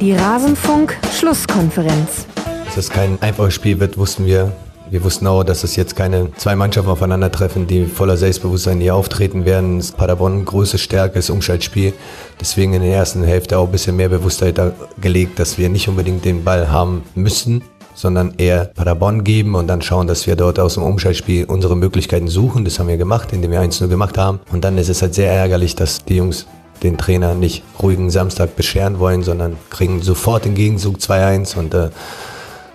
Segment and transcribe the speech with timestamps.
[0.00, 2.26] Die Rasenfunk-Schlusskonferenz.
[2.66, 4.52] Dass es kein einfaches Spiel wird, wussten wir.
[4.90, 9.44] Wir wussten auch, dass es jetzt keine zwei Mannschaften aufeinandertreffen, die voller Selbstbewusstsein hier auftreten
[9.44, 9.80] werden.
[9.80, 11.94] Ist Paderborn große Stärke, das Umschaltspiel.
[12.40, 14.60] Deswegen in der ersten Hälfte auch ein bisschen mehr Bewusstheit
[15.00, 19.82] gelegt, dass wir nicht unbedingt den Ball haben müssen, sondern eher Paderborn geben und dann
[19.82, 22.64] schauen, dass wir dort aus dem Umschaltspiel unsere Möglichkeiten suchen.
[22.64, 24.38] Das haben wir gemacht, indem wir 1-0 gemacht haben.
[24.52, 26.46] Und dann ist es halt sehr ärgerlich, dass die Jungs
[26.82, 31.90] den Trainer nicht ruhigen Samstag bescheren wollen, sondern kriegen sofort den Gegenzug 2-1 und äh,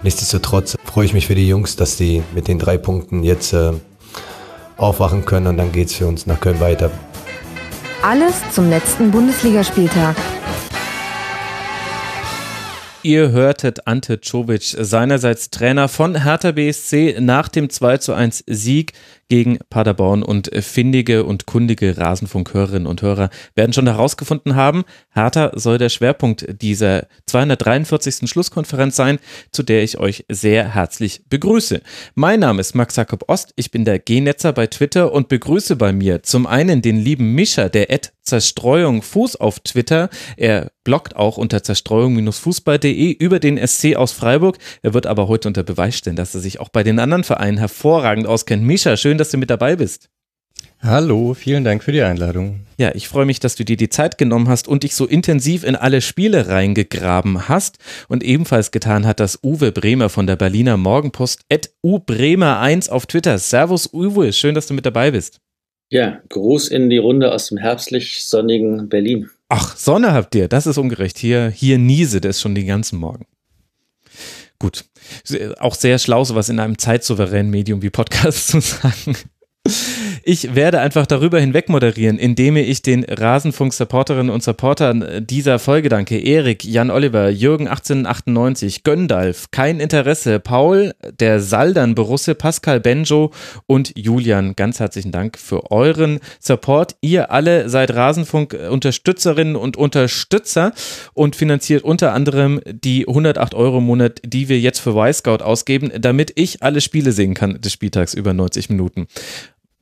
[0.01, 3.71] nichtsdestotrotz freue ich mich für die Jungs, dass die mit den drei Punkten jetzt äh,
[4.77, 6.91] aufwachen können und dann geht es für uns nach Köln weiter.
[8.01, 10.15] Alles zum letzten Bundesligaspieltag.
[13.05, 18.93] Ihr hörtet Ante Czovic, seinerseits Trainer von Hertha BSC nach dem 2 zu 1 Sieg
[19.33, 25.79] gegen Paderborn und findige und kundige Rasenfunkhörerinnen und Hörer werden schon herausgefunden haben, Hertha soll
[25.79, 28.29] der Schwerpunkt dieser 243.
[28.29, 29.17] Schlusskonferenz sein,
[29.49, 31.81] zu der ich euch sehr herzlich begrüße.
[32.13, 35.93] Mein Name ist Max Jakob Ost, ich bin der G-Netzer bei Twitter und begrüße bei
[35.93, 40.09] mir zum einen den lieben Mischa, der Ed Zerstreuung Fuß auf Twitter.
[40.37, 44.57] Er bloggt auch unter zerstreuung-fußball.de über den SC aus Freiburg.
[44.81, 47.57] Er wird aber heute unter Beweis stellen, dass er sich auch bei den anderen Vereinen
[47.57, 48.63] hervorragend auskennt.
[48.63, 50.09] Mischa, schön, dass du mit dabei bist.
[50.81, 52.67] Hallo, vielen Dank für die Einladung.
[52.77, 55.63] Ja, ich freue mich, dass du dir die Zeit genommen hast und dich so intensiv
[55.63, 57.77] in alle Spiele reingegraben hast.
[58.09, 63.37] Und ebenfalls getan hat das Uwe Bremer von der Berliner Morgenpost, at ubremer1 auf Twitter.
[63.37, 65.39] Servus Uwe, schön, dass du mit dabei bist.
[65.89, 69.29] Ja, Gruß in die Runde aus dem herbstlich sonnigen Berlin.
[69.47, 71.17] Ach, Sonne habt ihr, das ist ungerecht.
[71.17, 73.25] Hier, hier niese das schon den ganzen Morgen.
[74.59, 74.83] Gut.
[75.59, 79.17] Auch sehr schlau, sowas in einem zeitsouveränen Medium wie Podcast zu sagen.
[80.25, 86.17] Ich werde einfach darüber hinweg moderieren, indem ich den Rasenfunk-Supporterinnen und Supportern dieser Folge danke.
[86.17, 93.31] Erik, Jan Oliver, Jürgen 1898, Göndalf, Kein Interesse, Paul, der Saldern Borusse, Pascal Benjo
[93.65, 94.55] und Julian.
[94.55, 96.95] Ganz herzlichen Dank für euren Support.
[97.01, 100.71] Ihr alle seid Rasenfunk-Unterstützerinnen und Unterstützer
[101.13, 105.91] und finanziert unter anderem die 108 Euro im Monat, die wir jetzt für Y-Scout ausgeben,
[105.99, 109.07] damit ich alle Spiele sehen kann des Spieltags über 90 Minuten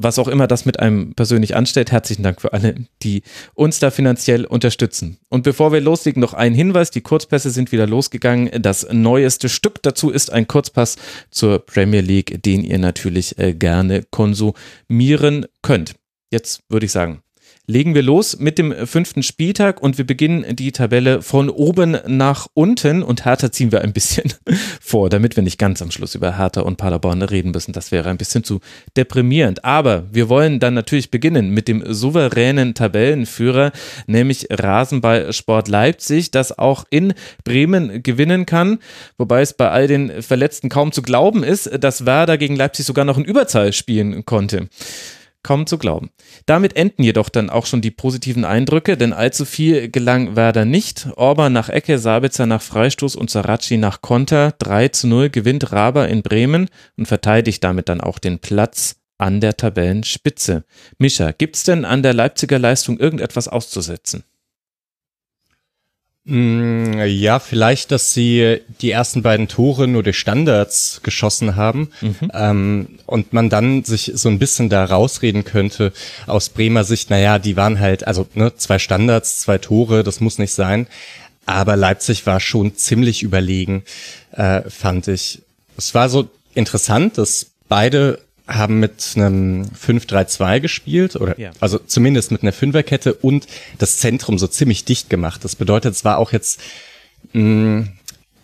[0.04, 1.92] was auch immer das mit einem persönlich anstellt.
[1.92, 3.24] Herzlichen Dank für alle, die
[3.54, 5.18] uns da finanziell unterstützen.
[5.30, 6.92] Und bevor wir loslegen, noch ein Hinweis.
[6.92, 8.50] Die Kurzpässe sind wieder losgegangen.
[8.62, 10.98] Das neueste Stück dazu ist ein Kurzpass
[11.30, 15.96] zur Premier League, den ihr natürlich äh, gerne konsumieren könnt.
[16.32, 17.22] Jetzt würde ich sagen,
[17.68, 22.48] legen wir los mit dem fünften Spieltag und wir beginnen die Tabelle von oben nach
[22.54, 24.34] unten und Hertha ziehen wir ein bisschen
[24.82, 27.72] vor, damit wir nicht ganz am Schluss über Hertha und Paderborn reden müssen.
[27.72, 28.60] Das wäre ein bisschen zu
[28.98, 29.64] deprimierend.
[29.64, 33.72] Aber wir wollen dann natürlich beginnen mit dem souveränen Tabellenführer,
[34.08, 37.14] nämlich Rasenballsport Leipzig, das auch in
[37.44, 38.80] Bremen gewinnen kann,
[39.18, 43.06] wobei es bei all den Verletzten kaum zu glauben ist, dass Werder gegen Leipzig sogar
[43.06, 44.68] noch in Überzahl spielen konnte.
[45.44, 46.12] Kaum zu glauben.
[46.46, 51.08] Damit enden jedoch dann auch schon die positiven Eindrücke, denn allzu viel gelang Werder nicht.
[51.16, 54.54] Orban nach Ecke, Sabitzer nach Freistoß und Saracchi nach Konter.
[54.60, 59.40] 3 zu 0 gewinnt Raber in Bremen und verteidigt damit dann auch den Platz an
[59.40, 60.64] der Tabellenspitze.
[60.98, 64.24] Mischa, gibt's denn an der Leipziger Leistung irgendetwas auszusetzen?
[66.24, 72.32] Mm, ja, vielleicht, dass sie die ersten beiden Tore nur durch Standards geschossen haben mhm.
[72.34, 75.94] ähm, und man dann sich so ein bisschen da rausreden könnte
[76.28, 80.38] aus Bremer Sicht, naja, die waren halt, also ne, zwei Standards, zwei Tore, das muss
[80.38, 80.86] nicht sein.
[81.48, 83.84] Aber Leipzig war schon ziemlich überlegen,
[84.32, 85.42] äh, fand ich.
[85.76, 88.20] Es war so interessant, dass beide
[88.52, 91.52] haben mit einem 5-3-2 gespielt, oder ja.
[91.60, 93.48] also zumindest mit einer Fünferkette und
[93.78, 95.44] das Zentrum so ziemlich dicht gemacht.
[95.44, 96.60] Das bedeutet, es war auch jetzt
[97.34, 97.88] mh,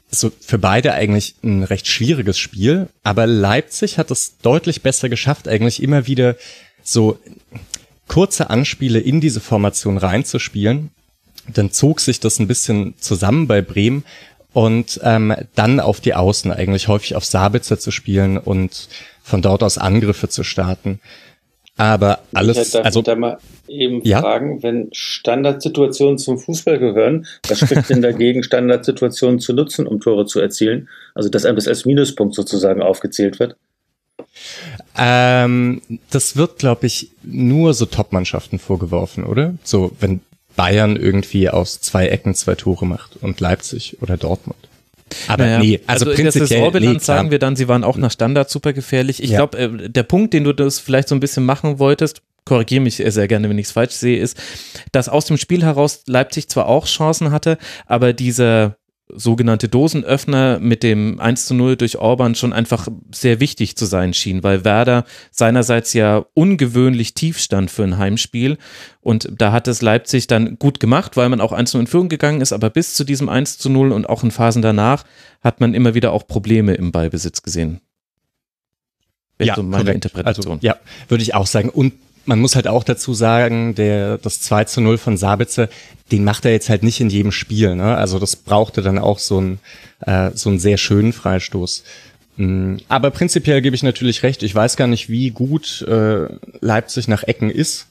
[0.09, 5.47] so für beide eigentlich ein recht schwieriges Spiel, aber Leipzig hat es deutlich besser geschafft,
[5.47, 6.35] eigentlich immer wieder
[6.83, 7.19] so
[8.07, 10.91] kurze Anspiele in diese Formation reinzuspielen.
[11.53, 14.03] Dann zog sich das ein bisschen zusammen bei Bremen
[14.53, 18.87] und ähm, dann auf die Außen eigentlich häufig auf Sabitzer zu spielen und
[19.27, 20.99] von dort aus Angriffe zu starten.
[21.75, 23.37] Aber alles, ich darf also da mal
[23.67, 24.21] eben ja?
[24.21, 30.25] fragen, wenn Standardsituationen zum Fußball gehören, was spricht denn dagegen, Standardsituationen zu nutzen, um Tore
[30.25, 30.89] zu erzielen?
[31.13, 33.57] Also dass ein bis als Minuspunkt sozusagen aufgezählt wird?
[34.97, 39.53] Ähm, das wird, glaube ich, nur so Top-Mannschaften vorgeworfen, oder?
[39.63, 40.21] So, wenn
[40.55, 44.66] Bayern irgendwie aus zwei Ecken zwei Tore macht und Leipzig oder Dortmund.
[45.27, 46.43] Aber naja, nee, also, also prinzipiell.
[46.43, 49.21] In der Saisonbilanz nee, sagen wir dann, sie waren auch nach Standard super gefährlich.
[49.23, 49.37] Ich ja.
[49.37, 52.95] glaube, äh, der Punkt, den du das vielleicht so ein bisschen machen wolltest, korrigiere mich
[52.95, 54.37] sehr gerne, wenn ich es falsch sehe, ist,
[54.91, 58.77] dass aus dem Spiel heraus Leipzig zwar auch Chancen hatte, aber dieser
[59.17, 64.13] sogenannte Dosenöffner mit dem 1 zu 0 durch Orban schon einfach sehr wichtig zu sein
[64.13, 68.57] schien, weil Werder seinerseits ja ungewöhnlich tief stand für ein Heimspiel
[69.01, 71.87] und da hat es Leipzig dann gut gemacht, weil man auch 1 zu 0 in
[71.87, 75.03] Führung gegangen ist, aber bis zu diesem 1 zu 0 und auch in Phasen danach
[75.41, 77.81] hat man immer wieder auch Probleme im Ballbesitz gesehen.
[79.39, 79.95] ja, so meine korrekt.
[80.05, 80.53] Interpretation.
[80.53, 80.77] Also, ja,
[81.07, 81.69] würde ich auch sagen.
[81.69, 81.93] Und
[82.27, 85.69] man muss halt auch dazu sagen, der, das 2 zu 0 von Sabitzer,
[86.11, 87.75] den macht er jetzt halt nicht in jedem Spiel.
[87.75, 87.95] Ne?
[87.95, 89.59] Also das brauchte dann auch so einen,
[90.01, 91.83] äh, so einen sehr schönen Freistoß.
[92.35, 94.43] Mm, aber prinzipiell gebe ich natürlich recht.
[94.43, 96.27] Ich weiß gar nicht, wie gut äh,
[96.59, 97.87] Leipzig nach Ecken ist.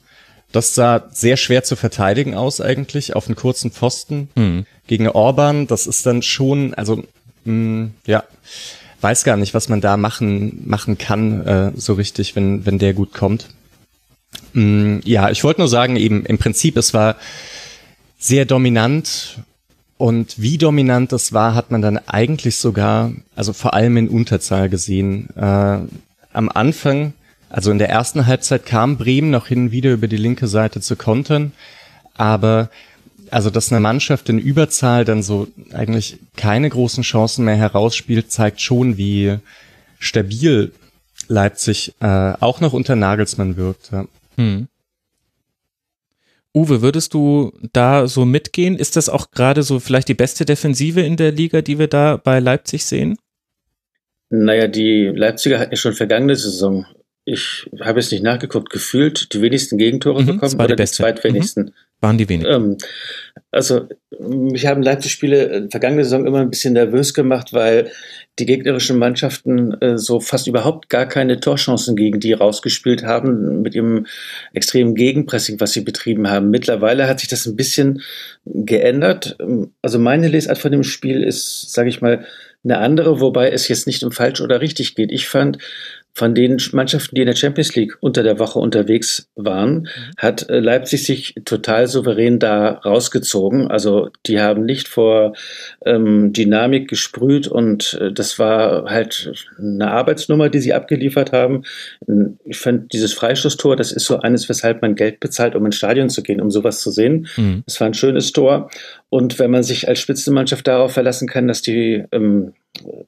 [0.51, 4.65] Das sah sehr schwer zu verteidigen aus eigentlich, auf einen kurzen Pfosten mhm.
[4.85, 5.67] gegen Orban.
[5.67, 7.03] Das ist dann schon, also
[7.43, 8.23] mh, mm, ja,
[9.01, 12.93] weiß gar nicht, was man da machen machen kann äh, so richtig, wenn wenn der
[12.93, 13.47] gut kommt.
[14.53, 17.15] Mm, ja, ich wollte nur sagen, eben im Prinzip, es war
[18.19, 19.39] sehr dominant
[19.97, 24.69] und wie dominant das war, hat man dann eigentlich sogar, also vor allem in Unterzahl
[24.69, 25.29] gesehen.
[25.35, 25.79] Äh,
[26.33, 27.13] am Anfang,
[27.49, 30.81] also in der ersten Halbzeit kam Bremen noch hin und wieder über die linke Seite
[30.81, 31.51] zu kontern,
[32.15, 32.69] aber
[33.31, 38.61] also dass eine Mannschaft in Überzahl dann so eigentlich keine großen Chancen mehr herausspielt, zeigt
[38.61, 39.37] schon, wie
[39.99, 40.71] stabil
[41.27, 43.91] Leipzig äh, auch noch unter Nagelsmann wirkt.
[43.91, 44.05] Ja.
[44.35, 44.67] Hm.
[46.53, 48.77] Uwe, würdest du da so mitgehen?
[48.77, 52.17] Ist das auch gerade so vielleicht die beste Defensive in der Liga, die wir da
[52.17, 53.17] bei Leipzig sehen?
[54.29, 56.85] Naja, die Leipziger hatten ja schon vergangene Saison,
[57.25, 61.65] ich habe es nicht nachgeguckt, gefühlt die wenigsten Gegentore mhm, bekommen oder die, die zweitwenigsten.
[61.65, 62.53] Mhm waren die wenigsten.
[62.53, 62.77] Ähm,
[63.51, 63.87] also
[64.19, 67.91] mich haben Leipzig-Spiele vergangene Saison immer ein bisschen nervös gemacht, weil
[68.39, 73.73] die gegnerischen Mannschaften äh, so fast überhaupt gar keine Torchancen gegen die rausgespielt haben mit
[73.73, 74.05] ihrem
[74.53, 76.51] extremen Gegenpressing, was sie betrieben haben.
[76.51, 78.01] Mittlerweile hat sich das ein bisschen
[78.45, 79.37] geändert.
[79.81, 82.25] Also meine Lesart von dem Spiel ist, sage ich mal,
[82.63, 85.11] eine andere, wobei es jetzt nicht um falsch oder richtig geht.
[85.11, 85.57] Ich fand,
[86.13, 89.87] von den Mannschaften, die in der Champions League unter der Woche unterwegs waren, mhm.
[90.17, 93.67] hat äh, Leipzig sich total souverän da rausgezogen.
[93.67, 95.33] Also die haben nicht vor
[95.85, 101.63] ähm, Dynamik gesprüht und äh, das war halt eine Arbeitsnummer, die sie abgeliefert haben.
[102.45, 106.09] Ich fand dieses Freistoßtor, das ist so eines, weshalb man Geld bezahlt, um ins Stadion
[106.09, 107.27] zu gehen, um sowas zu sehen.
[107.37, 107.61] Mhm.
[107.67, 108.71] Das war ein schönes Tor.
[109.09, 112.53] Und wenn man sich als Spitzenmannschaft darauf verlassen kann, dass die ähm,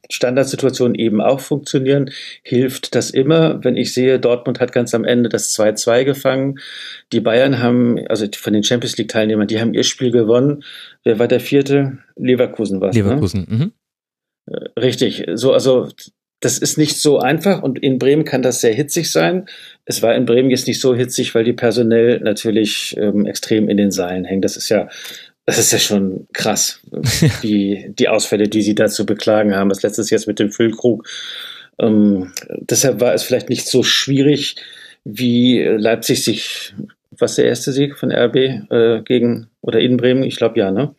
[0.10, 2.10] Standardsituationen eben auch funktionieren,
[2.42, 3.64] hilft das immer.
[3.64, 6.60] Wenn ich sehe, Dortmund hat ganz am Ende das 2-2 gefangen.
[7.12, 10.64] Die Bayern haben, also von den Champions League Teilnehmern, die haben ihr Spiel gewonnen.
[11.04, 11.98] Wer war der vierte?
[12.16, 13.02] Leverkusen war ne?
[13.02, 13.56] Leverkusen, ne?
[13.56, 13.72] mhm.
[14.48, 15.26] Äh, richtig.
[15.34, 15.90] So, also,
[16.42, 19.48] das ist nicht so einfach und in Bremen kann das sehr hitzig sein.
[19.84, 23.76] Es war in Bremen jetzt nicht so hitzig, weil die personell natürlich ähm, extrem in
[23.76, 24.42] den Seilen hängen.
[24.42, 24.88] Das ist ja
[25.50, 26.80] das ist ja schon krass,
[27.42, 29.70] wie die Ausfälle, die sie dazu beklagen haben.
[29.70, 31.08] Das letztes jetzt mit dem Füllkrug.
[31.80, 34.58] Ähm, deshalb war es vielleicht nicht so schwierig,
[35.06, 36.76] wie Leipzig sich,
[37.10, 40.22] was der erste Sieg von RB äh, gegen oder in Bremen?
[40.22, 40.94] Ich glaube ja, ne?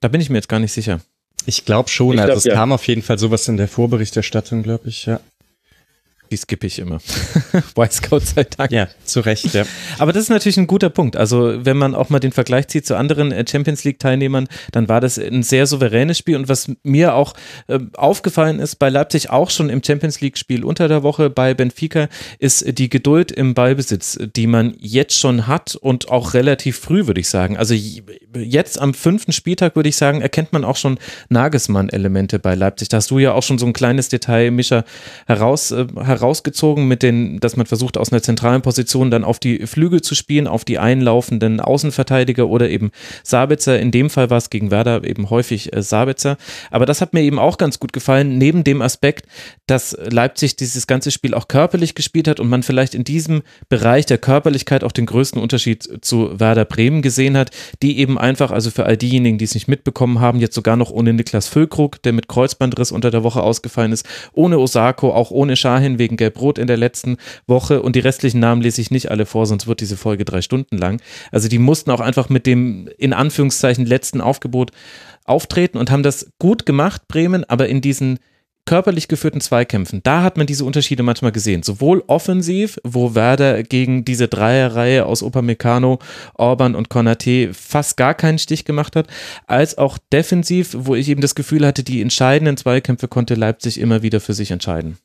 [0.00, 1.00] Da bin ich mir jetzt gar nicht sicher.
[1.46, 2.52] Ich glaube schon, ich also es ja.
[2.52, 5.18] kam auf jeden Fall sowas in der Vorberichterstattung, glaube ich, ja.
[6.30, 6.98] Die skippe ich immer.
[7.74, 8.70] White Scout sei Dank.
[8.70, 9.64] Ja, zu Recht, ja.
[9.98, 11.16] Aber das ist natürlich ein guter Punkt.
[11.16, 15.00] Also, wenn man auch mal den Vergleich zieht zu anderen äh, Champions League-Teilnehmern, dann war
[15.00, 16.36] das ein sehr souveränes Spiel.
[16.36, 17.34] Und was mir auch
[17.68, 22.08] äh, aufgefallen ist, bei Leipzig auch schon im Champions League-Spiel unter der Woche bei Benfica,
[22.38, 27.20] ist die Geduld im Ballbesitz, die man jetzt schon hat und auch relativ früh, würde
[27.20, 27.56] ich sagen.
[27.56, 27.74] Also,
[28.34, 30.98] jetzt am fünften Spieltag, würde ich sagen, erkennt man auch schon
[31.30, 32.88] Nagelsmann-Elemente bei Leipzig.
[32.88, 34.84] Da hast du ja auch schon so ein kleines Detail, Mischa,
[35.26, 35.86] heraus, äh,
[36.20, 40.14] herausgezogen mit den, dass man versucht, aus einer zentralen Position dann auf die Flügel zu
[40.14, 42.90] spielen, auf die einlaufenden Außenverteidiger oder eben
[43.22, 43.78] Sabitzer.
[43.78, 46.36] In dem Fall war es gegen Werder eben häufig äh, Sabitzer.
[46.70, 49.26] Aber das hat mir eben auch ganz gut gefallen, neben dem Aspekt,
[49.66, 54.06] dass Leipzig dieses ganze Spiel auch körperlich gespielt hat und man vielleicht in diesem Bereich
[54.06, 57.50] der Körperlichkeit auch den größten Unterschied zu Werder Bremen gesehen hat,
[57.82, 60.90] die eben einfach, also für all diejenigen, die es nicht mitbekommen haben, jetzt sogar noch
[60.90, 65.56] ohne Niklas Füllkrug, der mit Kreuzbandriss unter der Woche ausgefallen ist, ohne Osako, auch ohne
[65.56, 69.26] Schahin wegen Gelb-Rot in der letzten Woche und die restlichen Namen lese ich nicht alle
[69.26, 71.00] vor, sonst wird diese Folge drei Stunden lang.
[71.30, 74.72] Also die mussten auch einfach mit dem in Anführungszeichen letzten Aufgebot
[75.24, 78.18] auftreten und haben das gut gemacht, Bremen, aber in diesen
[78.68, 81.62] körperlich geführten Zweikämpfen, da hat man diese Unterschiede manchmal gesehen.
[81.62, 86.00] Sowohl offensiv, wo Werder gegen diese Dreierreihe aus Upamecano,
[86.34, 89.06] Orban und Konate fast gar keinen Stich gemacht hat,
[89.46, 94.02] als auch defensiv, wo ich eben das Gefühl hatte, die entscheidenden Zweikämpfe konnte Leipzig immer
[94.02, 94.98] wieder für sich entscheiden.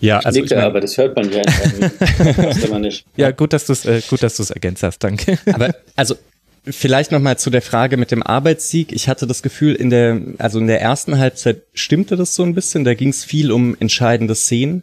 [0.00, 3.04] Ja, also ich mein, aber das hört man ja nicht.
[3.16, 5.38] ja, gut, dass du es äh, gut, dass du es ergänzt hast, danke.
[5.46, 6.16] Aber also
[6.64, 8.92] Vielleicht nochmal zu der Frage mit dem Arbeitssieg.
[8.92, 12.54] Ich hatte das Gefühl, in der, also in der ersten Halbzeit stimmte das so ein
[12.54, 12.84] bisschen.
[12.84, 14.82] Da ging es viel um entscheidende Szenen.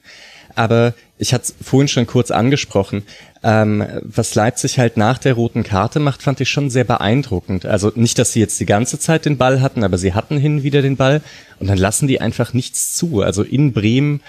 [0.55, 3.03] Aber ich hatte es vorhin schon kurz angesprochen.
[3.43, 7.67] Ähm, was Leipzig halt nach der roten Karte macht, fand ich schon sehr beeindruckend.
[7.67, 10.63] Also nicht, dass sie jetzt die ganze Zeit den Ball hatten, aber sie hatten hin
[10.63, 11.21] wieder den Ball
[11.59, 13.21] und dann lassen die einfach nichts zu.
[13.21, 14.21] Also in Bremen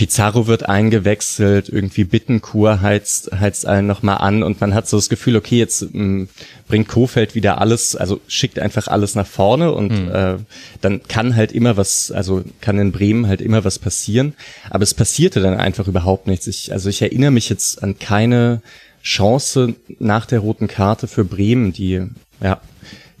[0.00, 5.10] Pizarro wird eingewechselt, irgendwie Bittenkur heizt, heizt allen nochmal an und man hat so das
[5.10, 6.28] Gefühl, okay, jetzt m, mm,
[6.68, 10.10] bringt Kofeld wieder alles, also schickt einfach alles nach vorne und mhm.
[10.10, 10.36] äh,
[10.80, 14.32] dann kann halt immer was, also kann in Bremen halt immer was passieren.
[14.70, 16.46] Aber es passierte dann einfach überhaupt nichts.
[16.46, 18.62] Ich, also ich erinnere mich jetzt an keine
[19.02, 22.06] Chance nach der roten Karte für Bremen, die,
[22.42, 22.62] ja,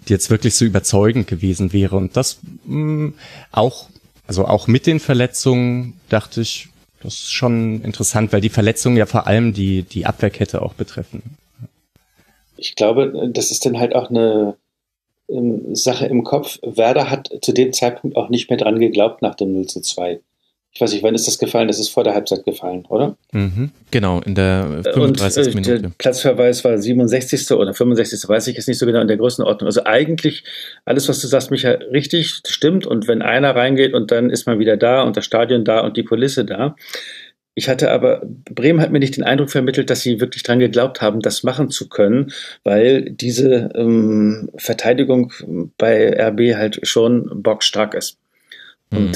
[0.08, 1.96] die jetzt wirklich so überzeugend gewesen wäre.
[1.96, 3.14] Und das mh, mm,
[3.52, 3.90] auch
[4.30, 6.68] also auch mit den Verletzungen dachte ich,
[7.02, 11.22] das ist schon interessant, weil die Verletzungen ja vor allem die, die Abwehrkette auch betreffen.
[12.56, 14.56] Ich glaube, das ist dann halt auch eine
[15.28, 16.58] ähm, Sache im Kopf.
[16.62, 20.20] Werder hat zu dem Zeitpunkt auch nicht mehr dran geglaubt nach dem 0 zu 2
[20.72, 21.66] ich weiß nicht, wann ist das gefallen?
[21.66, 23.16] Das ist vor der Halbzeit gefallen, oder?
[23.32, 25.38] Mhm, genau, in der 35.
[25.38, 25.82] Und, äh, Minute.
[25.82, 27.50] Der Platzverweis war 67.
[27.52, 28.28] oder 65.
[28.28, 29.66] weiß ich jetzt nicht so genau in der Größenordnung.
[29.66, 30.44] Also eigentlich
[30.84, 32.86] alles, was du sagst, Micha, richtig stimmt.
[32.86, 35.96] Und wenn einer reingeht und dann ist man wieder da und das Stadion da und
[35.96, 36.76] die Kulisse da.
[37.54, 41.02] Ich hatte aber, Bremen hat mir nicht den Eindruck vermittelt, dass sie wirklich dran geglaubt
[41.02, 45.32] haben, das machen zu können, weil diese ähm, Verteidigung
[45.76, 48.18] bei RB halt schon bockstark ist.
[48.90, 49.12] Mhm.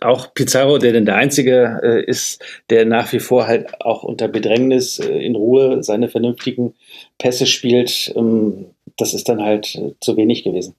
[0.00, 4.28] Auch Pizarro, der denn der Einzige äh, ist, der nach wie vor halt auch unter
[4.28, 6.74] Bedrängnis äh, in Ruhe seine vernünftigen
[7.18, 8.66] Pässe spielt, ähm,
[8.96, 10.74] das ist dann halt äh, zu wenig gewesen.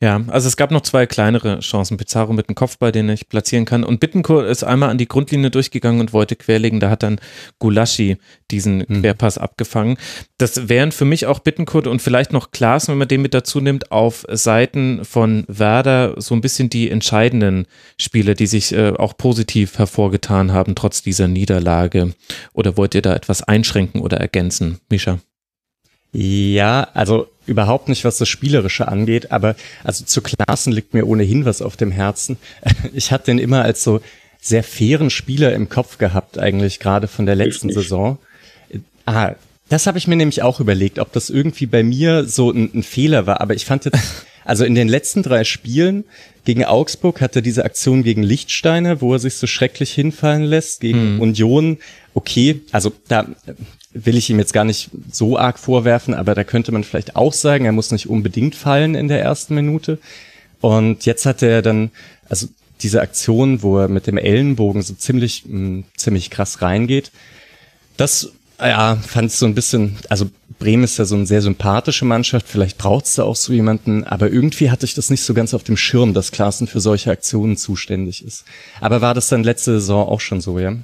[0.00, 1.96] Ja, also es gab noch zwei kleinere Chancen.
[1.96, 3.82] Pizarro mit dem Kopfball, den ich platzieren kann.
[3.82, 6.78] Und Bittencourt ist einmal an die Grundlinie durchgegangen und wollte querlegen.
[6.78, 7.20] Da hat dann
[7.58, 8.16] Gulaschi
[8.52, 9.02] diesen mhm.
[9.02, 9.98] Querpass abgefangen.
[10.38, 13.60] Das wären für mich auch Bittencourt und vielleicht noch Klaas, wenn man den mit dazu
[13.60, 17.66] nimmt, auf Seiten von Werder so ein bisschen die entscheidenden
[17.98, 22.14] Spiele, die sich äh, auch positiv hervorgetan haben, trotz dieser Niederlage.
[22.52, 25.18] Oder wollt ihr da etwas einschränken oder ergänzen, Mischa?
[26.12, 31.44] Ja, also überhaupt nicht, was das Spielerische angeht, aber also zu Klaassen liegt mir ohnehin
[31.44, 32.36] was auf dem Herzen.
[32.92, 34.00] Ich hatte den immer als so
[34.40, 38.18] sehr fairen Spieler im Kopf gehabt, eigentlich gerade von der letzten Saison.
[39.04, 39.34] Ah,
[39.68, 42.82] das habe ich mir nämlich auch überlegt, ob das irgendwie bei mir so ein, ein
[42.82, 43.98] Fehler war, aber ich fand jetzt,
[44.44, 46.04] also in den letzten drei Spielen
[46.44, 50.80] gegen Augsburg hat er diese Aktion gegen Lichtsteiner, wo er sich so schrecklich hinfallen lässt,
[50.80, 51.20] gegen hm.
[51.20, 51.78] Union,
[52.14, 53.26] okay, also da
[54.04, 57.32] will ich ihm jetzt gar nicht so arg vorwerfen, aber da könnte man vielleicht auch
[57.32, 59.98] sagen, er muss nicht unbedingt fallen in der ersten Minute.
[60.60, 61.90] Und jetzt hat er dann,
[62.28, 62.48] also
[62.80, 67.10] diese Aktion, wo er mit dem Ellenbogen so ziemlich, mh, hm, ziemlich krass reingeht,
[67.96, 72.04] das, ja, fand ich so ein bisschen, also Bremen ist ja so eine sehr sympathische
[72.04, 75.34] Mannschaft, vielleicht braucht es da auch so jemanden, aber irgendwie hatte ich das nicht so
[75.34, 78.44] ganz auf dem Schirm, dass Klaassen für solche Aktionen zuständig ist.
[78.80, 80.74] Aber war das dann letzte Saison auch schon so, ja?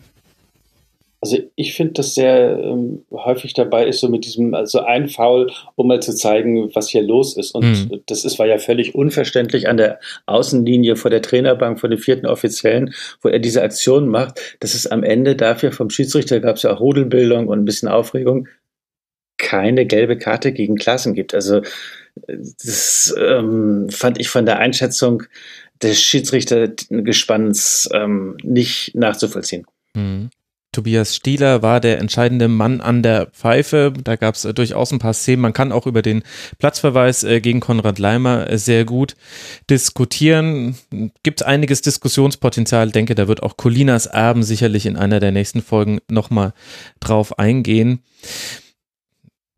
[1.25, 5.51] Also ich finde das sehr ähm, häufig dabei ist, so mit diesem, also ein Foul,
[5.75, 7.55] um mal zu zeigen, was hier los ist.
[7.55, 8.03] Und mhm.
[8.05, 12.27] das ist, war ja völlig unverständlich an der Außenlinie vor der Trainerbank, vor den vierten
[12.27, 16.65] Offiziellen, wo er diese Aktion macht, dass es am Ende dafür vom Schiedsrichter gab es
[16.65, 18.47] ja auch Rudelbildung und ein bisschen Aufregung,
[19.39, 21.35] keine gelbe Karte gegen Klassen gibt.
[21.35, 21.63] Also
[22.27, 25.23] das ähm, fand ich von der Einschätzung
[25.83, 29.65] des Schiedsrichtergespanns ähm, nicht nachzuvollziehen.
[29.95, 30.29] Mhm.
[30.75, 33.93] Tobias Stieler war der entscheidende Mann an der Pfeife.
[34.03, 35.41] Da gab es äh, durchaus ein paar Szenen.
[35.41, 36.23] Man kann auch über den
[36.59, 39.17] Platzverweis äh, gegen Konrad Leimer äh, sehr gut
[39.71, 40.77] diskutieren.
[41.23, 42.89] Gibt einiges Diskussionspotenzial.
[42.89, 46.53] Ich denke, da wird auch Colinas Erben sicherlich in einer der nächsten Folgen nochmal
[47.01, 48.01] drauf eingehen.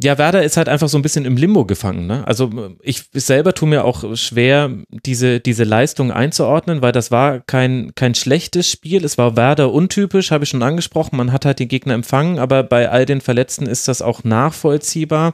[0.02, 2.06] Ja, Werder ist halt einfach so ein bisschen im Limbo gefangen.
[2.06, 2.26] Ne?
[2.26, 7.94] Also ich selber tue mir auch schwer, diese, diese Leistung einzuordnen, weil das war kein,
[7.94, 9.06] kein schlechtes Spiel.
[9.06, 11.16] Es war Werder untypisch, habe ich schon angesprochen.
[11.16, 15.32] Man hat halt die Gegner empfangen, aber bei all den Verletzten ist das auch nachvollziehbar.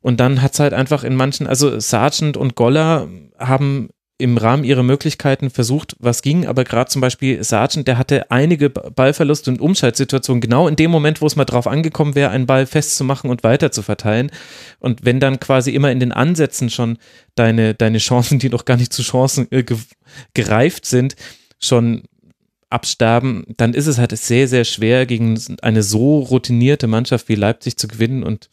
[0.00, 4.64] Und dann hat es halt einfach in manchen, also Sargent und Goller haben im Rahmen
[4.64, 9.60] ihrer Möglichkeiten versucht, was ging, aber gerade zum Beispiel Sargent, der hatte einige Ballverluste und
[9.60, 13.44] Umschaltsituationen, genau in dem Moment, wo es mal drauf angekommen wäre, einen Ball festzumachen und
[13.44, 14.30] weiter zu verteilen.
[14.78, 16.96] Und wenn dann quasi immer in den Ansätzen schon
[17.34, 19.64] deine, deine Chancen, die noch gar nicht zu Chancen äh,
[20.32, 21.14] gereift sind,
[21.58, 22.04] schon
[22.70, 27.76] absterben, dann ist es halt sehr, sehr schwer, gegen eine so routinierte Mannschaft wie Leipzig
[27.76, 28.48] zu gewinnen und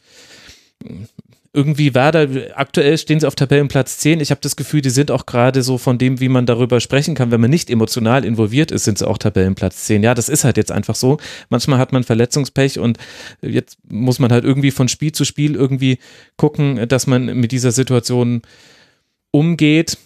[1.54, 4.20] irgendwie Werder, aktuell stehen sie auf Tabellenplatz 10.
[4.20, 7.14] Ich habe das Gefühl, die sind auch gerade so von dem, wie man darüber sprechen
[7.14, 10.02] kann, wenn man nicht emotional involviert ist, sind sie auch Tabellenplatz 10.
[10.02, 11.18] Ja, das ist halt jetzt einfach so.
[11.50, 12.98] Manchmal hat man Verletzungspech und
[13.40, 15.98] jetzt muss man halt irgendwie von Spiel zu Spiel irgendwie
[16.36, 18.42] gucken, dass man mit dieser Situation
[19.30, 19.96] umgeht.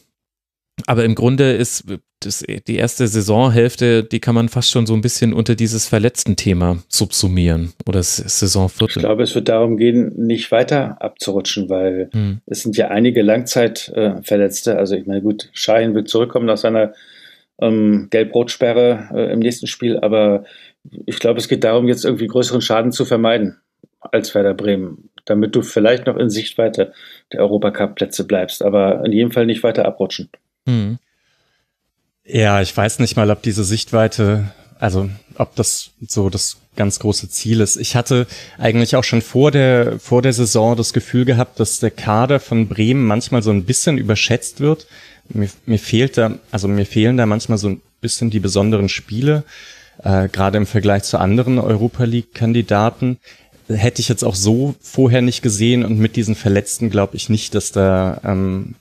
[0.86, 1.84] Aber im Grunde ist
[2.20, 6.36] das, die erste Saisonhälfte, die kann man fast schon so ein bisschen unter dieses verletzten
[6.36, 8.98] Thema subsumieren oder Saisonviertel.
[8.98, 12.40] Ich glaube, es wird darum gehen, nicht weiter abzurutschen, weil hm.
[12.46, 14.72] es sind ja einige Langzeitverletzte.
[14.72, 16.92] Äh, also ich meine, gut, Schein wird zurückkommen nach seiner
[17.60, 20.44] ähm, Gelb-Rot-Sperre äh, im nächsten Spiel, aber
[21.06, 23.60] ich glaube, es geht darum, jetzt irgendwie größeren Schaden zu vermeiden
[24.00, 26.92] als Werder Bremen, damit du vielleicht noch in Sichtweite
[27.32, 30.30] der Europacup-Plätze bleibst, aber in jedem Fall nicht weiter abrutschen.
[30.68, 30.98] Hm.
[32.24, 37.30] Ja, ich weiß nicht mal, ob diese Sichtweite, also ob das so das ganz große
[37.30, 37.76] Ziel ist.
[37.76, 38.26] Ich hatte
[38.58, 42.68] eigentlich auch schon vor der, vor der Saison das Gefühl gehabt, dass der Kader von
[42.68, 44.86] Bremen manchmal so ein bisschen überschätzt wird.
[45.30, 49.44] Mir, mir fehlt da, also mir fehlen da manchmal so ein bisschen die besonderen Spiele,
[50.04, 53.18] äh, gerade im Vergleich zu anderen Europa League-Kandidaten.
[53.68, 57.54] Hätte ich jetzt auch so vorher nicht gesehen und mit diesen Verletzten glaube ich nicht,
[57.54, 58.74] dass da ähm,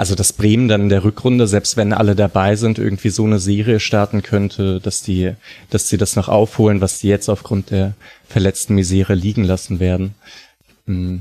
[0.00, 3.38] also dass Bremen dann in der Rückrunde, selbst wenn alle dabei sind, irgendwie so eine
[3.38, 5.34] Serie starten könnte, dass die,
[5.68, 7.92] dass sie das noch aufholen, was die jetzt aufgrund der
[8.26, 10.14] verletzten Misere liegen lassen werden.
[10.86, 11.20] Hm.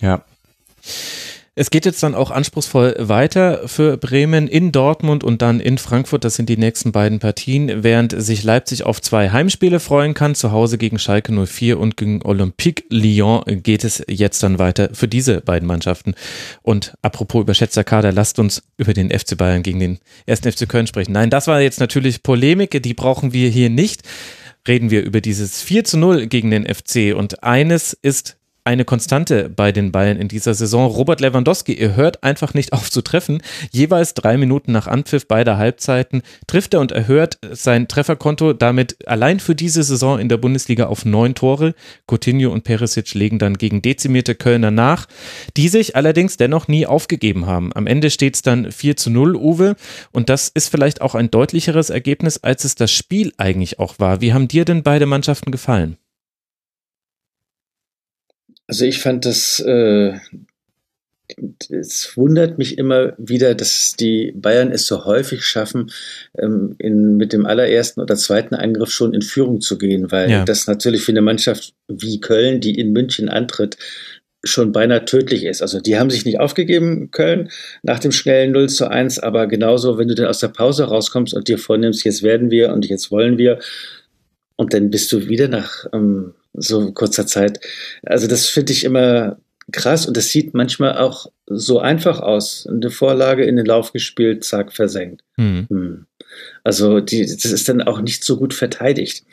[0.00, 0.24] Ja.
[1.60, 6.24] Es geht jetzt dann auch anspruchsvoll weiter für Bremen in Dortmund und dann in Frankfurt.
[6.24, 10.34] Das sind die nächsten beiden Partien, während sich Leipzig auf zwei Heimspiele freuen kann.
[10.34, 15.06] Zu Hause gegen Schalke 04 und gegen Olympique Lyon geht es jetzt dann weiter für
[15.06, 16.14] diese beiden Mannschaften.
[16.62, 20.86] Und apropos überschätzter Kader, lasst uns über den FC Bayern gegen den ersten FC Köln
[20.86, 21.12] sprechen.
[21.12, 24.00] Nein, das war jetzt natürlich Polemik, die brauchen wir hier nicht
[24.68, 27.14] reden wir über dieses 4 zu 0 gegen den FC.
[27.16, 30.86] Und eines ist eine Konstante bei den Bayern in dieser Saison.
[30.86, 33.42] Robert Lewandowski, er hört einfach nicht auf zu treffen.
[33.70, 39.40] Jeweils drei Minuten nach Anpfiff beider Halbzeiten trifft er und erhöht sein Trefferkonto damit allein
[39.40, 41.74] für diese Saison in der Bundesliga auf neun Tore.
[42.06, 45.06] Coutinho und Perisic legen dann gegen dezimierte Kölner nach,
[45.56, 47.72] die sich allerdings dennoch nie aufgegeben haben.
[47.74, 49.76] Am Ende steht es dann 4 zu 0, Uwe.
[50.12, 54.20] Und das ist vielleicht auch ein deutlicheres Ergebnis, als es das Spiel eigentlich auch war.
[54.20, 55.96] Wie haben dir denn beide Mannschaften gefallen?
[58.70, 60.12] Also ich fand das, äh,
[61.70, 65.90] es wundert mich immer wieder, dass die Bayern es so häufig schaffen,
[66.38, 70.44] ähm, in, mit dem allerersten oder zweiten Angriff schon in Führung zu gehen, weil ja.
[70.44, 73.76] das natürlich für eine Mannschaft wie Köln, die in München antritt,
[74.44, 75.62] schon beinahe tödlich ist.
[75.62, 77.50] Also die haben sich nicht aufgegeben, Köln,
[77.82, 81.34] nach dem schnellen 0 zu 1, aber genauso, wenn du dann aus der Pause rauskommst
[81.34, 83.58] und dir vornimmst, jetzt werden wir und jetzt wollen wir,
[84.54, 87.60] und dann bist du wieder nach ähm, so kurzer Zeit.
[88.04, 89.38] Also das finde ich immer
[89.72, 92.66] krass und das sieht manchmal auch so einfach aus.
[92.68, 95.22] Eine Vorlage in den Lauf gespielt, zack, versenkt.
[95.36, 95.66] Mhm.
[95.68, 96.06] Hm.
[96.64, 99.24] Also die, das ist dann auch nicht so gut verteidigt.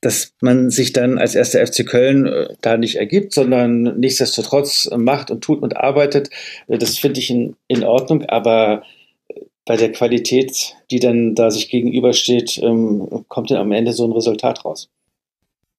[0.00, 5.30] Dass man sich dann als erster FC Köln äh, da nicht ergibt, sondern nichtsdestotrotz macht
[5.30, 6.30] und tut und arbeitet,
[6.68, 8.82] äh, das finde ich in, in Ordnung, aber
[9.66, 14.12] bei der Qualität, die dann da sich gegenübersteht, ähm, kommt dann am Ende so ein
[14.12, 14.90] Resultat raus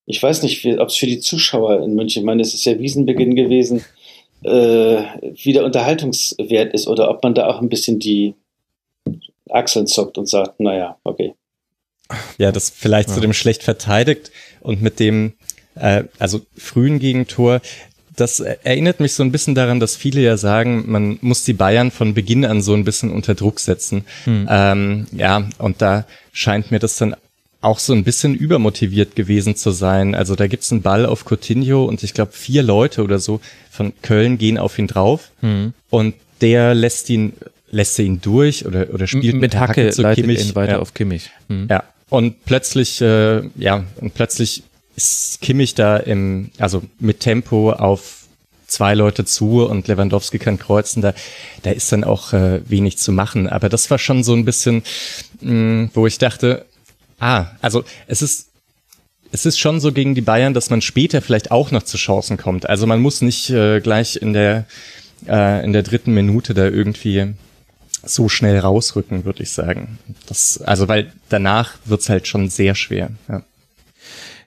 [0.06, 2.80] ich weiß nicht, ob es für die Zuschauer in München, ich meine, es ist ja
[2.80, 3.84] Wiesenbeginn gewesen,
[4.44, 5.04] äh,
[5.44, 8.36] wie der Unterhaltungswert ist oder ob man da auch ein bisschen die
[9.50, 11.34] Achseln zuckt und sagt, naja, okay.
[12.38, 13.16] Ja, das vielleicht ja.
[13.16, 15.34] zu dem schlecht verteidigt und mit dem,
[15.76, 17.62] äh, also frühen Gegentor,
[18.16, 21.92] das erinnert mich so ein bisschen daran, dass viele ja sagen, man muss die Bayern
[21.92, 24.06] von Beginn an so ein bisschen unter Druck setzen.
[24.24, 24.48] Hm.
[24.50, 27.16] Ähm, ja, und da scheint mir das dann
[27.66, 30.14] auch so ein bisschen übermotiviert gewesen zu sein.
[30.16, 33.92] Also da gibt's einen Ball auf Coutinho und ich glaube vier Leute oder so von
[34.02, 35.74] Köln gehen auf ihn drauf mhm.
[35.90, 37.34] und der lässt ihn
[37.72, 40.74] lässt er ihn durch oder oder spielt mit, mit Hacke, Hacke zu Kimmich ihn weiter
[40.74, 40.80] ja.
[40.80, 41.32] auf Kimmich.
[41.48, 41.68] Mhm.
[41.70, 44.64] Ja und plötzlich äh, ja und plötzlich
[44.96, 48.22] ist Kimmich da im also mit Tempo auf
[48.68, 51.14] zwei Leute zu und Lewandowski kann kreuzen, da,
[51.64, 53.48] da ist dann auch äh, wenig zu machen.
[53.48, 54.84] Aber das war schon so ein bisschen,
[55.42, 56.66] mh, mm, wo ich dachte,
[57.20, 58.50] Ah, also es ist
[59.32, 62.38] es ist schon so gegen die Bayern, dass man später vielleicht auch noch zu Chancen
[62.38, 62.70] kommt.
[62.70, 64.66] Also man muss nicht äh, gleich in der
[65.28, 67.34] äh, in der dritten Minute da irgendwie
[68.04, 70.00] so schnell rausrücken, würde ich sagen.
[70.28, 73.10] Das, also weil danach wird's halt schon sehr schwer.
[73.28, 73.44] Ja.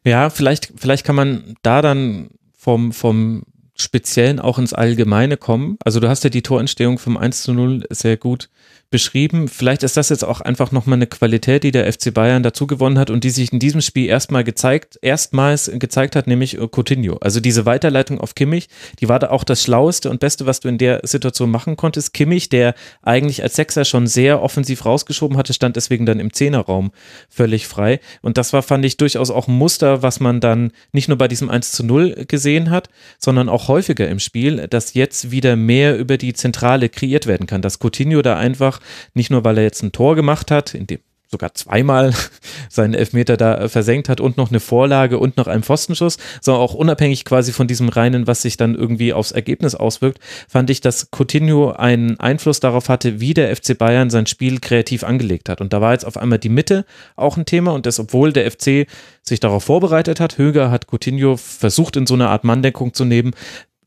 [0.04, 3.42] ja, vielleicht vielleicht kann man da dann vom vom
[3.76, 5.76] Speziellen auch ins Allgemeine kommen.
[5.84, 8.48] Also du hast ja die Torentstehung vom 1 zu 0 sehr gut
[8.90, 9.48] beschrieben.
[9.48, 12.98] Vielleicht ist das jetzt auch einfach nochmal eine Qualität, die der FC Bayern dazu gewonnen
[12.98, 17.18] hat und die sich in diesem Spiel erstmal gezeigt, erstmals gezeigt hat, nämlich äh, Coutinho.
[17.20, 18.68] Also diese Weiterleitung auf Kimmich,
[19.00, 22.14] die war da auch das Schlaueste und Beste, was du in der Situation machen konntest.
[22.14, 26.90] Kimmich, der eigentlich als Sechser schon sehr offensiv rausgeschoben hatte, stand deswegen dann im Zehnerraum
[27.28, 28.00] völlig frei.
[28.22, 31.28] Und das war, fand ich, durchaus auch ein Muster, was man dann nicht nur bei
[31.28, 35.98] diesem 1 zu 0 gesehen hat, sondern auch häufiger im Spiel, dass jetzt wieder mehr
[35.98, 37.60] über die Zentrale kreiert werden kann.
[37.60, 38.77] Dass Coutinho da einfach,
[39.14, 42.14] nicht nur weil er jetzt ein Tor gemacht hat, in dem sogar zweimal
[42.70, 46.74] seinen Elfmeter da versenkt hat und noch eine Vorlage und noch einen Pfostenschuss, sondern auch
[46.74, 51.10] unabhängig quasi von diesem reinen, was sich dann irgendwie aufs Ergebnis auswirkt, fand ich, dass
[51.10, 55.60] Coutinho einen Einfluss darauf hatte, wie der FC Bayern sein Spiel kreativ angelegt hat.
[55.60, 58.50] Und da war jetzt auf einmal die Mitte auch ein Thema und das, obwohl der
[58.50, 58.86] FC
[59.22, 63.32] sich darauf vorbereitet hat, Höger hat Coutinho versucht, in so eine Art Manndeckung zu nehmen,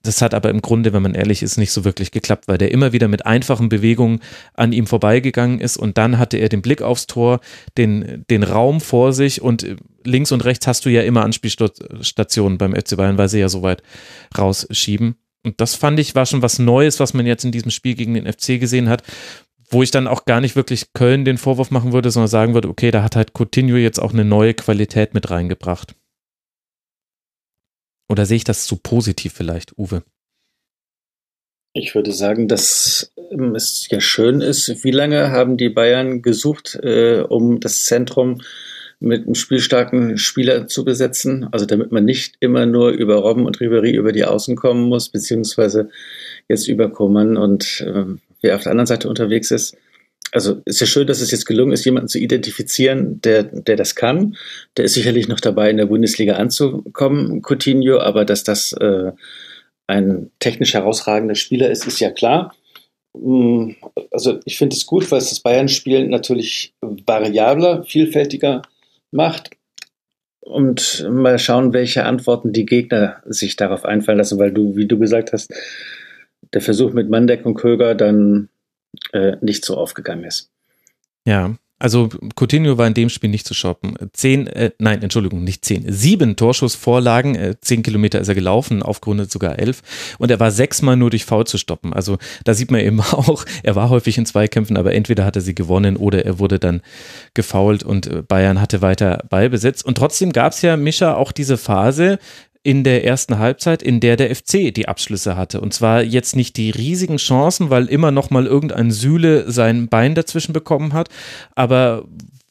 [0.04, 2.72] das hat aber im Grunde, wenn man ehrlich ist, nicht so wirklich geklappt, weil der
[2.72, 4.20] immer wieder mit einfachen Bewegungen
[4.54, 7.40] an ihm vorbeigegangen ist und dann hatte er den Blick aufs Tor,
[7.78, 12.74] den, den Raum vor sich und links und rechts hast du ja immer Anspielstationen beim
[12.74, 13.84] FC Bayern, weil sie ja so weit
[14.38, 15.16] rausschieben.
[15.44, 18.14] Und das fand ich war schon was Neues, was man jetzt in diesem Spiel gegen
[18.14, 19.04] den FC gesehen hat,
[19.70, 22.70] wo ich dann auch gar nicht wirklich Köln den Vorwurf machen würde, sondern sagen würde,
[22.70, 25.96] okay, da hat halt Coutinho jetzt auch eine neue Qualität mit reingebracht.
[28.12, 30.04] Oder sehe ich das zu positiv vielleicht, Uwe?
[31.74, 34.84] Ich würde sagen, dass ähm, es ja schön ist.
[34.84, 38.42] Wie lange haben die Bayern gesucht, äh, um das Zentrum
[39.00, 41.48] mit einem spielstarken Spieler zu besetzen?
[41.54, 45.08] Also damit man nicht immer nur über Robben und Ribery über die Außen kommen muss,
[45.08, 45.90] beziehungsweise
[46.50, 48.04] jetzt über Koman und äh,
[48.42, 49.78] wer auf der anderen Seite unterwegs ist
[50.32, 53.96] also ist ja schön, dass es jetzt gelungen ist, jemanden zu identifizieren, der, der das
[53.96, 54.36] kann.
[54.78, 59.12] Der ist sicherlich noch dabei, in der Bundesliga anzukommen, Coutinho, aber dass das äh,
[59.88, 62.56] ein technisch herausragender Spieler ist, ist ja klar.
[63.14, 63.72] Mm,
[64.12, 68.62] also ich finde es gut, weil es das Bayern-Spiel natürlich variabler, vielfältiger
[69.12, 69.52] macht.
[70.40, 74.98] Und mal schauen, welche Antworten die Gegner sich darauf einfallen lassen, weil du, wie du
[74.98, 75.54] gesagt hast,
[76.54, 78.50] der Versuch mit Mandeck und Köger dann
[79.14, 80.52] äh, nicht so aufgegangen ist.
[81.26, 83.96] Ja, also Coutinho war in dem Spiel nicht zu shoppen.
[84.14, 85.92] Zehn, äh, nein, Entschuldigung, nicht zehn.
[85.92, 89.82] Sieben Torschussvorlagen, äh, zehn Kilometer ist er gelaufen, aufgerundet sogar elf.
[90.20, 91.92] Und er war sechsmal nur durch Foul zu stoppen.
[91.92, 95.42] Also da sieht man eben auch, er war häufig in Zweikämpfen, aber entweder hat er
[95.42, 96.82] sie gewonnen oder er wurde dann
[97.34, 99.82] gefault und äh, Bayern hatte weiter Ballbesitz.
[99.82, 102.20] Und trotzdem gab es ja, Mischa, auch diese Phase,
[102.64, 105.62] in der ersten Halbzeit, in der der FC die Abschlüsse hatte.
[105.62, 110.14] Und zwar jetzt nicht die riesigen Chancen, weil immer noch mal irgendein Sühle sein Bein
[110.14, 111.10] dazwischen bekommen hat,
[111.56, 112.06] aber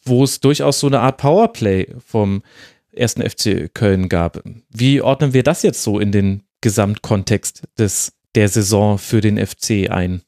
[0.04, 2.42] wo es durchaus so eine Art Powerplay vom
[2.92, 4.42] ersten FC Köln gab.
[4.70, 9.90] Wie ordnen wir das jetzt so in den Gesamtkontext des, der Saison für den FC
[9.90, 10.22] ein?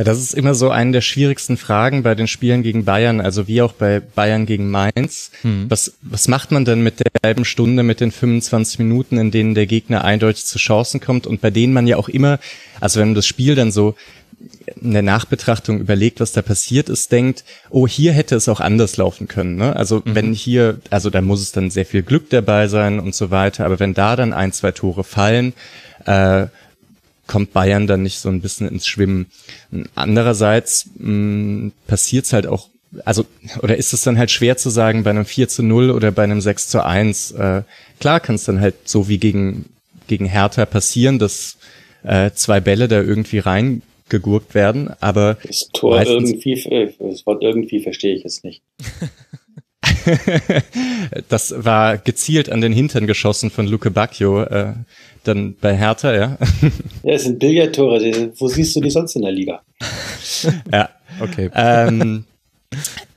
[0.00, 3.46] Ja, das ist immer so eine der schwierigsten Fragen bei den Spielen gegen Bayern, also
[3.48, 5.30] wie auch bei Bayern gegen Mainz.
[5.42, 5.66] Hm.
[5.68, 9.54] Was, was macht man denn mit der halben Stunde, mit den 25 Minuten, in denen
[9.54, 12.38] der Gegner eindeutig zu Chancen kommt und bei denen man ja auch immer,
[12.80, 13.94] also wenn man das Spiel dann so
[14.80, 18.96] in der Nachbetrachtung überlegt, was da passiert ist, denkt, oh, hier hätte es auch anders
[18.96, 19.56] laufen können.
[19.56, 19.76] Ne?
[19.76, 20.14] Also mhm.
[20.14, 23.66] wenn hier, also da muss es dann sehr viel Glück dabei sein und so weiter,
[23.66, 25.52] aber wenn da dann ein, zwei Tore fallen,
[26.06, 26.46] äh,
[27.30, 29.26] kommt Bayern dann nicht so ein bisschen ins Schwimmen.
[29.94, 30.90] Andererseits
[31.86, 32.68] passiert es halt auch,
[33.04, 33.24] also,
[33.62, 36.24] oder ist es dann halt schwer zu sagen bei einem 4 zu 0 oder bei
[36.24, 37.30] einem 6 zu 1.
[37.30, 37.62] Äh,
[38.00, 39.66] klar kann es dann halt so wie gegen,
[40.08, 41.56] gegen Hertha passieren, dass
[42.02, 45.38] äh, zwei Bälle da irgendwie reingegurkt werden, aber.
[45.46, 48.60] Das Tor irgendwie, äh, das Wort irgendwie verstehe ich jetzt nicht.
[51.28, 54.42] das war gezielt an den Hintern geschossen von Luke Bacchio.
[54.42, 54.72] Äh,
[55.24, 56.38] dann bei Hertha, ja.
[57.02, 58.32] Ja, es sind Billardtore.
[58.36, 59.62] Wo siehst du die sonst in der Liga?
[60.72, 61.50] ja, okay.
[61.54, 62.24] Ähm,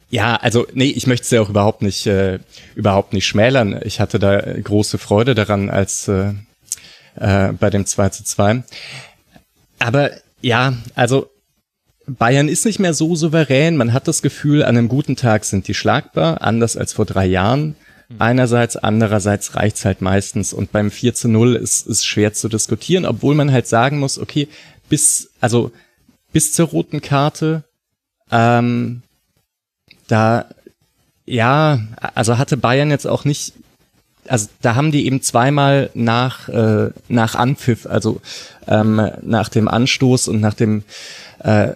[0.10, 2.40] ja, also nee, ich möchte es ja auch überhaupt nicht, äh,
[2.76, 3.80] überhaupt nicht schmälern.
[3.84, 6.34] Ich hatte da große Freude daran als äh,
[7.16, 8.64] äh, bei dem 2 zu 2.
[9.80, 10.12] Aber
[10.42, 11.30] ja, also
[12.06, 13.78] Bayern ist nicht mehr so souverän.
[13.78, 17.26] Man hat das Gefühl, an einem guten Tag sind die schlagbar, anders als vor drei
[17.26, 17.76] Jahren.
[18.10, 18.16] Mhm.
[18.20, 23.06] Einerseits, andererseits reicht's halt meistens und beim 4 zu 0 ist es schwer zu diskutieren,
[23.06, 24.48] obwohl man halt sagen muss, okay,
[24.90, 25.72] bis, also
[26.32, 27.64] bis zur roten Karte,
[28.32, 29.04] ähm,
[30.08, 30.46] da,
[31.26, 31.80] ja,
[32.16, 33.54] also hatte Bayern jetzt auch nicht,
[34.28, 38.22] also da haben die eben zweimal nach, äh, nach Anpfiff, also
[38.68, 40.84] ähm, nach dem Anstoß und nach dem
[41.44, 41.74] äh,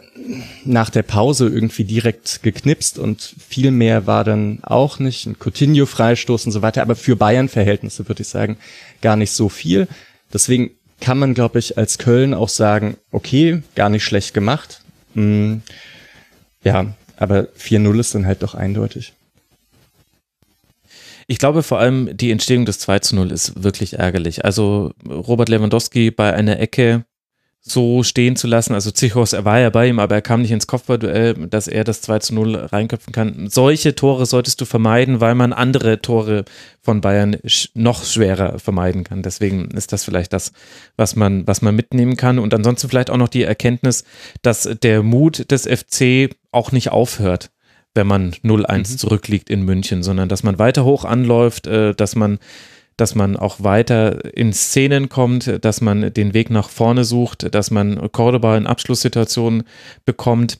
[0.63, 5.25] nach der Pause irgendwie direkt geknipst und viel mehr war dann auch nicht.
[5.25, 8.57] Ein Coutinho-Freistoß und so weiter, aber für Bayern-Verhältnisse würde ich sagen,
[9.01, 9.87] gar nicht so viel.
[10.33, 14.81] Deswegen kann man, glaube ich, als Köln auch sagen, okay, gar nicht schlecht gemacht.
[15.13, 15.57] Mm,
[16.63, 19.13] ja, aber 4-0 ist dann halt doch eindeutig.
[21.27, 24.45] Ich glaube vor allem, die Entstehung des 2 zu 0 ist wirklich ärgerlich.
[24.45, 27.03] Also Robert Lewandowski bei einer Ecke
[27.69, 28.73] so stehen zu lassen.
[28.73, 31.83] Also Zichos, er war ja bei ihm, aber er kam nicht ins Kopfballduell, dass er
[31.83, 33.49] das 2 zu 0 reinköpfen kann.
[33.49, 36.45] Solche Tore solltest du vermeiden, weil man andere Tore
[36.81, 37.37] von Bayern
[37.73, 39.23] noch schwerer vermeiden kann.
[39.23, 40.51] Deswegen ist das vielleicht das,
[40.95, 42.39] was man, was man mitnehmen kann.
[42.39, 44.03] Und ansonsten vielleicht auch noch die Erkenntnis,
[44.41, 47.49] dass der Mut des FC auch nicht aufhört
[47.97, 48.97] wenn man 0-1 mhm.
[48.97, 52.37] zurückliegt in München, sondern dass man weiter hoch anläuft, äh, dass man
[52.97, 57.71] dass man auch weiter in Szenen kommt, dass man den Weg nach vorne sucht, dass
[57.71, 59.63] man Cordoba in Abschlusssituationen
[60.05, 60.57] bekommt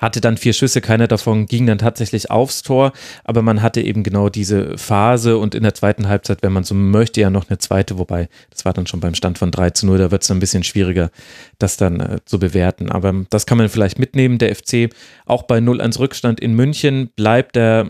[0.00, 4.02] hatte dann vier Schüsse, keiner davon ging dann tatsächlich aufs Tor, aber man hatte eben
[4.02, 7.58] genau diese Phase und in der zweiten Halbzeit, wenn man so möchte, ja noch eine
[7.58, 10.30] zweite, wobei das war dann schon beim Stand von 3 zu 0, da wird es
[10.30, 11.10] ein bisschen schwieriger,
[11.58, 12.90] das dann äh, zu bewerten.
[12.90, 14.38] Aber das kann man vielleicht mitnehmen.
[14.38, 14.88] Der FC
[15.26, 17.86] auch bei 0-1 Rückstand in München bleibt er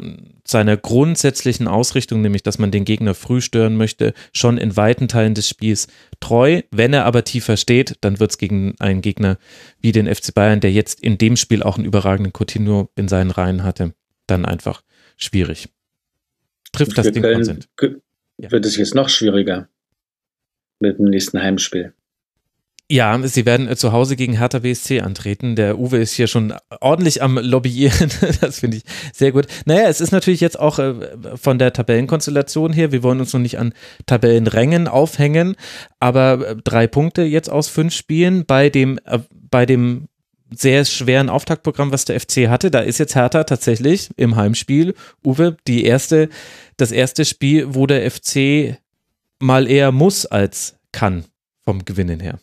[0.50, 5.34] seiner grundsätzlichen Ausrichtung, nämlich dass man den Gegner früh stören möchte, schon in weiten Teilen
[5.34, 5.88] des Spiels
[6.20, 6.62] treu.
[6.70, 9.38] Wenn er aber tiefer steht, dann wird es gegen einen Gegner
[9.80, 13.30] wie den FC Bayern, der jetzt in dem Spiel auch einen überragenden Coutinho in seinen
[13.30, 13.94] Reihen hatte,
[14.26, 14.82] dann einfach
[15.16, 15.68] schwierig.
[16.72, 17.68] Trifft das den Konsent.
[18.38, 19.68] Wird es jetzt noch schwieriger
[20.78, 21.94] mit dem nächsten Heimspiel?
[22.92, 25.54] Ja, sie werden äh, zu Hause gegen Hertha BSC antreten.
[25.54, 28.10] Der Uwe ist hier schon ordentlich am Lobbyieren.
[28.40, 29.46] Das finde ich sehr gut.
[29.64, 30.94] Naja, es ist natürlich jetzt auch äh,
[31.36, 33.74] von der Tabellenkonstellation her, wir wollen uns noch nicht an
[34.06, 35.54] Tabellenrängen aufhängen,
[36.00, 38.98] aber äh, drei Punkte jetzt aus fünf Spielen bei dem,
[39.30, 40.08] bei dem
[40.52, 42.72] sehr schweren Auftaktprogramm, was der FC hatte.
[42.72, 46.28] Da ist jetzt Hertha tatsächlich im Heimspiel, Uwe, die erste,
[46.76, 48.78] das erste Spiel, wo der FC
[49.38, 51.24] mal eher muss als kann
[51.64, 52.40] vom Gewinnen her.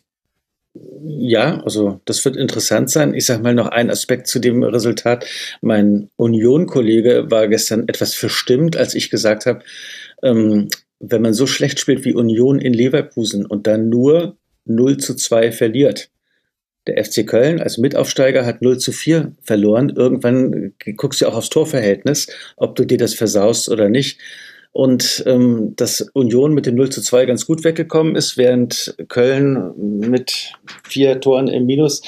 [1.03, 3.13] Ja, also das wird interessant sein.
[3.13, 5.25] Ich sage mal noch einen Aspekt zu dem Resultat.
[5.61, 9.63] Mein Union-Kollege war gestern etwas verstimmt, als ich gesagt habe,
[10.23, 15.15] ähm, wenn man so schlecht spielt wie Union in Leverkusen und dann nur 0 zu
[15.15, 16.09] 2 verliert.
[16.87, 19.89] Der FC Köln als Mitaufsteiger hat 0 zu 4 verloren.
[19.89, 24.19] Irgendwann guckst du auch aufs Torverhältnis, ob du dir das versaust oder nicht
[24.77, 29.73] und ähm, dass Union mit dem 0 zu 2 ganz gut weggekommen ist, während Köln
[29.75, 30.53] mit
[30.87, 32.03] vier Toren im Minus,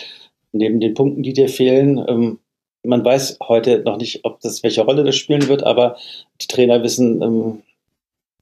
[0.52, 2.38] neben den Punkten, die dir fehlen, ähm,
[2.84, 5.98] man weiß heute noch nicht, ob das welche Rolle das spielen wird, aber
[6.42, 7.64] die Trainer wissen, ähm,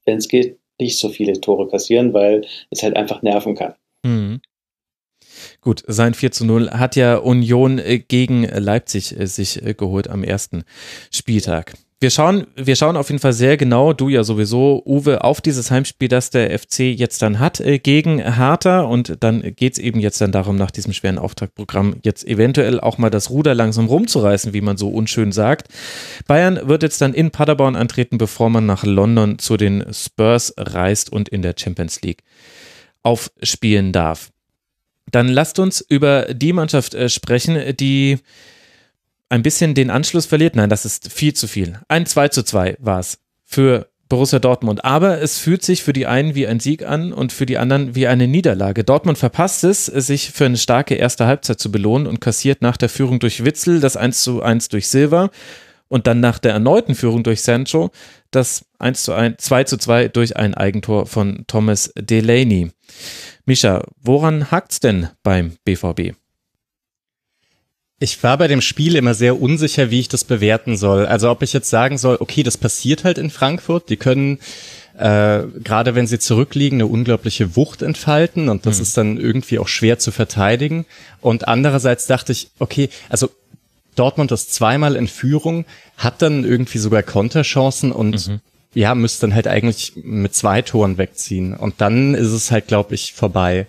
[0.04, 3.76] wenn es geht, nicht so viele Tore kassieren, weil es halt einfach nerven kann.
[4.04, 4.42] Mhm.
[5.62, 10.10] Gut, sein 4 zu 0 hat ja Union äh, gegen Leipzig äh, sich äh, geholt
[10.10, 10.66] am ersten
[11.14, 11.76] Spieltag.
[12.00, 15.72] Wir schauen, wir schauen auf jeden Fall sehr genau, du ja sowieso, Uwe, auf dieses
[15.72, 18.82] Heimspiel, das der FC jetzt dann hat äh, gegen Hertha.
[18.82, 23.10] Und dann geht's eben jetzt dann darum, nach diesem schweren Auftaktprogramm jetzt eventuell auch mal
[23.10, 25.70] das Ruder langsam rumzureißen, wie man so unschön sagt.
[26.28, 31.12] Bayern wird jetzt dann in Paderborn antreten, bevor man nach London zu den Spurs reist
[31.12, 32.22] und in der Champions League
[33.02, 34.30] aufspielen darf.
[35.10, 38.20] Dann lasst uns über die Mannschaft äh, sprechen, die
[39.30, 40.56] ein bisschen den Anschluss verliert.
[40.56, 41.80] Nein, das ist viel zu viel.
[41.88, 44.86] Ein 2 zu 2 war es für Borussia Dortmund.
[44.86, 47.96] Aber es fühlt sich für die einen wie ein Sieg an und für die anderen
[47.96, 48.84] wie eine Niederlage.
[48.84, 52.90] Dortmund verpasst es, sich für eine starke erste Halbzeit zu belohnen und kassiert nach der
[52.90, 55.30] Führung durch Witzel das 1 zu 1 durch Silva
[55.90, 57.92] und dann nach der erneuten Führung durch Sancho
[58.32, 62.72] das 1 zu 1, 2 zu 2 durch ein Eigentor von Thomas Delaney.
[63.46, 66.16] Mischa, woran hakt's denn beim BVB?
[68.00, 71.08] Ich war bei dem Spiel immer sehr unsicher, wie ich das bewerten soll.
[71.08, 74.40] Also ob ich jetzt sagen soll, okay, das passiert halt in Frankfurt, die können
[74.98, 78.82] äh, gerade wenn sie zurückliegen, eine unglaubliche Wucht entfalten und das mhm.
[78.82, 80.86] ist dann irgendwie auch schwer zu verteidigen.
[81.22, 83.30] Und andererseits dachte ich, okay, also
[83.96, 85.66] Dortmund ist zweimal in Führung,
[85.98, 88.40] hat dann irgendwie sogar Konterchancen und mhm.
[88.74, 91.54] ja, müsste dann halt eigentlich mit zwei Toren wegziehen.
[91.54, 93.68] Und dann ist es halt, glaube ich, vorbei.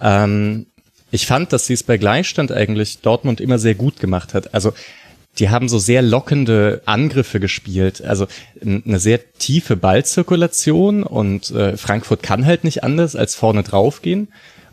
[0.00, 0.66] Ähm,
[1.12, 4.54] ich fand, dass sie es bei Gleichstand eigentlich Dortmund immer sehr gut gemacht hat.
[4.54, 4.72] Also
[5.38, 8.26] die haben so sehr lockende Angriffe gespielt, also
[8.60, 14.28] eine sehr tiefe Ballzirkulation und äh, Frankfurt kann halt nicht anders als vorne draufgehen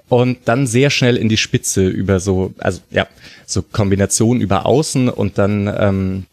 [0.10, 3.08] und dann sehr schnell in die Spitze über so, also ja,
[3.46, 6.26] so Kombinationen über Außen und dann ähm,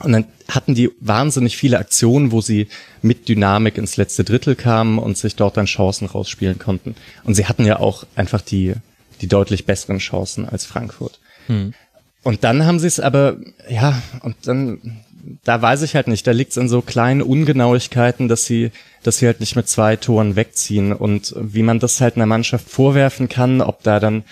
[0.00, 2.68] und dann hatten die wahnsinnig viele Aktionen, wo sie
[3.00, 6.96] mit Dynamik ins letzte Drittel kamen und sich dort dann Chancen rausspielen konnten.
[7.22, 8.74] Und sie hatten ja auch einfach die
[9.20, 11.20] die deutlich besseren Chancen als Frankfurt.
[11.46, 11.74] Hm.
[12.22, 13.36] Und dann haben sie es aber,
[13.68, 15.04] ja, und dann,
[15.44, 18.70] da weiß ich halt nicht, da liegt es in so kleinen Ungenauigkeiten, dass sie,
[19.02, 22.68] dass sie halt nicht mit zwei Toren wegziehen und wie man das halt einer Mannschaft
[22.68, 24.24] vorwerfen kann, ob da dann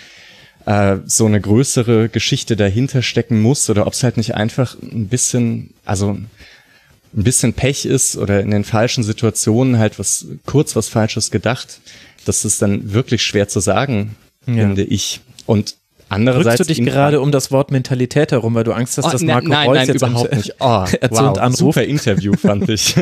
[0.65, 5.07] äh, so eine größere Geschichte dahinter stecken muss oder ob es halt nicht einfach ein
[5.07, 10.89] bisschen, also ein bisschen Pech ist oder in den falschen Situationen halt was kurz was
[10.89, 11.79] Falsches gedacht.
[12.25, 14.53] Das ist dann wirklich schwer zu sagen, ja.
[14.53, 15.21] finde ich.
[15.45, 15.75] Und
[16.09, 19.09] Andererseits Drückst du dich gerade um das Wort Mentalität herum, weil du Angst hast, oh,
[19.11, 20.55] dass Marco nein, Reus nein, jetzt überhaupt nicht.
[20.59, 21.57] Oh, wow, Anruf.
[21.57, 22.95] super Interview fand ich.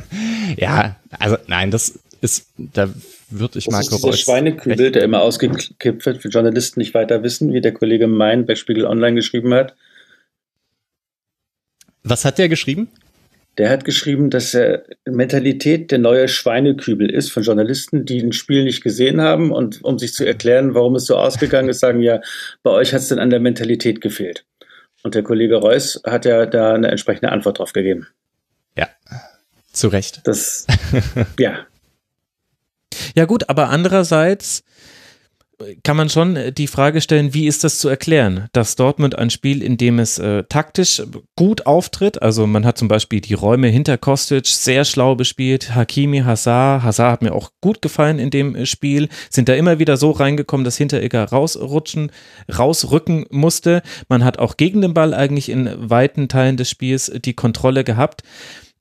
[0.56, 2.88] ja, also nein, das ist, da
[3.30, 4.20] würde ich das Marco ist dieser Reus.
[4.20, 8.56] Schweinekübel, der immer ausgekippt wird, für Journalisten nicht weiter wissen, wie der Kollege Mein bei
[8.56, 9.76] Spiegel Online geschrieben hat.
[12.02, 12.88] Was hat der geschrieben?
[13.58, 18.62] Der hat geschrieben, dass er Mentalität der neue Schweinekübel ist von Journalisten, die ein Spiel
[18.62, 22.20] nicht gesehen haben und um sich zu erklären, warum es so ausgegangen ist, sagen ja,
[22.62, 24.46] bei euch hat es denn an der Mentalität gefehlt.
[25.02, 28.06] Und der Kollege Reus hat ja da eine entsprechende Antwort drauf gegeben.
[28.76, 28.88] Ja,
[29.72, 30.20] zu Recht.
[30.24, 30.66] Das,
[31.38, 31.66] ja.
[33.14, 34.64] Ja gut, aber andererseits
[35.82, 39.62] kann man schon die Frage stellen, wie ist das zu erklären, dass Dortmund ein Spiel,
[39.62, 41.02] in dem es äh, taktisch
[41.36, 46.20] gut auftritt, also man hat zum Beispiel die Räume hinter Kostic sehr schlau bespielt, Hakimi,
[46.20, 50.12] Hazard, Hazard hat mir auch gut gefallen in dem Spiel, sind da immer wieder so
[50.12, 52.12] reingekommen, dass Hinteregger rausrutschen,
[52.56, 57.34] rausrücken musste, man hat auch gegen den Ball eigentlich in weiten Teilen des Spiels die
[57.34, 58.22] Kontrolle gehabt.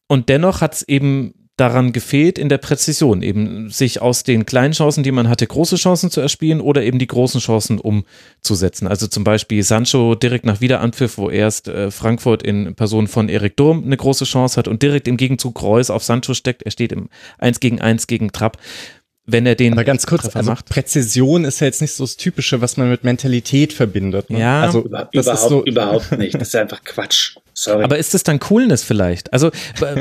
[0.08, 4.74] Und dennoch hat es eben daran gefehlt in der Präzision, eben sich aus den kleinen
[4.74, 8.88] Chancen, die man hatte, große Chancen zu erspielen oder eben die großen Chancen umzusetzen.
[8.88, 13.58] Also zum Beispiel Sancho direkt nach Wiederanpfiff, wo erst äh, Frankfurt in Person von Erik
[13.58, 16.62] Durm eine große Chance hat und direkt im Gegenzug Reus auf Sancho steckt.
[16.62, 18.58] Er steht im 1 gegen 1 gegen Trapp
[19.30, 20.70] wenn er den Aber ganz kurz, also macht.
[20.70, 24.30] Präzision ist ja jetzt nicht so das Typische, was man mit Mentalität verbindet.
[24.30, 24.39] Ne?
[24.39, 26.36] Ja, also das überhaupt, ist so, überhaupt nicht.
[26.36, 27.36] Das ist einfach Quatsch.
[27.60, 27.84] Sorry.
[27.84, 29.34] Aber ist das dann Coolness vielleicht?
[29.34, 29.50] Also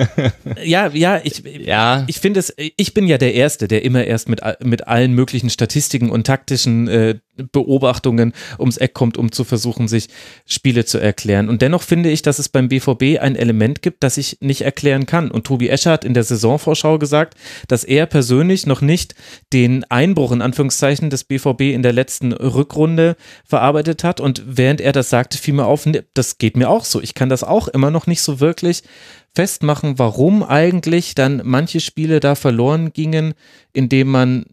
[0.63, 2.05] ja, ja, ich, ja.
[2.07, 5.49] ich finde es, ich bin ja der Erste, der immer erst mit, mit allen möglichen
[5.49, 7.15] Statistiken und taktischen äh,
[7.53, 10.09] Beobachtungen ums Eck kommt, um zu versuchen, sich
[10.47, 11.49] Spiele zu erklären.
[11.49, 15.07] Und dennoch finde ich, dass es beim BVB ein Element gibt, das ich nicht erklären
[15.07, 15.31] kann.
[15.31, 17.35] Und Tobi Escher hat in der Saisonvorschau gesagt,
[17.69, 19.15] dass er persönlich noch nicht
[19.53, 24.21] den Einbruch in Anführungszeichen des BVB in der letzten Rückrunde verarbeitet hat.
[24.21, 27.01] Und während er das sagte, fiel mir auf, das geht mir auch so.
[27.01, 28.83] Ich kann das auch immer noch nicht so wirklich
[29.35, 33.35] festmachen, warum eigentlich dann manche Spiele da verloren gingen,
[33.73, 34.47] indem man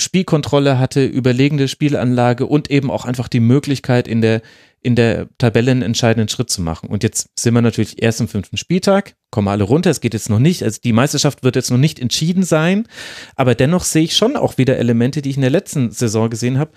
[0.00, 4.42] Spielkontrolle hatte, überlegende Spielanlage und eben auch einfach die Möglichkeit in der
[4.80, 6.88] in der Tabelle einen entscheidenden Schritt zu machen.
[6.88, 10.30] Und jetzt sind wir natürlich erst im fünften Spieltag, kommen alle runter, es geht jetzt
[10.30, 12.86] noch nicht, also die Meisterschaft wird jetzt noch nicht entschieden sein,
[13.34, 16.58] aber dennoch sehe ich schon auch wieder Elemente, die ich in der letzten Saison gesehen
[16.58, 16.70] habe.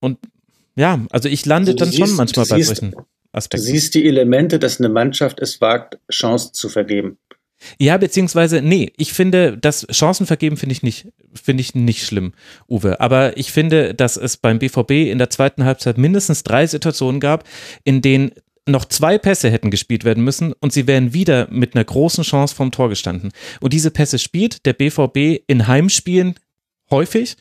[0.00, 0.18] Und
[0.74, 2.94] ja, also ich lande also dann siehst, schon manchmal bei solchen
[3.34, 3.66] Aspekten.
[3.66, 7.18] Du siehst die Elemente, dass eine Mannschaft es wagt, Chancen zu vergeben.
[7.78, 12.32] Ja, beziehungsweise, nee, ich finde, das Chancenvergeben finde ich nicht, finde ich nicht schlimm,
[12.68, 13.00] Uwe.
[13.00, 17.44] Aber ich finde, dass es beim BVB in der zweiten Halbzeit mindestens drei Situationen gab,
[17.84, 18.32] in denen
[18.66, 22.54] noch zwei Pässe hätten gespielt werden müssen und sie wären wieder mit einer großen Chance
[22.54, 23.30] vom Tor gestanden.
[23.60, 26.34] Und diese Pässe spielt der BVB in Heimspielen
[26.90, 27.36] häufig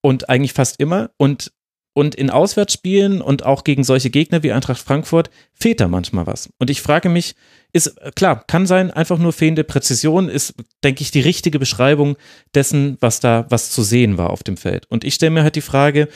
[0.00, 1.52] und eigentlich fast immer und
[1.92, 6.50] und in Auswärtsspielen und auch gegen solche Gegner wie Eintracht Frankfurt fehlt da manchmal was.
[6.58, 7.34] Und ich frage mich,
[7.72, 12.16] ist klar, kann sein, einfach nur fehlende Präzision ist, denke ich, die richtige Beschreibung
[12.54, 14.86] dessen, was da, was zu sehen war auf dem Feld.
[14.88, 16.08] Und ich stelle mir halt die Frage,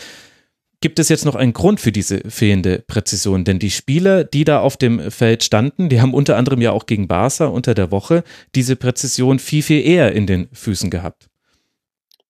[0.81, 3.45] gibt es jetzt noch einen Grund für diese fehlende Präzision?
[3.45, 6.87] Denn die Spieler, die da auf dem Feld standen, die haben unter anderem ja auch
[6.87, 8.23] gegen Barca unter der Woche
[8.55, 11.29] diese Präzision viel, viel eher in den Füßen gehabt.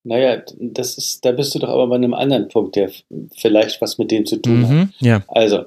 [0.05, 2.90] Naja, das ist, da bist du doch aber bei einem anderen Punkt, der
[3.37, 4.88] vielleicht was mit dem zu tun mhm, hat.
[5.01, 5.23] Ja.
[5.29, 5.64] Also,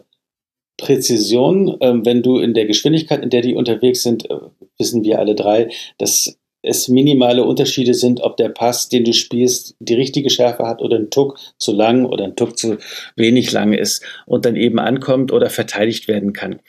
[0.77, 4.35] Präzision, ähm, wenn du in der Geschwindigkeit, in der die unterwegs sind, äh,
[4.77, 9.75] wissen wir alle drei, dass es minimale Unterschiede sind, ob der Pass, den du spielst,
[9.79, 12.77] die richtige Schärfe hat oder ein Tuck zu lang oder ein Tuck zu
[13.15, 16.59] wenig lang ist und dann eben ankommt oder verteidigt werden kann.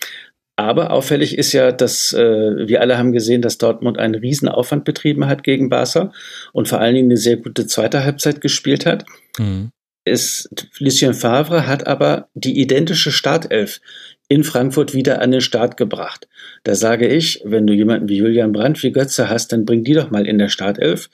[0.59, 5.27] Aber auffällig ist ja, dass äh, wir alle haben gesehen, dass Dortmund einen Riesenaufwand betrieben
[5.29, 6.13] hat gegen Barca
[6.53, 9.05] und vor allen Dingen eine sehr gute zweite Halbzeit gespielt hat.
[9.39, 9.71] Mhm
[10.09, 13.81] ist, Lucien Favre hat aber die identische Startelf
[14.29, 16.29] in Frankfurt wieder an den Start gebracht.
[16.63, 19.95] Da sage ich, wenn du jemanden wie Julian Brandt, wie Götze hast, dann bring die
[19.95, 21.09] doch mal in der Startelf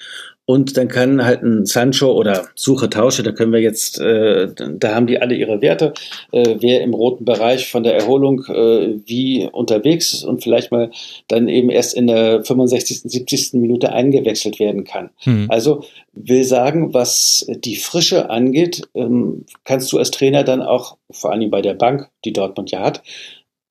[0.47, 4.95] und dann kann halt ein Sancho oder Suche Tausche, da können wir jetzt, äh, da
[4.95, 5.95] haben die alle ihre Werte,
[6.33, 10.91] äh, wer im roten Bereich von der Erholung äh, wie unterwegs ist und vielleicht mal
[11.29, 13.55] dann eben erst in der 65., 70.
[13.55, 15.11] Minute eingewechselt werden kann.
[15.21, 15.47] Hm.
[15.49, 21.33] Also will sagen, was die Frische angeht, ähm, kannst du als Trainer dann auch, vor
[21.33, 23.03] allem bei der Bank, die Dortmund ja hat,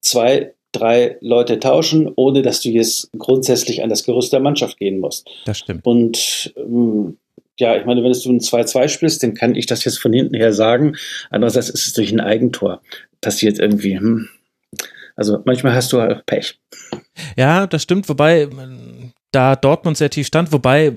[0.02, 5.00] zwei drei Leute tauschen, ohne dass du jetzt grundsätzlich an das Gerüst der Mannschaft gehen
[5.00, 5.30] musst.
[5.46, 5.86] Das stimmt.
[5.86, 7.18] Und ähm,
[7.60, 10.36] ja, ich meine, wenn du ein 2-2 spielst, dann kann ich das jetzt von hinten
[10.36, 10.96] her sagen.
[11.30, 12.82] Andererseits ist es durch ein Eigentor
[13.22, 13.98] passiert irgendwie.
[13.98, 14.28] Hm.
[15.16, 16.60] Also manchmal hast du halt Pech.
[17.38, 18.50] Ja, das stimmt, wobei
[19.32, 20.94] da Dortmund sehr tief stand, wobei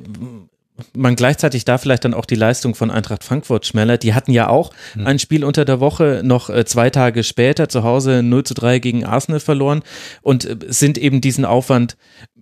[0.95, 4.03] man gleichzeitig da vielleicht dann auch die Leistung von Eintracht Frankfurt schmälert.
[4.03, 5.07] Die hatten ja auch mhm.
[5.07, 8.79] ein Spiel unter der Woche noch äh, zwei Tage später zu Hause 0 zu 3
[8.79, 9.83] gegen Arsenal verloren
[10.23, 11.97] und äh, sind eben diesen Aufwand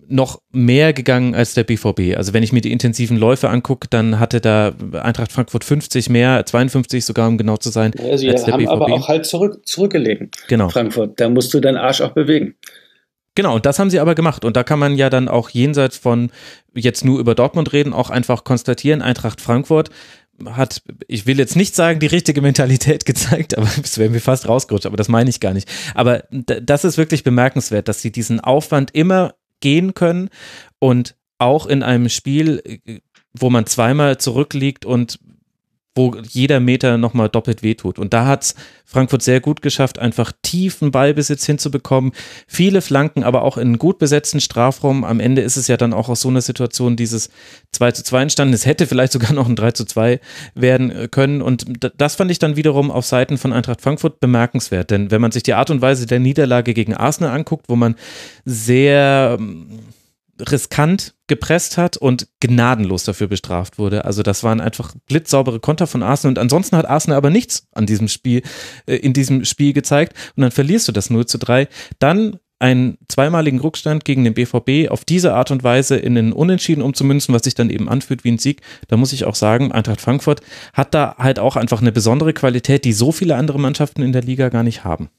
[0.07, 2.15] noch mehr gegangen als der BVB.
[2.15, 6.45] Also wenn ich mir die intensiven Läufe angucke, dann hatte da Eintracht Frankfurt 50 mehr,
[6.45, 7.91] 52 sogar, um genau zu sein.
[7.97, 8.71] Ja, sie als der haben BVB.
[8.71, 10.29] aber auch halt zurück, zurückgelegen.
[10.47, 10.69] Genau.
[10.69, 12.55] Frankfurt, da musst du deinen Arsch auch bewegen.
[13.35, 14.45] Genau, und das haben sie aber gemacht.
[14.45, 16.31] Und da kann man ja dann auch jenseits von
[16.73, 19.89] jetzt nur über Dortmund reden, auch einfach konstatieren, Eintracht Frankfurt
[20.45, 24.47] hat, ich will jetzt nicht sagen, die richtige Mentalität gezeigt, aber es wäre mir fast
[24.47, 25.69] rausgerutscht, aber das meine ich gar nicht.
[25.93, 30.29] Aber das ist wirklich bemerkenswert, dass sie diesen Aufwand immer gehen können
[30.79, 32.61] und auch in einem Spiel,
[33.33, 35.19] wo man zweimal zurückliegt und
[35.95, 37.97] wo jeder Meter nochmal doppelt wehtut.
[37.97, 42.11] Und da hat es Frankfurt sehr gut geschafft, einfach tiefen Ballbesitz hinzubekommen.
[42.47, 45.05] Viele Flanken, aber auch in gut besetzten Strafraum.
[45.05, 47.29] Am Ende ist es ja dann auch aus so einer Situation dieses
[47.71, 48.53] 2 zu 2 entstanden.
[48.53, 50.19] Es hätte vielleicht sogar noch ein 3 zu 2
[50.53, 51.41] werden können.
[51.41, 51.65] Und
[51.97, 54.91] das fand ich dann wiederum auf Seiten von Eintracht Frankfurt bemerkenswert.
[54.91, 57.95] Denn wenn man sich die Art und Weise der Niederlage gegen Arsenal anguckt, wo man
[58.43, 59.39] sehr
[60.39, 64.05] riskant gepresst hat und gnadenlos dafür bestraft wurde.
[64.05, 67.85] Also das waren einfach blitzsaubere Konter von Arsenal und ansonsten hat Arsenal aber nichts an
[67.85, 68.41] diesem Spiel,
[68.85, 71.67] äh, in diesem Spiel gezeigt und dann verlierst du das 0 zu 3.
[71.99, 76.81] Dann einen zweimaligen Rückstand gegen den BVB auf diese Art und Weise in den Unentschieden
[76.81, 79.99] umzumünzen, was sich dann eben anfühlt wie ein Sieg, da muss ich auch sagen, Eintracht
[79.99, 80.41] Frankfurt
[80.73, 84.21] hat da halt auch einfach eine besondere Qualität, die so viele andere Mannschaften in der
[84.21, 85.09] Liga gar nicht haben.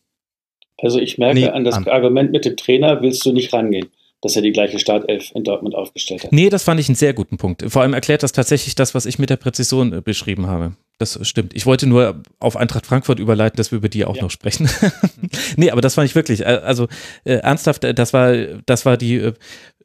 [0.79, 3.89] Also ich merke nee, an das Argument mit dem Trainer willst du nicht rangehen
[4.23, 6.33] dass er die gleiche Startelf in Dortmund aufgestellt hat.
[6.33, 7.65] Nee, das fand ich einen sehr guten Punkt.
[7.69, 10.73] Vor allem erklärt das tatsächlich das, was ich mit der Präzision äh, beschrieben habe.
[10.99, 11.55] Das stimmt.
[11.55, 14.23] Ich wollte nur auf Eintracht Frankfurt überleiten, dass wir über die auch ja.
[14.23, 14.69] noch sprechen.
[15.57, 16.89] nee, aber das fand ich wirklich, äh, also
[17.25, 19.35] äh, ernsthaft, äh, das war, das war die äh,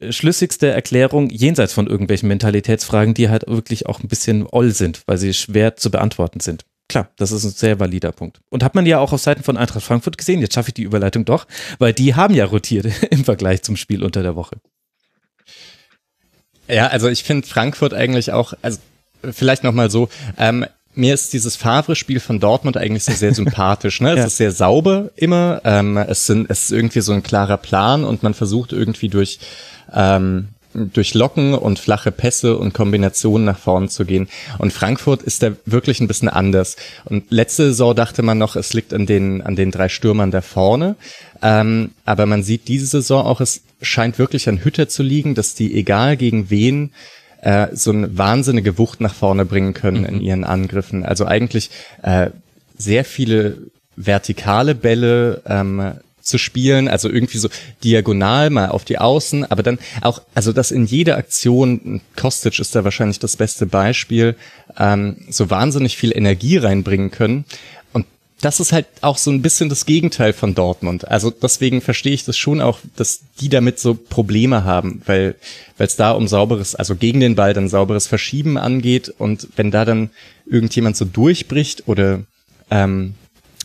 [0.10, 5.18] schlüssigste Erklärung jenseits von irgendwelchen Mentalitätsfragen, die halt wirklich auch ein bisschen oll sind, weil
[5.18, 6.64] sie schwer zu beantworten sind.
[6.92, 8.42] Klar, das ist ein sehr valider Punkt.
[8.50, 10.84] Und hat man ja auch auf Seiten von Eintracht Frankfurt gesehen, jetzt schaffe ich die
[10.84, 11.48] Überleitung doch,
[11.80, 14.58] weil die haben ja rotiert im Vergleich zum Spiel unter der Woche.
[16.68, 18.80] Ja, also ich finde Frankfurt eigentlich auch, also
[19.32, 24.02] vielleicht nochmal so, ähm, mir ist dieses Favre-Spiel von Dortmund eigentlich sehr, sehr sympathisch.
[24.02, 24.12] Ne?
[24.12, 24.26] Es ja.
[24.26, 25.62] ist sehr sauber immer.
[25.64, 29.40] Ähm, es, sind, es ist irgendwie so ein klarer Plan und man versucht irgendwie durch
[29.94, 34.28] ähm, durch Locken und flache Pässe und Kombinationen nach vorne zu gehen.
[34.58, 36.76] Und Frankfurt ist da wirklich ein bisschen anders.
[37.06, 40.42] Und letzte Saison dachte man noch, es liegt an den, an den drei Stürmern da
[40.42, 40.96] vorne.
[41.42, 45.56] Ähm, aber man sieht diese Saison auch, es scheint wirklich an Hütter zu liegen, dass
[45.56, 46.92] die, egal gegen wen,
[47.42, 50.06] äh, so eine wahnsinnige Wucht nach vorne bringen können mhm.
[50.06, 51.06] in ihren Angriffen.
[51.06, 51.70] Also eigentlich
[52.04, 52.30] äh,
[52.78, 53.58] sehr viele
[53.96, 57.50] vertikale Bälle, ähm, zu spielen, also irgendwie so
[57.84, 62.76] diagonal mal auf die Außen, aber dann auch, also das in jeder Aktion, Kostic ist
[62.76, 64.36] da wahrscheinlich das beste Beispiel,
[64.78, 67.46] ähm, so wahnsinnig viel Energie reinbringen können.
[67.94, 68.06] Und
[68.42, 71.08] das ist halt auch so ein bisschen das Gegenteil von Dortmund.
[71.08, 75.36] Also deswegen verstehe ich das schon auch, dass die damit so Probleme haben, weil
[75.78, 79.72] weil es da um sauberes, also gegen den Ball dann sauberes Verschieben angeht und wenn
[79.72, 80.12] da dann
[80.46, 82.22] irgendjemand so durchbricht oder
[82.70, 83.16] ähm,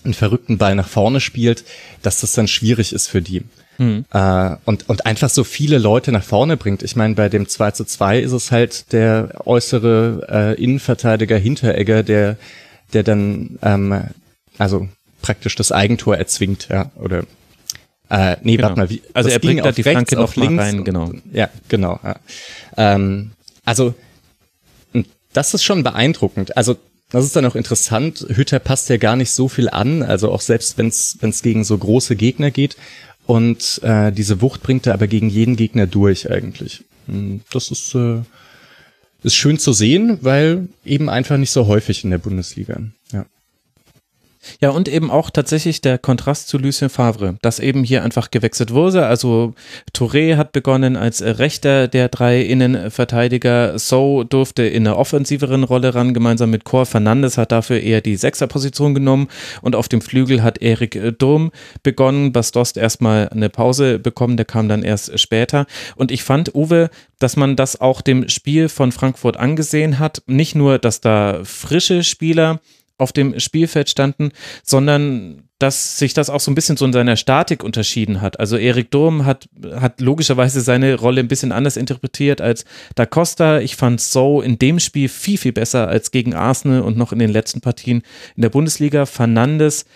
[0.07, 1.65] einen verrückten Ball nach vorne spielt,
[2.03, 3.43] dass das dann schwierig ist für die.
[3.79, 4.07] Mhm.
[4.11, 6.83] Äh, und, und einfach so viele Leute nach vorne bringt.
[6.83, 12.03] Ich meine, bei dem 2 zu 2 ist es halt der äußere äh, Innenverteidiger Hinteregger,
[12.03, 12.37] der,
[12.93, 14.05] der dann ähm,
[14.57, 14.89] also
[15.21, 17.25] praktisch das Eigentor erzwingt, ja, oder
[18.09, 18.69] äh, nee, genau.
[18.69, 21.13] warte mal, wie, also er bringt da die Flanke noch links, rein, genau.
[21.33, 21.99] ja, genau.
[22.03, 22.17] Ja.
[22.77, 23.33] Ähm,
[23.65, 23.95] also
[25.33, 26.57] das ist schon beeindruckend.
[26.57, 26.77] Also
[27.11, 28.27] das ist dann auch interessant.
[28.29, 31.79] Hütter passt ja gar nicht so viel an, also auch selbst wenn es gegen so
[31.79, 32.77] große Gegner geht.
[33.27, 36.85] Und äh, diese Wucht bringt er aber gegen jeden Gegner durch eigentlich.
[37.07, 38.23] Hm, das ist, äh,
[39.23, 42.81] ist schön zu sehen, weil eben einfach nicht so häufig in der Bundesliga.
[44.61, 44.71] Ja.
[44.71, 49.07] Und eben auch tatsächlich der Kontrast zu Lucien Favre, dass eben hier einfach gewechselt wurde.
[49.07, 49.55] Also
[49.95, 53.79] Touré hat begonnen als rechter der drei Innenverteidiger.
[53.79, 56.87] So durfte in einer offensiveren Rolle ran, gemeinsam mit Cor.
[56.87, 59.29] Fernandes hat dafür eher die Sechserposition genommen
[59.63, 61.51] und auf dem Flügel hat Erik Durm
[61.83, 62.33] begonnen.
[62.33, 65.67] Bastost erstmal eine Pause bekommen, der kam dann erst später.
[65.97, 70.23] Und ich fand, Uwe, dass man das auch dem Spiel von Frankfurt angesehen hat.
[70.27, 72.61] Nicht nur, dass da frische Spieler
[72.99, 74.31] auf dem Spielfeld standen,
[74.63, 78.39] sondern dass sich das auch so ein bisschen so in seiner Statik unterschieden hat.
[78.39, 83.61] Also Erik Durm hat, hat logischerweise seine Rolle ein bisschen anders interpretiert als Da Costa.
[83.61, 87.19] Ich fand So in dem Spiel viel, viel besser als gegen Arsenal und noch in
[87.19, 88.03] den letzten Partien
[88.37, 89.07] in der Bundesliga.
[89.07, 89.87] Fernandes,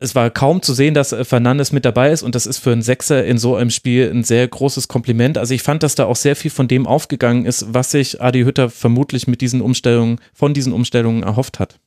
[0.00, 2.82] es war kaum zu sehen, dass Fernandes mit dabei ist und das ist für einen
[2.82, 5.38] Sechser in so einem Spiel ein sehr großes Kompliment.
[5.38, 8.42] Also ich fand, dass da auch sehr viel von dem aufgegangen ist, was sich Adi
[8.42, 11.80] Hütter vermutlich mit diesen Umstellungen, von diesen Umstellungen erhofft hat.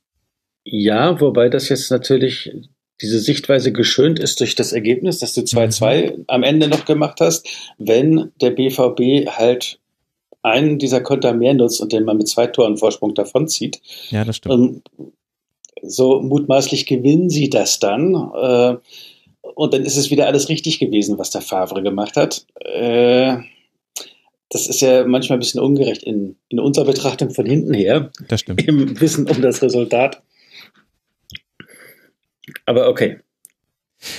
[0.64, 2.52] Ja, wobei das jetzt natürlich
[3.00, 6.24] diese Sichtweise geschönt ist durch das Ergebnis, dass du 2-2 mhm.
[6.28, 7.48] am Ende noch gemacht hast.
[7.78, 9.80] Wenn der BVB halt
[10.42, 13.80] einen dieser Konter mehr nutzt und den man mit zwei Toren Vorsprung davonzieht.
[14.10, 14.82] Ja, das stimmt.
[15.80, 18.14] So mutmaßlich gewinnen sie das dann.
[18.14, 18.76] Äh,
[19.54, 22.46] und dann ist es wieder alles richtig gewesen, was der Favre gemacht hat.
[22.60, 23.38] Äh,
[24.48, 28.10] das ist ja manchmal ein bisschen ungerecht in, in unserer Betrachtung von hinten her.
[28.28, 28.66] Das stimmt.
[28.68, 30.22] Im Wissen um das Resultat.
[32.66, 33.20] Aber okay.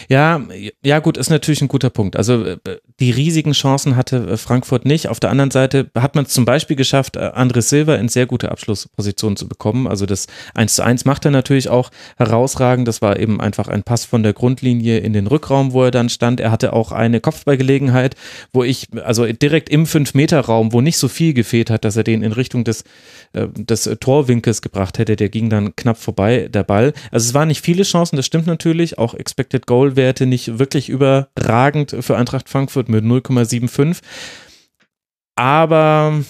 [0.08, 0.42] Ja,
[0.84, 2.16] ja gut, ist natürlich ein guter Punkt.
[2.16, 2.58] Also äh,
[3.00, 5.08] die riesigen Chancen hatte äh, Frankfurt nicht.
[5.10, 8.26] Auf der anderen Seite hat man es zum Beispiel geschafft, äh, André Silva in sehr
[8.26, 9.88] gute Abschlussposition zu bekommen.
[9.88, 12.88] Also das 1 zu 1 macht er natürlich auch herausragend.
[12.88, 16.10] Das war eben einfach ein Pass von der Grundlinie in den Rückraum, wo er dann
[16.10, 16.40] stand.
[16.40, 18.16] Er hatte auch eine Kopfballgelegenheit,
[18.54, 22.24] wo ich, also direkt im 5-Meter-Raum, wo nicht so viel gefehlt hat, dass er den
[22.24, 22.84] in Richtung des
[23.34, 26.94] des Torwinkels gebracht hätte, der ging dann knapp vorbei, der Ball.
[27.12, 30.90] Also es waren nicht viele Chancen, das stimmt natürlich, auch Expected Goal Werte nicht wirklich
[30.90, 34.02] überragend für Eintracht Frankfurt mit 0,75.
[35.36, 36.24] Aber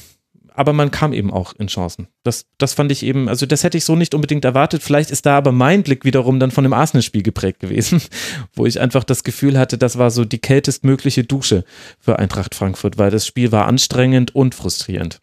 [0.56, 2.08] aber man kam eben auch in Chancen.
[2.24, 4.84] Das, das fand ich eben, also das hätte ich so nicht unbedingt erwartet.
[4.84, 8.02] Vielleicht ist da aber mein Blick wiederum dann von dem Arsenal-Spiel geprägt gewesen,
[8.54, 11.64] wo ich einfach das Gefühl hatte, das war so die kältestmögliche Dusche
[12.00, 15.20] für Eintracht Frankfurt, weil das Spiel war anstrengend und frustrierend.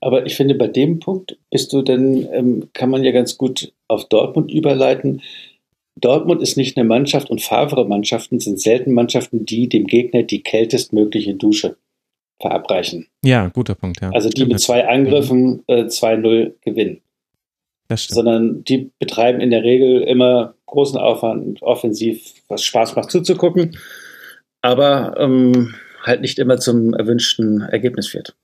[0.00, 3.72] Aber ich finde, bei dem Punkt bist du denn, ähm, kann man ja ganz gut
[3.88, 5.22] auf Dortmund überleiten.
[5.98, 11.34] Dortmund ist nicht eine Mannschaft und Favre-Mannschaften sind selten Mannschaften, die dem Gegner die kältestmögliche
[11.34, 11.76] Dusche
[12.40, 13.06] verabreichen.
[13.24, 14.10] Ja, guter Punkt, ja.
[14.10, 17.00] Also die mit zwei Angriffen äh, 2-0 gewinnen.
[17.88, 18.14] Das stimmt.
[18.14, 23.78] Sondern die betreiben in der Regel immer großen Aufwand offensiv, was Spaß macht zuzugucken,
[24.60, 28.36] aber ähm, halt nicht immer zum erwünschten Ergebnis führt.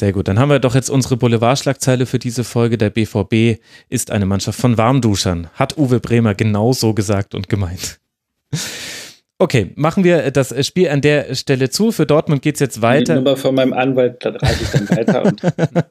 [0.00, 2.78] Sehr gut, dann haben wir doch jetzt unsere Boulevardschlagzeile für diese Folge.
[2.78, 5.48] Der BVB ist eine Mannschaft von Warmduschern.
[5.52, 8.00] Hat Uwe Bremer genau so gesagt und gemeint.
[9.42, 11.92] Okay, machen wir das Spiel an der Stelle zu.
[11.92, 13.14] Für Dortmund geht es jetzt weiter.
[13.14, 15.32] Die Nummer von meinem Anwalt, da reiche ich dann weiter.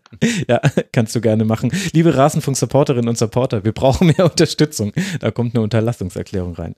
[0.47, 1.71] ja, kannst du gerne machen.
[1.91, 4.93] Liebe Rasenfunk-Supporterinnen und Supporter, wir brauchen mehr Unterstützung.
[5.19, 6.75] Da kommt eine Unterlassungserklärung rein.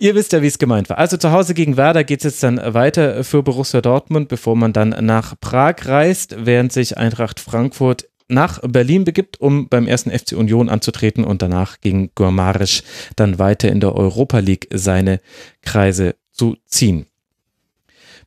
[0.00, 0.98] Ihr wisst ja, wie es gemeint war.
[0.98, 4.72] Also zu Hause gegen Werder geht es jetzt dann weiter für Borussia Dortmund, bevor man
[4.72, 10.32] dann nach Prag reist, während sich Eintracht Frankfurt nach Berlin begibt, um beim ersten FC
[10.32, 12.82] Union anzutreten und danach gegen Gormarisch
[13.16, 15.20] dann weiter in der Europa League seine
[15.62, 17.06] Kreise zu ziehen.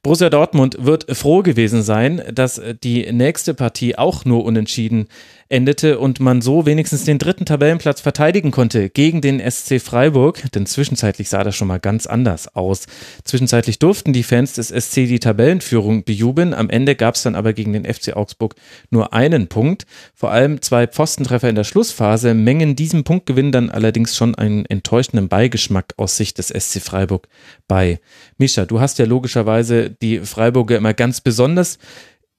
[0.03, 5.07] Borussia Dortmund wird froh gewesen sein, dass die nächste Partie auch nur unentschieden
[5.49, 10.65] endete und man so wenigstens den dritten Tabellenplatz verteidigen konnte gegen den SC Freiburg, denn
[10.65, 12.85] zwischenzeitlich sah das schon mal ganz anders aus.
[13.23, 17.53] Zwischenzeitlich durften die Fans des SC die Tabellenführung bejubeln, am Ende gab es dann aber
[17.53, 18.55] gegen den FC Augsburg
[18.89, 19.85] nur einen Punkt.
[20.13, 25.29] Vor allem zwei Pfostentreffer in der Schlussphase mengen diesem Punktgewinn dann allerdings schon einen enttäuschenden
[25.29, 27.27] Beigeschmack aus Sicht des SC Freiburg
[27.67, 27.99] bei.
[28.37, 31.77] Mischa, du hast ja logischerweise die Freiburger immer ganz besonders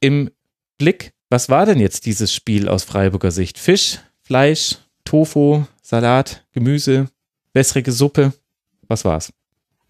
[0.01, 0.31] im
[0.79, 1.13] Blick.
[1.31, 3.59] Was war denn jetzt dieses Spiel aus Freiburger Sicht?
[3.59, 7.09] Fisch, Fleisch, Tofu, Salat, Gemüse,
[7.53, 8.33] wässrige Suppe?
[8.89, 9.33] Was war's?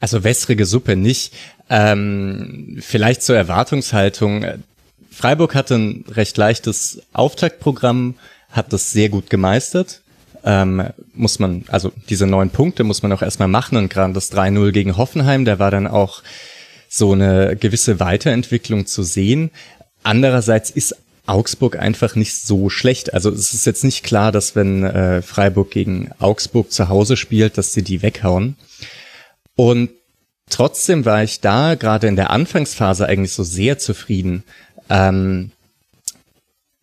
[0.00, 1.32] Also wässrige Suppe nicht.
[1.70, 4.44] Ähm, vielleicht zur Erwartungshaltung.
[5.12, 8.16] Freiburg hatte ein recht leichtes Auftaktprogramm,
[8.50, 10.02] hat das sehr gut gemeistert.
[10.44, 14.32] Ähm, muss man, also diese neun Punkte muss man auch erstmal machen und gerade das
[14.32, 16.22] 3-0 gegen Hoffenheim, da war dann auch
[16.88, 19.50] so eine gewisse Weiterentwicklung zu sehen.
[20.02, 20.96] Andererseits ist
[21.28, 23.14] Augsburg einfach nicht so schlecht.
[23.14, 27.58] Also es ist jetzt nicht klar, dass wenn äh, Freiburg gegen Augsburg zu Hause spielt,
[27.58, 28.56] dass sie die weghauen.
[29.56, 29.90] Und
[30.48, 34.44] trotzdem war ich da gerade in der Anfangsphase eigentlich so sehr zufrieden.
[34.88, 35.50] Ähm,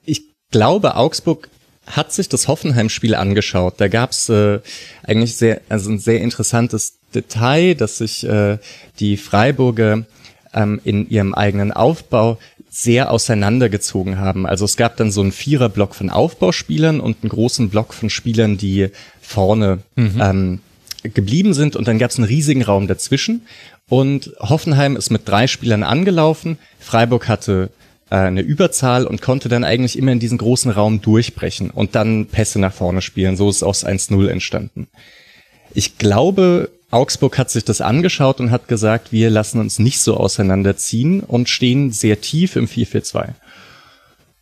[0.05, 1.49] ich glaube, Augsburg
[1.87, 3.75] hat sich das Hoffenheim-Spiel angeschaut.
[3.77, 4.59] Da gab's äh,
[5.03, 8.57] eigentlich sehr, also ein sehr interessantes Detail, dass sich äh,
[8.99, 10.05] die Freiburger
[10.55, 12.39] ähm, in ihrem eigenen Aufbau
[12.69, 14.45] sehr auseinandergezogen haben.
[14.45, 18.57] Also es gab dann so einen Viererblock von Aufbauspielern und einen großen Block von Spielern,
[18.57, 18.89] die
[19.21, 20.21] vorne mhm.
[20.21, 20.59] ähm,
[21.03, 23.43] geblieben sind und dann gab es einen riesigen Raum dazwischen.
[23.87, 26.57] Und Hoffenheim ist mit drei Spielern angelaufen.
[26.79, 27.69] Freiburg hatte
[28.09, 32.25] äh, eine Überzahl und konnte dann eigentlich immer in diesen großen Raum durchbrechen und dann
[32.25, 33.37] Pässe nach vorne spielen.
[33.37, 34.87] So ist aus 1-0 entstanden.
[35.73, 40.15] Ich glaube, Augsburg hat sich das angeschaut und hat gesagt, wir lassen uns nicht so
[40.15, 43.33] auseinanderziehen und stehen sehr tief im 4-4-2.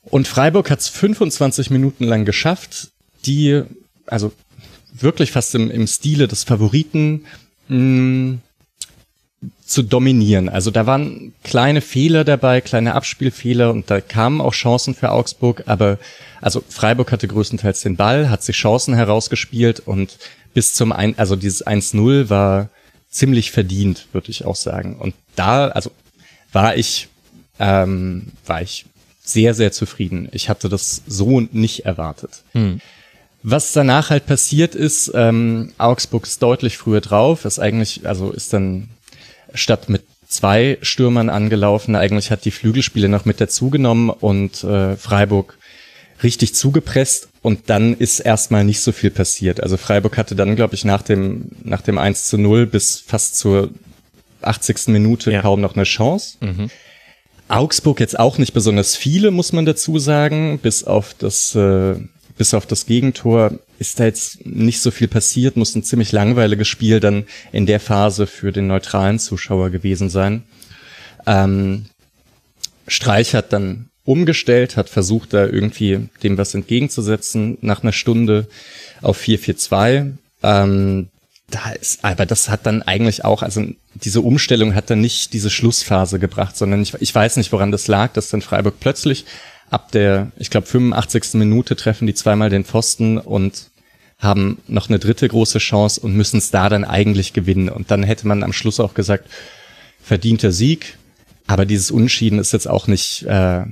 [0.04, 2.90] Und Freiburg hat es 25 Minuten lang geschafft,
[3.26, 3.64] die,
[4.06, 4.32] also
[4.94, 7.26] wirklich fast im, im Stile des Favoriten,
[7.70, 8.42] mh, mm,
[9.66, 10.50] zu dominieren.
[10.50, 15.64] Also da waren kleine Fehler dabei, kleine Abspielfehler und da kamen auch Chancen für Augsburg,
[15.66, 15.98] aber
[16.42, 20.18] also Freiburg hatte größtenteils den Ball, hat sich Chancen herausgespielt und
[20.54, 22.70] bis zum ein, also dieses 1-0 war
[23.10, 24.98] ziemlich verdient, würde ich auch sagen.
[24.98, 25.92] Und da, also
[26.52, 27.08] war ich,
[27.60, 28.86] ähm, war ich
[29.24, 30.28] sehr, sehr zufrieden.
[30.32, 32.44] Ich hatte das so nicht erwartet.
[32.52, 32.82] Hm.
[33.42, 38.54] Was danach halt passiert ist, ähm, Augsburg ist deutlich früher drauf, ist eigentlich, also ist
[38.54, 38.90] dann
[39.54, 45.58] statt mit zwei Stürmern angelaufen, eigentlich hat die Flügelspiele noch mit dazugenommen und äh, Freiburg
[46.24, 49.62] richtig zugepresst und dann ist erstmal nicht so viel passiert.
[49.62, 53.38] Also Freiburg hatte dann, glaube ich, nach dem, nach dem 1 zu 0 bis fast
[53.38, 53.70] zur
[54.42, 54.88] 80.
[54.88, 55.42] Minute ja.
[55.42, 56.38] kaum noch eine Chance.
[56.40, 56.70] Mhm.
[57.50, 61.96] Augsburg jetzt auch nicht besonders viele, muss man dazu sagen, bis auf das, äh,
[62.38, 66.68] bis auf das Gegentor ist da jetzt nicht so viel passiert, muss ein ziemlich langweiliges
[66.68, 70.44] Spiel dann in der Phase für den neutralen Zuschauer gewesen sein.
[71.26, 71.86] Ähm,
[72.88, 78.48] Streich hat dann umgestellt, hat versucht, da irgendwie dem was entgegenzusetzen nach einer Stunde
[79.02, 80.20] auf 442.
[80.44, 81.10] Ähm,
[81.50, 83.64] da ist, aber das hat dann eigentlich auch, also
[83.94, 87.88] diese Umstellung hat dann nicht diese Schlussphase gebracht, sondern ich, ich weiß nicht, woran das
[87.88, 89.26] lag, dass dann Freiburg plötzlich
[89.74, 91.34] ab der, ich glaube, 85.
[91.34, 93.70] Minute treffen die zweimal den Pfosten und
[94.20, 97.70] haben noch eine dritte große Chance und müssen es da dann eigentlich gewinnen.
[97.70, 99.30] Und dann hätte man am Schluss auch gesagt,
[100.02, 100.98] verdienter Sieg.
[101.48, 103.66] Aber dieses Unschieden ist jetzt auch nicht, äh,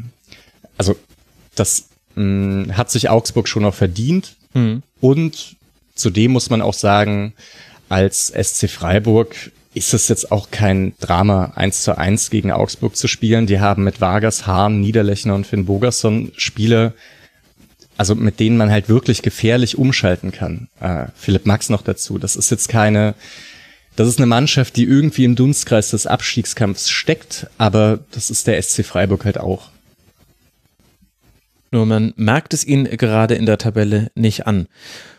[0.78, 0.98] also
[1.56, 4.36] das mh, mm, hat sich Augsburg schon noch verdient.
[4.54, 4.84] Mhm.
[5.00, 5.56] Und
[5.96, 7.34] zudem muss man auch sagen,
[7.88, 9.36] als SC Freiburg
[9.74, 13.48] ist es jetzt auch kein Drama, eins zu eins gegen Augsburg zu spielen.
[13.48, 16.94] Die haben mit Vargas, Hahn, Niederlechner und Finn Bogerson Spieler,
[17.98, 20.68] also mit denen man halt wirklich gefährlich umschalten kann.
[20.80, 22.18] Äh, Philipp Max noch dazu.
[22.18, 23.16] Das ist jetzt keine,
[23.96, 28.62] das ist eine Mannschaft, die irgendwie im Dunstkreis des Abstiegskampfs steckt, aber das ist der
[28.62, 29.70] SC Freiburg halt auch.
[31.72, 34.68] Nur man merkt es ihnen gerade in der Tabelle nicht an.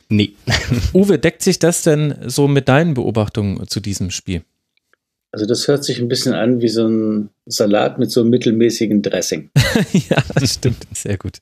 [0.08, 0.32] Nee.
[0.94, 4.42] Uwe, deckt sich das denn so mit deinen Beobachtungen zu diesem Spiel?
[5.32, 9.00] Also das hört sich ein bisschen an wie so ein Salat mit so einem mittelmäßigen
[9.00, 9.50] Dressing.
[10.10, 10.86] ja, das stimmt.
[10.92, 11.38] Sehr gut.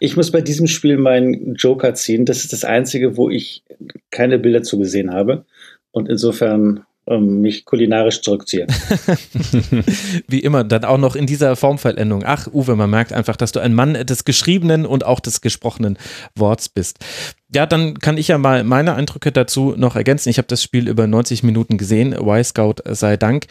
[0.00, 2.24] Ich muss bei diesem Spiel meinen Joker ziehen.
[2.26, 3.62] Das ist das einzige, wo ich
[4.10, 5.46] keine Bilder zugesehen habe.
[5.92, 8.66] Und insofern ähm, mich kulinarisch zurückziehe.
[10.28, 12.22] Wie immer, dann auch noch in dieser Formvollendung.
[12.24, 15.98] Ach, Uwe, man merkt einfach, dass du ein Mann des geschriebenen und auch des gesprochenen
[16.36, 16.98] Worts bist.
[17.54, 20.28] Ja, dann kann ich ja mal meine Eindrücke dazu noch ergänzen.
[20.30, 23.46] Ich habe das Spiel über 90 Minuten gesehen, Y-Scout sei Dank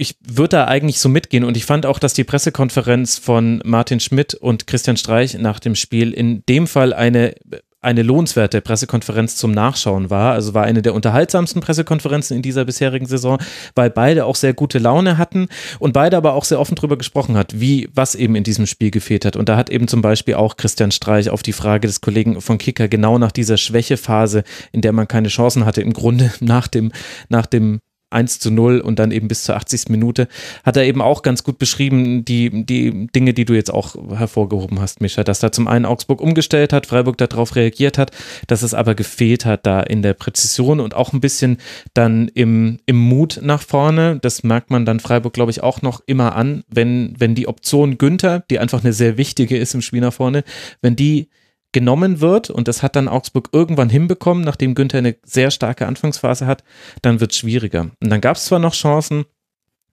[0.00, 4.00] ich würde da eigentlich so mitgehen und ich fand auch, dass die Pressekonferenz von Martin
[4.00, 7.34] Schmidt und Christian Streich nach dem Spiel in dem Fall eine
[7.82, 10.32] eine lohnenswerte Pressekonferenz zum Nachschauen war.
[10.32, 13.38] Also war eine der unterhaltsamsten Pressekonferenzen in dieser bisherigen Saison,
[13.74, 17.36] weil beide auch sehr gute Laune hatten und beide aber auch sehr offen darüber gesprochen
[17.36, 19.36] hat, wie, was eben in diesem Spiel gefehlt hat.
[19.36, 22.58] Und da hat eben zum Beispiel auch Christian Streich auf die Frage des Kollegen von
[22.58, 26.92] Kicker genau nach dieser Schwächephase, in der man keine Chancen hatte, im Grunde nach dem,
[27.28, 27.80] nach dem
[28.10, 29.88] 1 zu 0 und dann eben bis zur 80.
[29.88, 30.28] Minute,
[30.64, 34.80] hat er eben auch ganz gut beschrieben, die, die Dinge, die du jetzt auch hervorgehoben
[34.80, 38.10] hast, Mischa, dass da zum einen Augsburg umgestellt hat, Freiburg darauf reagiert hat,
[38.46, 41.58] dass es aber gefehlt hat da in der Präzision und auch ein bisschen
[41.94, 44.18] dann im, im Mut nach vorne.
[44.20, 47.98] Das merkt man dann Freiburg, glaube ich, auch noch immer an, wenn, wenn die Option
[47.98, 50.44] Günther, die einfach eine sehr wichtige ist im Spiel nach vorne,
[50.82, 51.28] wenn die
[51.72, 56.46] genommen wird und das hat dann Augsburg irgendwann hinbekommen, nachdem Günther eine sehr starke Anfangsphase
[56.46, 56.64] hat,
[57.02, 57.90] dann wird es schwieriger.
[58.02, 59.24] Und dann gab es zwar noch Chancen,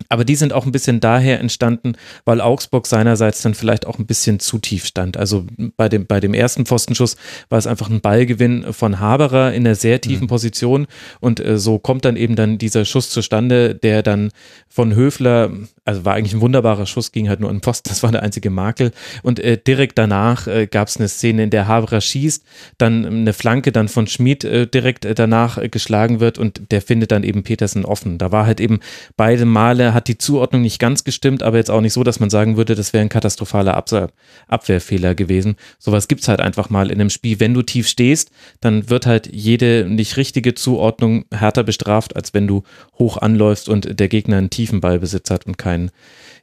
[0.09, 4.05] aber die sind auch ein bisschen daher entstanden, weil Augsburg seinerseits dann vielleicht auch ein
[4.05, 5.17] bisschen zu tief stand.
[5.17, 7.17] Also bei dem, bei dem ersten Pfostenschuss
[7.49, 10.29] war es einfach ein Ballgewinn von Haberer in einer sehr tiefen mhm.
[10.29, 10.87] Position
[11.19, 14.31] und äh, so kommt dann eben dann dieser Schuss zustande, der dann
[14.69, 15.51] von Höfler,
[15.87, 18.21] also war eigentlich ein wunderbarer Schuss, ging halt nur an den Pfosten, das war der
[18.21, 18.91] einzige Makel
[19.23, 22.43] und äh, direkt danach äh, gab es eine Szene, in der Haberer schießt,
[22.77, 26.81] dann eine Flanke dann von Schmid äh, direkt äh, danach äh, geschlagen wird und der
[26.81, 28.17] findet dann eben Petersen offen.
[28.17, 28.81] Da war halt eben
[29.15, 32.29] beide Male hat die Zuordnung nicht ganz gestimmt, aber jetzt auch nicht so, dass man
[32.29, 34.09] sagen würde, das wäre ein katastrophaler Abwehr
[34.49, 35.55] Abwehrfehler gewesen.
[35.79, 37.39] Sowas gibt es halt einfach mal in einem Spiel.
[37.39, 42.47] Wenn du tief stehst, dann wird halt jede nicht richtige Zuordnung härter bestraft, als wenn
[42.47, 42.63] du
[42.99, 45.76] hoch anläufst und der Gegner einen tiefen Ballbesitz hat und keinen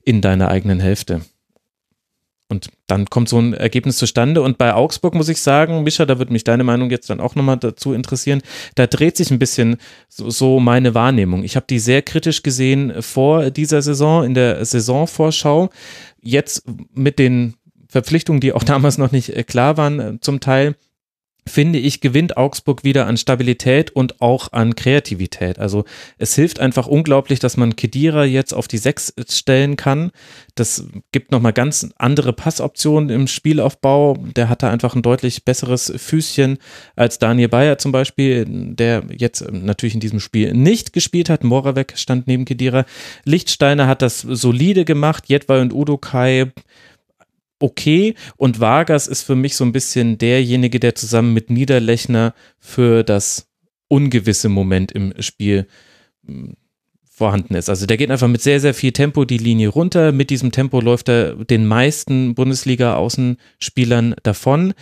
[0.03, 1.23] in deiner eigenen Hälfte.
[2.49, 4.43] Und dann kommt so ein Ergebnis zustande.
[4.43, 7.35] Und bei Augsburg muss ich sagen, Mischa, da würde mich deine Meinung jetzt dann auch
[7.35, 8.43] nochmal dazu interessieren.
[8.75, 9.79] Da dreht sich ein bisschen
[10.09, 11.43] so, so meine Wahrnehmung.
[11.43, 15.71] Ich habe die sehr kritisch gesehen vor dieser Saison, in der Saisonvorschau.
[16.21, 16.65] Jetzt
[16.95, 17.55] mit den
[17.89, 20.77] Verpflichtungen, die auch damals noch nicht äh, klar waren, äh, zum Teil,
[21.47, 25.59] finde ich, gewinnt Augsburg wieder an Stabilität und auch an Kreativität.
[25.59, 25.85] Also
[26.19, 30.11] es hilft einfach unglaublich, dass man Kedira jetzt auf die Sechs stellen kann.
[30.55, 34.17] Das gibt nochmal ganz andere Passoptionen im Spielaufbau.
[34.37, 36.59] Der hat da einfach ein deutlich besseres Füßchen
[36.97, 41.45] als Daniel Bayer zum Beispiel, der jetzt natürlich in diesem Spiel nicht gespielt hat.
[41.45, 42.87] Moravec stand neben Kedira.
[43.25, 45.25] Lichtsteiner hat das solide gemacht.
[45.29, 46.53] Jedwai und Udo Kai
[47.65, 53.03] okay und Vargas ist für mich so ein bisschen derjenige, der zusammen mit Niederlechner für
[53.03, 53.49] das
[53.89, 55.67] ungewisse Moment im Spiel
[56.27, 56.55] hm,
[57.11, 57.69] vorhanden ist.
[57.71, 60.11] Also der geht einfach mit sehr, sehr viel Tempo die Linie runter.
[60.13, 64.75] Mit diesem Tempo läuft er den meisten Bundesliga-Außenspielern davon.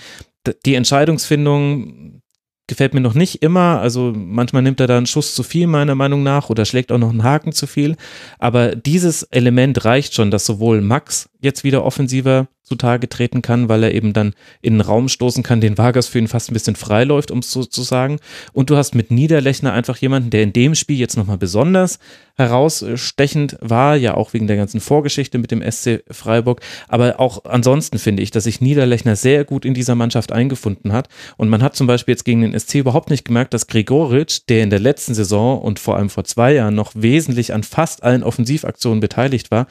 [0.65, 2.23] Die Entscheidungsfindung
[2.67, 3.81] gefällt mir noch nicht immer.
[3.81, 6.99] Also manchmal nimmt er da einen Schuss zu viel, meiner Meinung nach, oder schlägt auch
[6.99, 7.97] noch einen Haken zu viel.
[8.39, 13.83] Aber dieses Element reicht schon, dass sowohl Max jetzt wieder offensiver zutage treten kann, weil
[13.83, 16.77] er eben dann in den Raum stoßen kann, den Vargas für ihn fast ein bisschen
[16.77, 18.19] frei läuft, um es so zu sagen.
[18.53, 21.99] Und du hast mit Niederlechner einfach jemanden, der in dem Spiel jetzt nochmal besonders
[22.37, 26.61] herausstechend war, ja auch wegen der ganzen Vorgeschichte mit dem SC Freiburg.
[26.89, 31.09] Aber auch ansonsten finde ich, dass sich Niederlechner sehr gut in dieser Mannschaft eingefunden hat.
[31.37, 34.63] Und man hat zum Beispiel jetzt gegen den SC überhaupt nicht gemerkt, dass Gregoritsch, der
[34.63, 38.23] in der letzten Saison und vor allem vor zwei Jahren noch wesentlich an fast allen
[38.23, 39.67] Offensivaktionen beteiligt war,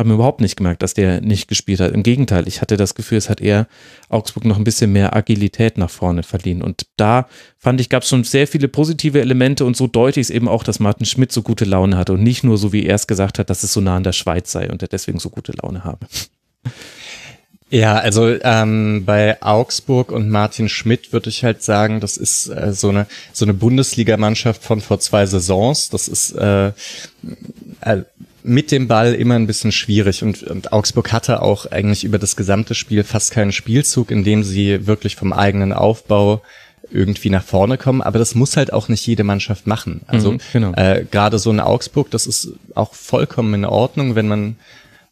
[0.00, 1.92] haben überhaupt nicht gemerkt, dass der nicht gespielt hat.
[1.92, 3.68] Im Gegenteil, ich hatte das Gefühl, es hat eher
[4.08, 6.62] Augsburg noch ein bisschen mehr Agilität nach vorne verliehen.
[6.62, 7.28] Und da
[7.58, 10.64] fand ich, gab es schon sehr viele positive Elemente und so deutlich ist eben auch,
[10.64, 13.38] dass Martin Schmidt so gute Laune hatte und nicht nur so, wie er es gesagt
[13.38, 15.84] hat, dass es so nah an der Schweiz sei und er deswegen so gute Laune
[15.84, 16.06] habe.
[17.70, 22.72] Ja, also ähm, bei Augsburg und Martin Schmidt würde ich halt sagen, das ist äh,
[22.72, 25.88] so eine so eine Bundesligamannschaft von vor zwei Saisons.
[25.88, 26.72] Das ist äh,
[27.82, 28.02] äh,
[28.42, 32.36] mit dem Ball immer ein bisschen schwierig und, und, Augsburg hatte auch eigentlich über das
[32.36, 36.42] gesamte Spiel fast keinen Spielzug, in dem sie wirklich vom eigenen Aufbau
[36.90, 40.00] irgendwie nach vorne kommen, aber das muss halt auch nicht jede Mannschaft machen.
[40.06, 40.72] Also mhm, genau.
[40.72, 44.56] äh, gerade so ein Augsburg, das ist auch vollkommen in Ordnung, wenn man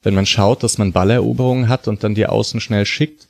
[0.03, 3.27] wenn man schaut, dass man Balleroberungen hat und dann die Außen schnell schickt.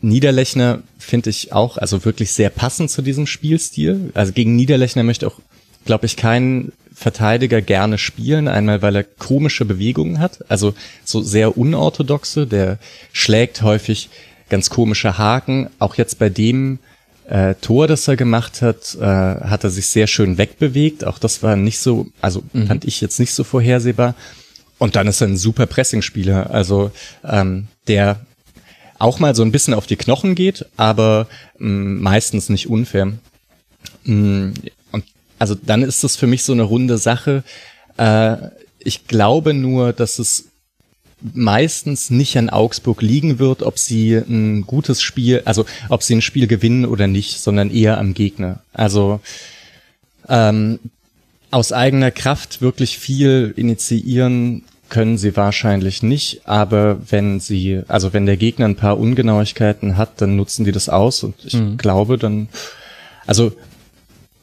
[0.00, 4.10] Niederlechner finde ich auch also wirklich sehr passend zu diesem Spielstil.
[4.14, 5.36] Also gegen Niederlechner möchte auch,
[5.84, 8.46] glaube ich, kein Verteidiger gerne spielen.
[8.46, 12.46] Einmal, weil er komische Bewegungen hat, also so sehr unorthodoxe.
[12.46, 12.78] Der
[13.12, 14.10] schlägt häufig
[14.50, 15.70] ganz komische Haken.
[15.78, 16.78] Auch jetzt bei dem
[17.26, 21.06] äh, Tor, das er gemacht hat, äh, hat er sich sehr schön wegbewegt.
[21.06, 22.66] Auch das war nicht so, also mhm.
[22.66, 24.14] fand ich jetzt nicht so vorhersehbar.
[24.76, 26.90] Und dann ist er ein super Pressingspieler, also
[27.24, 28.20] ähm, der
[28.98, 31.28] auch mal so ein bisschen auf die Knochen geht, aber
[31.58, 33.06] mh, mm, meistens nicht unfair.
[34.04, 34.54] Mh, mm,
[35.40, 37.42] also dann ist das für mich so eine runde Sache.
[37.96, 38.36] Äh,
[38.78, 40.50] ich glaube nur, dass es
[41.34, 46.22] meistens nicht an Augsburg liegen wird, ob sie ein gutes Spiel, also ob sie ein
[46.22, 48.60] Spiel gewinnen oder nicht, sondern eher am Gegner.
[48.74, 49.20] Also
[50.28, 50.78] ähm,
[51.50, 58.26] aus eigener Kraft wirklich viel initiieren können sie wahrscheinlich nicht, aber wenn sie, also wenn
[58.26, 61.78] der Gegner ein paar Ungenauigkeiten hat, dann nutzen die das aus und ich mhm.
[61.78, 62.48] glaube dann,
[63.26, 63.52] also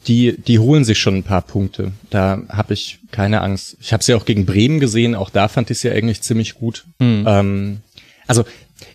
[0.08, 1.92] die, die holen sich schon ein paar Punkte.
[2.10, 3.76] Da habe ich keine Angst.
[3.80, 6.22] Ich habe sie ja auch gegen Bremen gesehen, auch da fand ich sie ja eigentlich
[6.22, 6.84] ziemlich gut.
[6.98, 7.24] Mhm.
[7.26, 7.80] Ähm,
[8.26, 8.44] also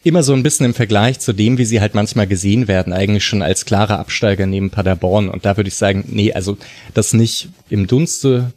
[0.04, 3.26] immer so ein bisschen im Vergleich zu dem, wie sie halt manchmal gesehen werden, eigentlich
[3.26, 5.30] schon als klare Absteiger neben Paderborn.
[5.30, 6.58] Und da würde ich sagen, nee, also
[6.94, 8.52] das nicht im Dunste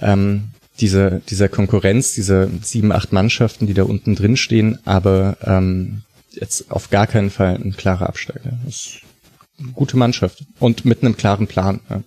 [0.00, 6.02] ähm, dieser, dieser Konkurrenz, dieser sieben, acht Mannschaften, die da unten drin stehen, aber ähm,
[6.32, 8.58] jetzt auf gar keinen Fall ein klarer Absteiger.
[8.64, 8.98] Das
[9.74, 11.80] gute Mannschaft und mit einem klaren Plan.
[11.88, 12.02] Ja.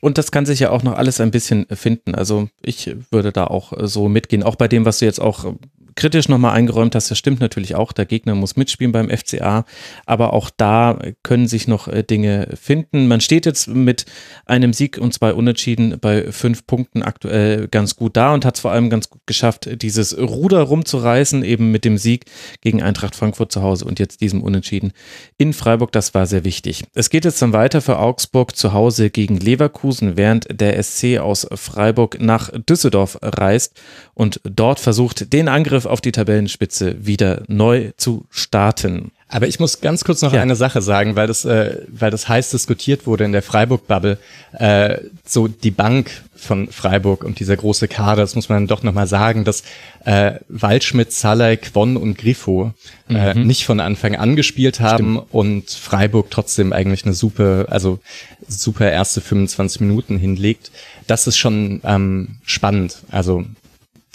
[0.00, 2.14] Und das kann sich ja auch noch alles ein bisschen finden.
[2.14, 5.54] Also ich würde da auch so mitgehen, auch bei dem, was du jetzt auch
[5.96, 9.64] kritisch nochmal eingeräumt hast, das stimmt natürlich auch, der Gegner muss mitspielen beim FCA,
[10.04, 13.08] aber auch da können sich noch äh, Dinge finden.
[13.08, 14.04] Man steht jetzt mit
[14.44, 18.60] einem Sieg und zwei Unentschieden bei fünf Punkten aktuell ganz gut da und hat es
[18.60, 22.26] vor allem ganz gut geschafft, dieses Ruder rumzureißen, eben mit dem Sieg
[22.60, 24.92] gegen Eintracht Frankfurt zu Hause und jetzt diesem Unentschieden
[25.38, 25.92] in Freiburg.
[25.92, 26.84] Das war sehr wichtig.
[26.94, 31.46] Es geht jetzt dann weiter für Augsburg zu Hause gegen Leverkusen, während der SC aus
[31.54, 33.80] Freiburg nach Düsseldorf reist
[34.12, 39.12] und dort versucht, den Angriff auf die Tabellenspitze wieder neu zu starten.
[39.28, 40.40] Aber ich muss ganz kurz noch ja.
[40.40, 44.18] eine Sache sagen, weil das, äh, weil das heiß diskutiert wurde in der Freiburg-Bubble.
[44.52, 49.08] Äh, so die Bank von Freiburg und dieser große Kader, das muss man doch nochmal
[49.08, 49.64] sagen, dass
[50.04, 52.72] äh, Waldschmidt, Salai, Quon und Griffo
[53.08, 53.46] äh, mhm.
[53.48, 55.34] nicht von Anfang an gespielt haben Stimmt.
[55.34, 57.98] und Freiburg trotzdem eigentlich eine super, also
[58.46, 60.70] super erste 25 Minuten hinlegt.
[61.08, 62.98] Das ist schon ähm, spannend.
[63.10, 63.44] Also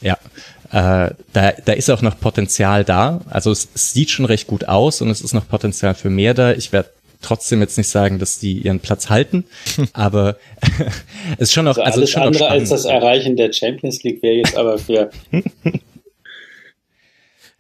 [0.02, 3.22] ja, äh, da, da ist auch noch Potenzial da.
[3.30, 6.34] Also es, es sieht schon recht gut aus und es ist noch Potenzial für mehr
[6.34, 6.54] da.
[6.54, 6.90] Ich werde
[7.22, 9.46] trotzdem jetzt nicht sagen, dass die ihren Platz halten,
[9.94, 10.38] aber
[11.38, 14.36] es ist schon noch, also, also schon andere als das Erreichen der Champions League wäre
[14.36, 15.10] jetzt aber für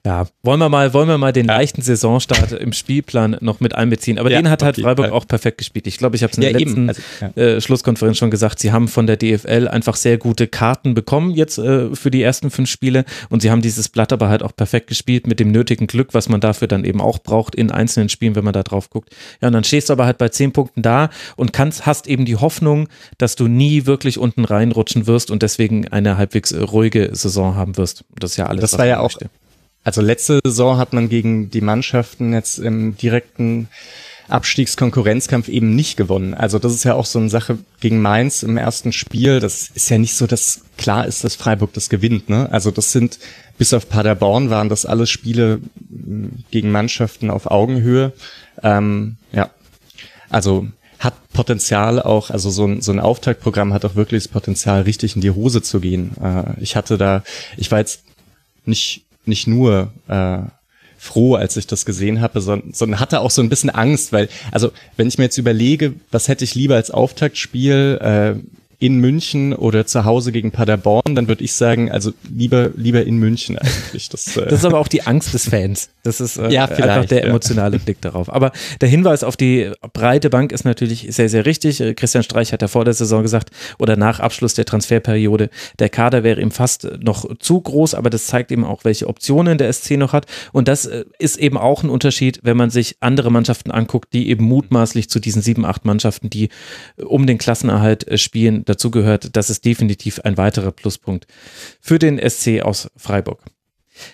[0.03, 4.17] Ja, wollen wir mal, wollen wir mal den leichten Saisonstart im Spielplan noch mit einbeziehen.
[4.17, 5.85] Aber ja, den hat halt Freiburg auch perfekt gespielt.
[5.85, 7.27] Ich glaube, ich habe es in der ja, letzten also, ja.
[7.35, 8.59] äh, Schlusskonferenz schon gesagt.
[8.59, 12.49] Sie haben von der DFL einfach sehr gute Karten bekommen jetzt äh, für die ersten
[12.49, 15.85] fünf Spiele und sie haben dieses Blatt aber halt auch perfekt gespielt mit dem nötigen
[15.85, 18.89] Glück, was man dafür dann eben auch braucht in einzelnen Spielen, wenn man da drauf
[18.89, 19.15] guckt.
[19.39, 22.25] Ja, und dann stehst du aber halt bei zehn Punkten da und kannst, hast eben
[22.25, 22.89] die Hoffnung,
[23.19, 28.03] dass du nie wirklich unten reinrutschen wirst und deswegen eine halbwegs ruhige Saison haben wirst.
[28.17, 28.61] Das ist ja alles.
[28.61, 29.29] Das war ja auch, möchte.
[29.83, 33.67] Also letzte Saison hat man gegen die Mannschaften jetzt im direkten
[34.27, 36.33] Abstiegskonkurrenzkampf eben nicht gewonnen.
[36.33, 39.39] Also das ist ja auch so eine Sache gegen Mainz im ersten Spiel.
[39.39, 42.29] Das ist ja nicht so, dass klar ist, dass Freiburg das gewinnt.
[42.29, 42.47] Ne?
[42.51, 43.19] Also das sind,
[43.57, 45.59] bis auf Paderborn waren das alles Spiele
[46.51, 48.13] gegen Mannschaften auf Augenhöhe.
[48.63, 49.49] Ähm, ja,
[50.29, 50.67] also
[50.99, 55.15] hat Potenzial auch, also so ein, so ein Auftaktprogramm hat auch wirklich das Potenzial, richtig
[55.15, 56.11] in die Hose zu gehen.
[56.21, 57.23] Äh, ich hatte da,
[57.57, 58.03] ich war jetzt
[58.65, 60.39] nicht nicht nur äh,
[60.97, 64.29] froh, als ich das gesehen habe, sondern, sondern hatte auch so ein bisschen Angst, weil,
[64.51, 69.53] also wenn ich mir jetzt überlege, was hätte ich lieber als Auftaktspiel, äh, in München
[69.53, 74.09] oder zu Hause gegen Paderborn, dann würde ich sagen, also lieber lieber in München eigentlich.
[74.09, 75.89] Das, äh das ist aber auch die Angst des Fans.
[76.01, 77.83] Das ist äh, ja, einfach der emotionale ja.
[77.83, 78.33] Blick darauf.
[78.33, 78.51] Aber
[78.81, 81.79] der Hinweis auf die breite Bank ist natürlich sehr, sehr richtig.
[81.79, 85.89] Äh, Christian Streich hat ja vor der Saison gesagt oder nach Abschluss der Transferperiode, der
[85.89, 89.71] Kader wäre ihm fast noch zu groß, aber das zeigt eben auch, welche Optionen der
[89.71, 90.25] SC noch hat.
[90.53, 94.29] Und das äh, ist eben auch ein Unterschied, wenn man sich andere Mannschaften anguckt, die
[94.29, 96.49] eben mutmaßlich zu diesen sieben, acht Mannschaften, die
[96.97, 99.35] um den Klassenerhalt spielen, dazu gehört.
[99.35, 101.27] Das ist definitiv ein weiterer Pluspunkt
[101.79, 103.43] für den SC aus Freiburg.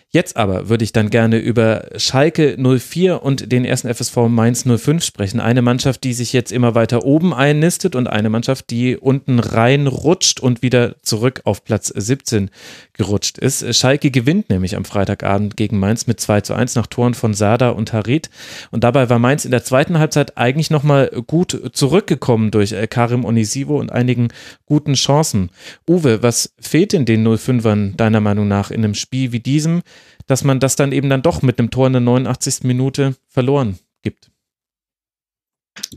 [0.09, 5.03] Jetzt aber würde ich dann gerne über Schalke 04 und den ersten FSV Mainz 05
[5.03, 5.41] sprechen.
[5.41, 10.39] Eine Mannschaft, die sich jetzt immer weiter oben einnistet und eine Mannschaft, die unten reinrutscht
[10.39, 12.51] und wieder zurück auf Platz 17
[12.93, 13.75] gerutscht ist.
[13.75, 17.71] Schalke gewinnt nämlich am Freitagabend gegen Mainz mit 2 zu 1 nach Toren von Sada
[17.71, 18.29] und Harit.
[18.71, 23.25] Und dabei war Mainz in der zweiten Halbzeit eigentlich nochmal gut zurückgekommen durch äh, Karim
[23.25, 24.29] Onisivo und einigen
[24.65, 25.49] guten Chancen.
[25.85, 29.81] Uwe, was fehlt in den 05ern deiner Meinung nach in einem Spiel wie diesem?
[30.27, 32.63] Dass man das dann eben dann doch mit einem Tor in der 89.
[32.63, 34.29] Minute verloren gibt.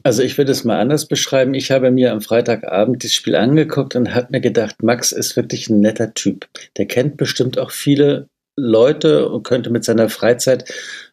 [0.02, 1.54] Also ich würde es mal anders beschreiben.
[1.54, 5.68] Ich habe mir am Freitagabend das Spiel angeguckt und habe mir gedacht, Max ist wirklich
[5.68, 6.48] ein netter Typ.
[6.76, 10.70] Der kennt bestimmt auch viele Leute und könnte mit seiner Freizeit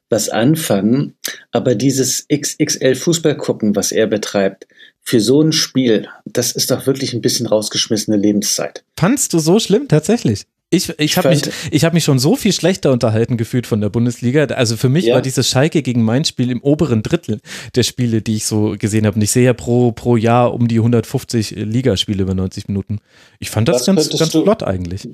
[0.09, 1.15] was anfangen.
[1.51, 4.68] Aber dieses XXL Fußball gucken, was er betreibt,
[5.01, 8.84] für so ein Spiel, das ist doch wirklich ein bisschen rausgeschmissene Lebenszeit.
[8.97, 10.45] Fandst du so schlimm tatsächlich?
[10.70, 13.89] Ich, ich habe mich, ich hab mich schon so viel schlechter unterhalten gefühlt von der
[13.89, 14.43] Bundesliga.
[14.45, 15.15] Also für mich ja.
[15.15, 17.39] war dieses Schalke gegen mein Spiel im oberen Drittel
[17.76, 19.15] der Spiele, die ich so gesehen habe.
[19.15, 22.99] Und ich sehe ja pro, pro Jahr um die 150 Ligaspiele über 90 Minuten.
[23.39, 25.07] Ich fand das Was ganz, ganz flott eigentlich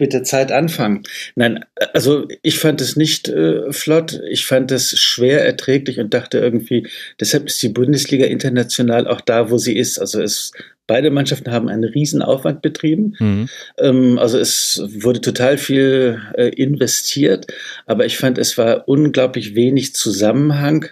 [0.00, 1.02] bitte Zeit anfangen.
[1.36, 6.38] Nein, also ich fand es nicht äh, flott, ich fand es schwer erträglich und dachte
[6.38, 6.88] irgendwie,
[7.20, 9.98] deshalb ist die Bundesliga international auch da, wo sie ist.
[9.98, 10.52] Also es
[10.86, 13.14] Beide Mannschaften haben einen riesen Aufwand betrieben.
[13.20, 13.48] Mhm.
[13.78, 17.46] Ähm, also es wurde total viel äh, investiert,
[17.86, 20.86] aber ich fand, es war unglaublich wenig Zusammenhang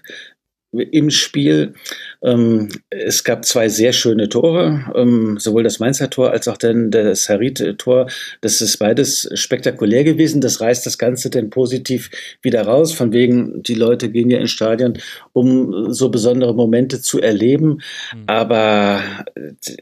[0.72, 1.74] im Spiel.
[2.22, 6.90] Ähm, es gab zwei sehr schöne Tore, ähm, sowohl das Mainzer Tor als auch dann
[6.90, 8.08] das Harit-Tor.
[8.40, 10.40] Das ist beides spektakulär gewesen.
[10.40, 12.10] Das reißt das Ganze dann positiv
[12.42, 12.92] wieder raus.
[12.92, 14.98] Von wegen, die Leute gehen ja ins Stadion,
[15.32, 17.80] um so besondere Momente zu erleben.
[18.14, 18.24] Mhm.
[18.26, 19.02] Aber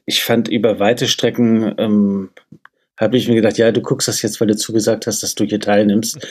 [0.05, 2.31] ich fand über weite Strecken ähm,
[2.97, 5.45] habe ich mir gedacht, ja, du guckst das jetzt, weil du zugesagt hast, dass du
[5.45, 6.27] hier teilnimmst.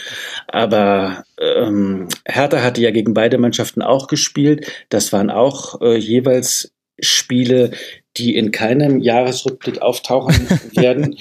[0.47, 4.71] Aber ähm, Hertha hatte ja gegen beide Mannschaften auch gespielt.
[4.89, 7.71] Das waren auch äh, jeweils Spiele,
[8.17, 11.17] die in keinem Jahresrückblick auftauchen werden.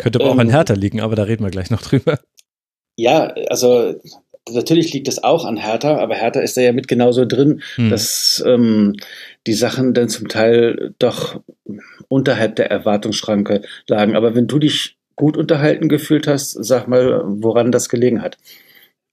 [0.00, 2.18] Könnte aber ähm, auch an Hertha liegen, aber da reden wir gleich noch drüber.
[2.96, 3.94] Ja, also
[4.50, 7.90] natürlich liegt es auch an Hertha, aber Hertha ist da ja mit genauso drin, hm.
[7.90, 8.96] dass ähm,
[9.46, 11.40] die Sachen dann zum Teil doch
[12.08, 14.16] unterhalb der Erwartungsschranke lagen.
[14.16, 18.38] Aber wenn du dich gut unterhalten gefühlt hast, sag mal, woran das gelegen hat.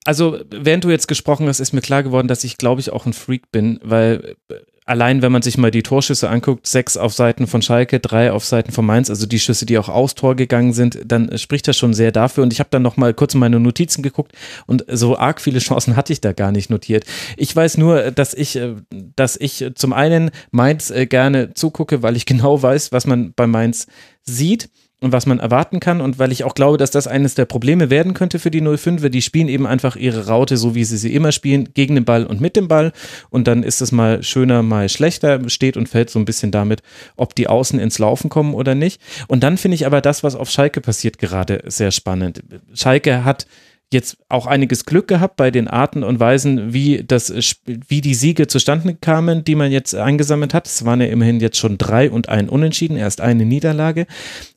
[0.05, 3.07] Also, während du jetzt gesprochen hast, ist mir klar geworden, dass ich, glaube ich, auch
[3.07, 4.55] ein Freak bin, weil äh,
[4.85, 8.45] allein, wenn man sich mal die Torschüsse anguckt, sechs auf Seiten von Schalke, drei auf
[8.45, 11.77] Seiten von Mainz, also die Schüsse, die auch aus Tor gegangen sind, dann spricht das
[11.77, 12.43] schon sehr dafür.
[12.43, 14.33] Und ich habe dann noch mal kurz in meine Notizen geguckt
[14.67, 17.05] und so arg viele Chancen hatte ich da gar nicht notiert.
[17.35, 18.75] Ich weiß nur, dass ich, äh,
[19.15, 23.47] dass ich zum einen Mainz äh, gerne zugucke, weil ich genau weiß, was man bei
[23.47, 23.87] Mainz
[24.23, 24.69] sieht
[25.05, 27.91] und was man erwarten kann und weil ich auch glaube, dass das eines der Probleme
[27.91, 29.09] werden könnte für die 05er.
[29.09, 32.25] Die spielen eben einfach ihre Raute so, wie sie sie immer spielen, gegen den Ball
[32.25, 32.91] und mit dem Ball
[33.29, 36.81] und dann ist es mal schöner, mal schlechter, steht und fällt so ein bisschen damit,
[37.17, 38.99] ob die Außen ins Laufen kommen oder nicht.
[39.27, 42.41] Und dann finde ich aber das, was auf Schalke passiert, gerade sehr spannend.
[42.73, 43.45] Schalke hat
[43.93, 47.33] jetzt auch einiges Glück gehabt bei den Arten und Weisen, wie das,
[47.65, 50.67] wie die Siege zustande kamen, die man jetzt eingesammelt hat.
[50.67, 54.07] Es waren ja immerhin jetzt schon drei und ein Unentschieden, erst eine Niederlage.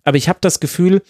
[0.05, 1.03] Aber ich habe das Gefühl,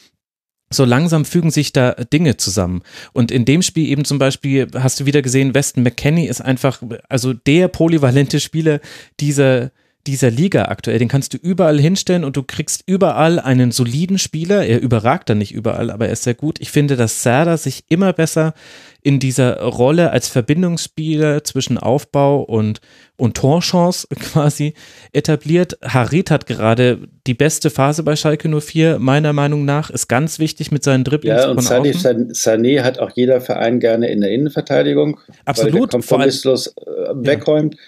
[0.71, 2.83] so langsam fügen sich da Dinge zusammen.
[3.13, 6.83] Und in dem Spiel eben zum Beispiel hast du wieder gesehen, Weston McKenney ist einfach,
[7.09, 8.81] also der polyvalente Spieler
[9.21, 9.71] dieser,
[10.09, 10.99] dieser Liga aktuell.
[10.99, 14.65] Den kannst du überall hinstellen und du kriegst überall einen soliden Spieler.
[14.65, 16.61] Er überragt dann nicht überall, aber er ist sehr gut.
[16.61, 18.55] Ich finde, dass Serda sich immer besser
[19.03, 22.81] in dieser Rolle als Verbindungsspieler zwischen Aufbau und,
[23.17, 24.73] und Torchance quasi
[25.13, 25.79] etabliert.
[25.83, 30.73] Harit hat gerade die beste Phase bei Schalke 04, meiner Meinung nach, ist ganz wichtig
[30.73, 31.43] mit seinen Dribblings.
[31.43, 35.21] Ja, und Sané, Sané hat auch jeder Verein gerne in der Innenverteidigung.
[35.45, 35.75] Absolut.
[35.75, 36.73] Weil der kompromisslos äh,
[37.15, 37.75] wegräumt.
[37.75, 37.81] Ja.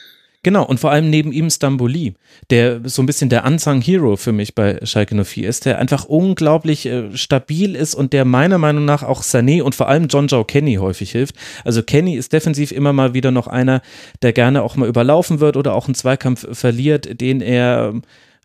[0.42, 2.14] Genau, und vor allem neben ihm Stamboli,
[2.48, 6.06] der so ein bisschen der Unsung Hero für mich bei Schalke 04 ist, der einfach
[6.06, 10.28] unglaublich äh, stabil ist und der meiner Meinung nach auch Sané und vor allem John
[10.28, 11.36] Joe Kenny häufig hilft.
[11.62, 13.82] Also Kenny ist defensiv immer mal wieder noch einer,
[14.22, 18.00] der gerne auch mal überlaufen wird oder auch einen Zweikampf verliert, den er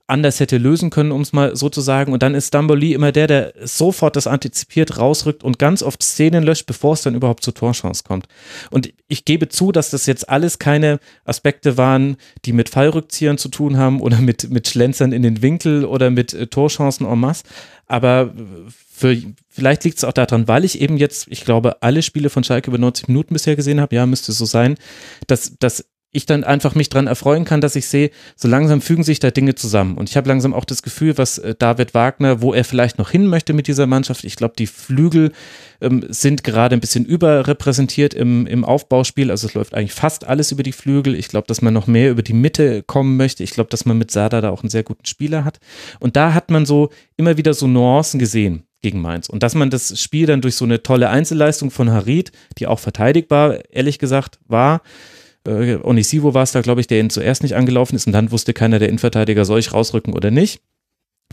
[0.08, 2.14] anders hätte lösen können, um es mal so zu sagen.
[2.14, 6.44] Und dann ist Dumbledore immer der, der sofort das antizipiert, rausrückt und ganz oft Szenen
[6.44, 8.28] löscht, bevor es dann überhaupt zur Torchance kommt.
[8.70, 13.50] Und ich gebe zu, dass das jetzt alles keine Aspekte waren, die mit Fallrückziehern zu
[13.50, 17.44] tun haben oder mit, mit Schlenzern in den Winkel oder mit äh, Torchancen en masse.
[17.88, 18.34] Aber
[18.92, 19.16] für,
[19.50, 22.70] vielleicht liegt es auch daran, weil ich eben jetzt, ich glaube, alle Spiele von Schalke
[22.70, 24.76] über 90 Minuten bisher gesehen habe, ja, müsste so sein,
[25.28, 25.86] dass, dass
[26.16, 29.32] ich dann einfach mich dran erfreuen kann, dass ich sehe, so langsam fügen sich da
[29.32, 29.98] Dinge zusammen.
[29.98, 33.12] Und ich habe langsam auch das Gefühl, was äh, David Wagner, wo er vielleicht noch
[33.12, 34.24] hin möchte mit dieser Mannschaft.
[34.24, 35.32] Ich glaube, die Flügel
[35.82, 39.30] ähm, sind gerade ein bisschen überrepräsentiert im, im Aufbauspiel.
[39.30, 41.16] Also es läuft eigentlich fast alles über die Flügel.
[41.16, 43.44] Ich glaube, dass man noch mehr über die Mitte kommen möchte.
[43.44, 45.60] Ich glaube, dass man mit Sada da auch einen sehr guten Spieler hat.
[46.00, 49.28] Und da hat man so immer wieder so Nuancen gesehen gegen Mainz.
[49.28, 52.80] Und dass man das Spiel dann durch so eine tolle Einzelleistung von Harid, die auch
[52.80, 54.82] verteidigbar, ehrlich gesagt, war,
[55.46, 58.32] äh, Onisivo war es da, glaube ich, der ihn zuerst nicht angelaufen ist und dann
[58.32, 60.62] wusste keiner der Innenverteidiger, soll ich rausrücken oder nicht.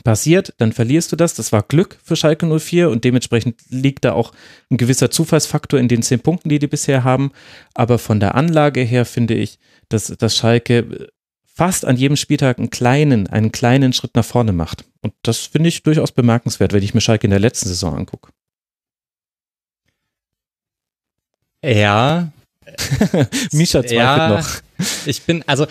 [0.05, 1.35] Passiert, dann verlierst du das.
[1.35, 4.33] Das war Glück für Schalke 04 und dementsprechend liegt da auch
[4.71, 7.31] ein gewisser Zufallsfaktor in den zehn Punkten, die die bisher haben.
[7.75, 9.59] Aber von der Anlage her finde ich,
[9.91, 11.09] dass, dass Schalke
[11.45, 14.85] fast an jedem Spieltag einen kleinen, einen kleinen Schritt nach vorne macht.
[15.03, 18.33] Und das finde ich durchaus bemerkenswert, wenn ich mir Schalke in der letzten Saison angucke.
[21.65, 22.33] Ja,
[23.53, 24.49] Misha zweifelt ja, noch.
[25.07, 25.67] Ich bin, also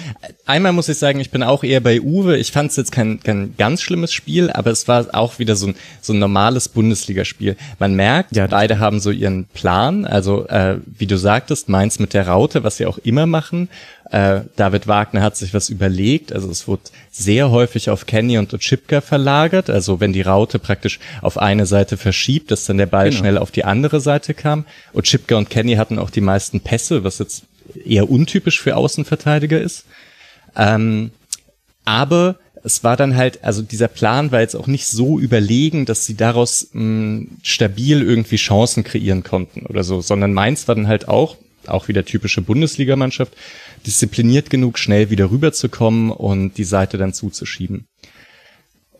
[0.45, 2.37] einmal muss ich sagen, ich bin auch eher bei Uwe.
[2.37, 5.67] Ich fand es jetzt kein, kein ganz schlimmes Spiel, aber es war auch wieder so
[5.67, 7.57] ein, so ein normales Bundesligaspiel.
[7.79, 8.47] Man merkt, ja.
[8.47, 10.05] beide haben so ihren Plan.
[10.05, 13.69] Also äh, wie du sagtest, Mainz mit der Raute, was sie auch immer machen.
[14.11, 16.33] Äh, David Wagner hat sich was überlegt.
[16.33, 19.69] Also es wurde sehr häufig auf Kenny und Ochipka verlagert.
[19.69, 23.19] Also wenn die Raute praktisch auf eine Seite verschiebt, dass dann der Ball genau.
[23.19, 24.65] schnell auf die andere Seite kam.
[24.93, 27.43] Ochipka und Kenny hatten auch die meisten Pässe, was jetzt
[27.85, 29.85] eher untypisch für Außenverteidiger ist.
[30.57, 31.11] Ähm,
[31.85, 36.05] aber es war dann halt, also dieser Plan war jetzt auch nicht so überlegen, dass
[36.05, 41.07] sie daraus mh, stabil irgendwie Chancen kreieren konnten oder so, sondern Mainz war dann halt
[41.07, 41.37] auch,
[41.67, 43.33] auch wieder typische Bundesligamannschaft,
[43.85, 47.85] diszipliniert genug, schnell wieder rüberzukommen und die Seite dann zuzuschieben.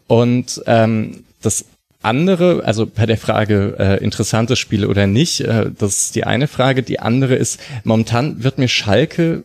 [0.08, 1.66] Und ähm, das
[2.02, 6.48] andere, also bei der Frage äh, interessantes Spiel oder nicht, äh, das ist die eine
[6.48, 6.84] Frage.
[6.84, 9.44] Die andere ist, momentan wird mir Schalke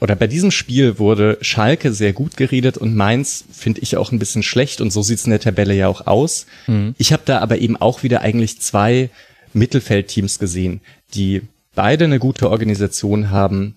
[0.00, 4.18] oder bei diesem Spiel wurde Schalke sehr gut geredet und Mainz finde ich auch ein
[4.18, 6.46] bisschen schlecht und so sieht's in der Tabelle ja auch aus.
[6.66, 6.94] Mhm.
[6.98, 9.10] Ich habe da aber eben auch wieder eigentlich zwei
[9.54, 10.80] Mittelfeldteams gesehen,
[11.14, 11.42] die
[11.74, 13.76] beide eine gute Organisation haben,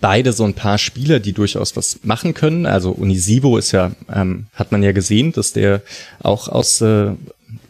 [0.00, 2.66] beide so ein paar Spieler, die durchaus was machen können.
[2.66, 5.82] Also Unisivo ist ja, ähm, hat man ja gesehen, dass der
[6.20, 7.12] auch aus, äh,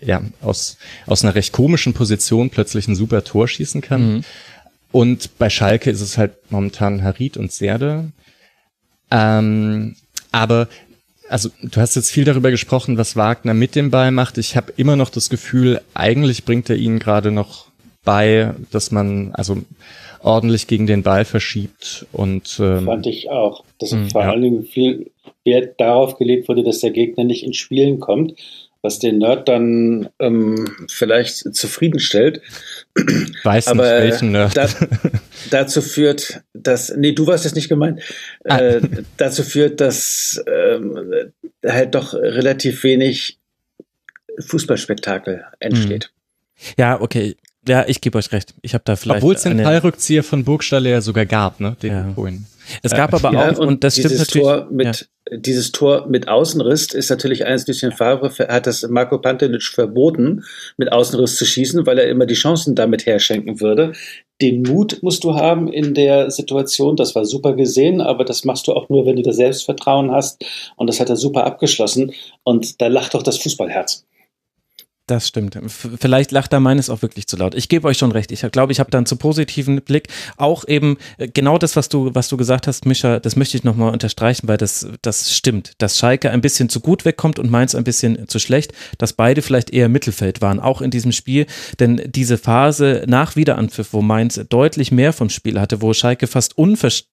[0.00, 4.14] ja, aus, aus einer recht komischen Position plötzlich ein super Tor schießen kann.
[4.14, 4.24] Mhm.
[4.92, 8.10] Und bei Schalke ist es halt momentan Harit und Serde.
[9.10, 9.96] Ähm,
[10.32, 10.68] aber
[11.28, 14.36] also du hast jetzt viel darüber gesprochen, was Wagner mit dem Ball macht.
[14.36, 17.66] Ich habe immer noch das Gefühl, eigentlich bringt er ihn gerade noch
[18.04, 19.62] bei, dass man also
[20.22, 24.30] ordentlich gegen den Ball verschiebt und ähm, fand ich auch, dass mh, vor ja.
[24.30, 25.10] allen Dingen viel
[25.44, 28.34] Wert darauf gelegt wurde, dass der Gegner nicht ins Spielen kommt,
[28.82, 32.40] was den Nerd dann ähm, vielleicht zufriedenstellt.
[33.44, 34.56] Weiß Aber nicht, welchen Nerd.
[34.56, 34.68] Da,
[35.50, 38.00] dazu führt, dass, nee, du warst jetzt nicht gemeint,
[38.44, 38.58] ah.
[38.58, 38.80] äh,
[39.16, 41.12] dazu führt, dass ähm,
[41.64, 43.38] halt doch relativ wenig
[44.38, 46.12] Fußballspektakel entsteht.
[46.78, 47.36] Ja, okay.
[47.68, 48.54] Ja, ich gebe euch recht.
[48.62, 49.22] Ich habe da vielleicht.
[49.22, 51.76] Obwohl es den Fallrückzieher von Burgstalle ja sogar gab, ne?
[51.82, 52.12] Den ja.
[52.14, 52.46] vorhin.
[52.82, 54.46] Es gab aber ja, auch, und, und das stimmt natürlich.
[54.46, 55.36] Tor mit, ja.
[55.36, 60.42] Dieses Tor mit Außenriss ist natürlich eines Lucien Favre, hat das Marco Pantelic verboten,
[60.76, 63.92] mit Außenriss zu schießen, weil er immer die Chancen damit herschenken würde.
[64.40, 66.96] Den Mut musst du haben in der Situation.
[66.96, 70.44] Das war super gesehen, aber das machst du auch nur, wenn du das Selbstvertrauen hast.
[70.76, 72.12] Und das hat er super abgeschlossen.
[72.42, 74.06] Und da lacht doch das Fußballherz.
[75.10, 75.58] Das stimmt.
[75.66, 77.56] Vielleicht lacht da meines auch wirklich zu laut.
[77.56, 78.30] Ich gebe euch schon recht.
[78.30, 80.06] Ich glaube, ich habe da einen zu positiven Blick.
[80.36, 83.64] Auch eben äh, genau das, was du, was du gesagt hast, Mischa, das möchte ich
[83.64, 85.72] nochmal unterstreichen, weil das, das stimmt.
[85.78, 89.42] Dass Schalke ein bisschen zu gut wegkommt und Mainz ein bisschen zu schlecht, dass beide
[89.42, 91.46] vielleicht eher Mittelfeld waren, auch in diesem Spiel.
[91.80, 96.56] Denn diese Phase nach Wiederanpfiff, wo Mainz deutlich mehr vom Spiel hatte, wo Schalke fast
[96.56, 97.10] unverständlich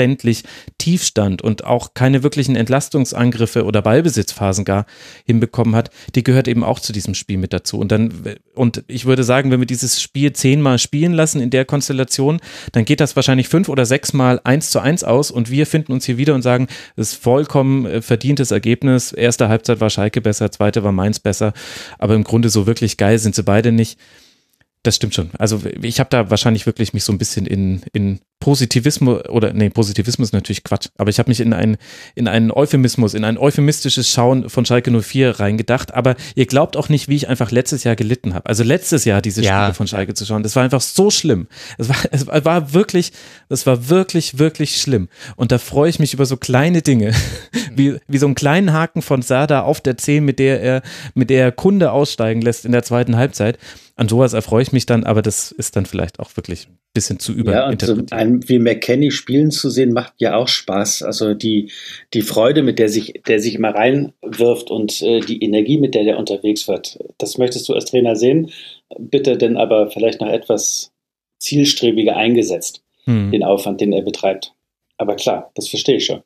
[0.00, 0.44] verständlich
[0.78, 4.86] tief stand und auch keine wirklichen Entlastungsangriffe oder Ballbesitzphasen gar
[5.26, 7.78] hinbekommen hat, die gehört eben auch zu diesem Spiel mit dazu.
[7.78, 8.10] Und dann,
[8.54, 12.40] und ich würde sagen, wenn wir dieses Spiel zehnmal spielen lassen in der Konstellation,
[12.72, 16.06] dann geht das wahrscheinlich fünf oder sechsmal eins zu eins aus und wir finden uns
[16.06, 19.12] hier wieder und sagen, das ist vollkommen äh, verdientes Ergebnis.
[19.12, 21.52] Erste Halbzeit war Schalke besser, zweite war Mainz besser,
[21.98, 23.98] aber im Grunde so wirklich geil sind sie beide nicht.
[24.82, 25.30] Das stimmt schon.
[25.38, 29.68] Also ich habe da wahrscheinlich wirklich mich so ein bisschen in, in Positivismus oder nee,
[29.68, 31.76] Positivismus ist natürlich Quatsch, aber ich habe mich in einen
[32.14, 36.88] in einen Euphemismus, in ein euphemistisches Schauen von Schalke 04 reingedacht, aber ihr glaubt auch
[36.88, 38.48] nicht, wie ich einfach letztes Jahr gelitten habe.
[38.48, 39.64] Also letztes Jahr diese ja.
[39.64, 41.48] Spiele von Schalke zu schauen, das war einfach so schlimm.
[41.76, 43.12] Es war es war wirklich,
[43.50, 47.12] das war wirklich wirklich schlimm und da freue ich mich über so kleine Dinge,
[47.76, 51.28] wie wie so einen kleinen Haken von Sada auf der 10, mit der er mit
[51.28, 53.58] der er Kunde aussteigen lässt in der zweiten Halbzeit
[54.00, 57.20] an sowas erfreue ich mich dann, aber das ist dann vielleicht auch wirklich ein bisschen
[57.20, 57.88] zu überinterpretiert.
[57.88, 61.02] Ja, und so einen wie McKenny spielen zu sehen, macht ja auch Spaß.
[61.02, 61.70] Also die,
[62.14, 66.04] die Freude, mit der sich, der sich immer reinwirft und äh, die Energie, mit der
[66.04, 68.50] der unterwegs wird, das möchtest du als Trainer sehen.
[68.98, 70.92] Bitte denn aber vielleicht noch etwas
[71.38, 73.30] zielstrebiger eingesetzt, hm.
[73.30, 74.54] den Aufwand, den er betreibt.
[74.96, 76.22] Aber klar, das verstehe ich schon.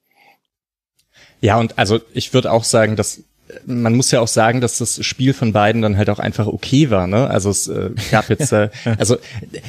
[1.41, 3.25] Ja, und also ich würde auch sagen, dass
[3.67, 6.91] man muss ja auch sagen, dass das Spiel von beiden dann halt auch einfach okay
[6.91, 7.29] war, ne?
[7.29, 9.17] Also es äh, gab jetzt, äh, also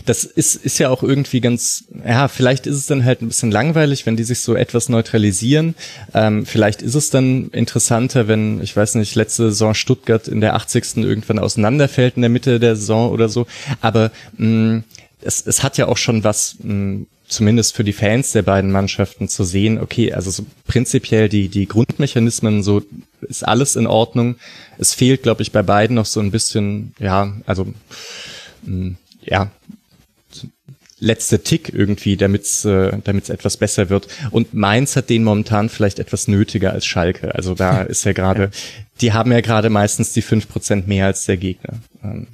[0.06, 3.52] das ist, ist ja auch irgendwie ganz, ja, vielleicht ist es dann halt ein bisschen
[3.52, 5.76] langweilig, wenn die sich so etwas neutralisieren.
[6.14, 10.56] Ähm, vielleicht ist es dann interessanter, wenn, ich weiß nicht, letzte Saison Stuttgart in der
[10.56, 10.98] 80.
[10.98, 13.48] irgendwann auseinanderfällt in der Mitte der Saison oder so.
[13.82, 14.84] Aber mh,
[15.22, 19.28] es, es hat ja auch schon was mh, zumindest für die Fans der beiden Mannschaften
[19.28, 22.84] zu sehen, okay, also so prinzipiell die, die Grundmechanismen, so
[23.26, 24.36] ist alles in Ordnung.
[24.78, 27.66] Es fehlt, glaube ich, bei beiden noch so ein bisschen, ja, also,
[28.64, 29.52] mh, mm, ja,
[31.00, 34.08] letzte Tick irgendwie, damit es äh, damit's etwas besser wird.
[34.32, 37.36] Und Mainz hat den momentan vielleicht etwas nötiger als Schalke.
[37.36, 38.52] Also da ist ja gerade,
[39.02, 41.80] die haben ja gerade meistens die fünf Prozent mehr als der Gegner.
[42.04, 42.28] Ähm,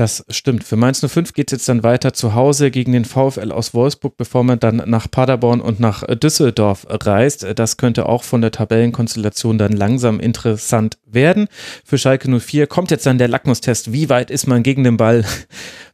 [0.00, 0.64] das stimmt.
[0.64, 4.16] Für Mainz 05 geht es jetzt dann weiter zu Hause gegen den VfL aus Wolfsburg,
[4.16, 7.46] bevor man dann nach Paderborn und nach Düsseldorf reist.
[7.56, 11.48] Das könnte auch von der Tabellenkonstellation dann langsam interessant werden.
[11.84, 13.92] Für Schalke 04 kommt jetzt dann der Lackmustest.
[13.92, 15.26] Wie weit ist man gegen den Ball?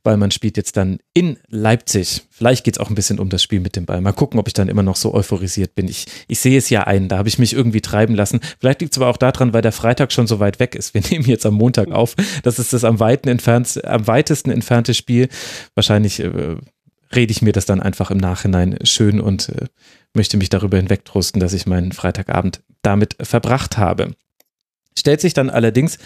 [0.07, 2.23] Weil man spielt jetzt dann in Leipzig.
[2.31, 4.01] Vielleicht geht es auch ein bisschen um das Spiel mit dem Ball.
[4.01, 5.89] Mal gucken, ob ich dann immer noch so euphorisiert bin.
[5.89, 8.39] Ich, ich sehe es ja ein, da habe ich mich irgendwie treiben lassen.
[8.61, 10.95] Vielleicht liegt es aber auch daran, weil der Freitag schon so weit weg ist.
[10.95, 12.15] Wir nehmen jetzt am Montag auf.
[12.45, 15.29] Das ist das am, weiten entfernt, am weitesten entfernte Spiel.
[15.75, 16.55] Wahrscheinlich äh,
[17.13, 19.67] rede ich mir das dann einfach im Nachhinein schön und äh,
[20.15, 24.15] möchte mich darüber hinwegtrosten, dass ich meinen Freitagabend damit verbracht habe.
[24.97, 25.99] Stellt sich dann allerdings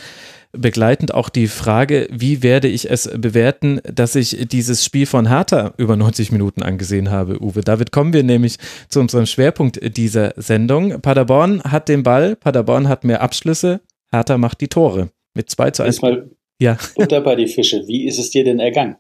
[0.53, 5.72] begleitend auch die Frage, wie werde ich es bewerten, dass ich dieses Spiel von Hertha
[5.77, 7.60] über 90 Minuten angesehen habe, Uwe.
[7.60, 8.56] Damit kommen wir nämlich
[8.89, 11.01] zu unserem Schwerpunkt dieser Sendung.
[11.01, 15.10] Paderborn hat den Ball, Paderborn hat mehr Abschlüsse, Hertha macht die Tore.
[15.35, 16.02] Mit 2 zu 1.
[16.02, 16.77] Mal ja.
[16.97, 17.86] Butter bei die Fische.
[17.86, 18.97] Wie ist es dir denn ergangen?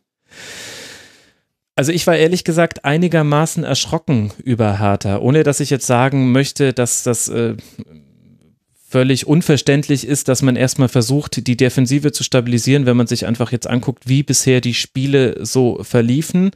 [1.76, 6.72] Also ich war ehrlich gesagt einigermaßen erschrocken über Hertha, ohne dass ich jetzt sagen möchte,
[6.72, 7.56] dass das äh,
[8.90, 13.52] völlig unverständlich ist, dass man erstmal versucht, die Defensive zu stabilisieren, wenn man sich einfach
[13.52, 16.50] jetzt anguckt, wie bisher die Spiele so verliefen.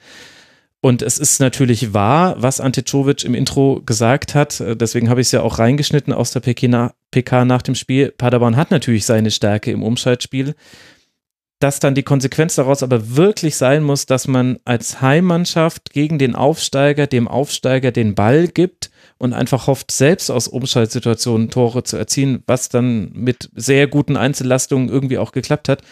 [0.81, 4.63] Und es ist natürlich wahr, was Ante Czovic im Intro gesagt hat.
[4.81, 8.11] Deswegen habe ich es ja auch reingeschnitten aus der PK nach dem Spiel.
[8.11, 10.55] Paderborn hat natürlich seine Stärke im Umschaltspiel.
[11.61, 16.35] dass dann die Konsequenz daraus aber wirklich sein muss, dass man als Heimmannschaft gegen den
[16.35, 18.91] Aufsteiger, dem Aufsteiger den Ball gibt
[19.25, 24.91] und einfach hofft, selbst aus Umschaltsituationen Tore zu erzielen, was dann mit sehr guten Einzellastungen
[24.91, 25.83] irgendwie auch geklappt hat,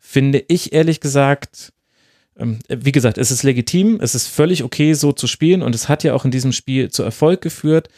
[0.00, 1.72] finde ich ehrlich gesagt,
[2.36, 5.88] ähm, wie gesagt, es ist legitim, es ist völlig okay, so zu spielen und es
[5.88, 7.88] hat ja auch in diesem Spiel zu Erfolg geführt.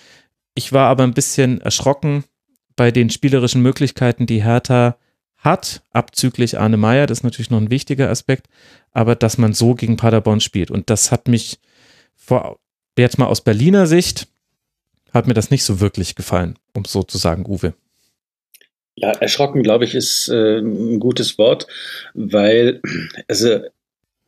[0.55, 2.25] Ich war aber ein bisschen erschrocken
[2.77, 4.99] bei den spielerischen Möglichkeiten, die Hertha
[5.39, 8.49] hat, abzüglich Arne Meyer, das ist natürlich noch ein wichtiger Aspekt,
[8.93, 10.71] aber dass man so gegen Paderborn spielt.
[10.71, 11.59] Und das hat mich
[12.15, 12.59] vor,
[12.99, 14.29] jetzt mal aus Berliner Sicht,
[15.15, 17.75] hat mir das nicht so wirklich gefallen, um so zu sagen, Uwe.
[18.97, 21.67] Ja, erschrocken, glaube ich, ist äh, ein gutes Wort,
[22.15, 22.81] weil
[23.29, 23.61] also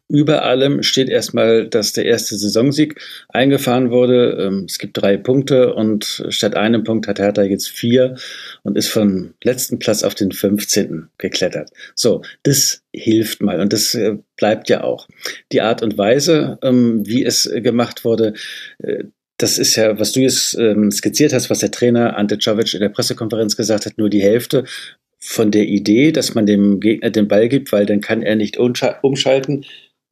[0.08, 4.36] über allem steht erstmal, dass der erste Saisonsieg eingefahren wurde.
[4.40, 8.16] Ähm, es gibt drei Punkte und statt einem Punkt hat Hertha jetzt vier
[8.62, 11.08] und ist vom letzten Platz auf den 15.
[11.18, 11.70] geklettert.
[11.94, 15.08] So, das hilft mal und das äh, bleibt ja auch.
[15.50, 18.34] Die Art und Weise, ähm, wie es gemacht wurde,
[18.78, 19.04] äh,
[19.38, 22.80] das ist ja, was du jetzt ähm, skizziert hast, was der Trainer Ante Czovic in
[22.80, 24.64] der Pressekonferenz gesagt hat, nur die Hälfte
[25.18, 28.58] von der Idee, dass man dem Gegner den Ball gibt, weil dann kann er nicht
[28.58, 29.64] umschalten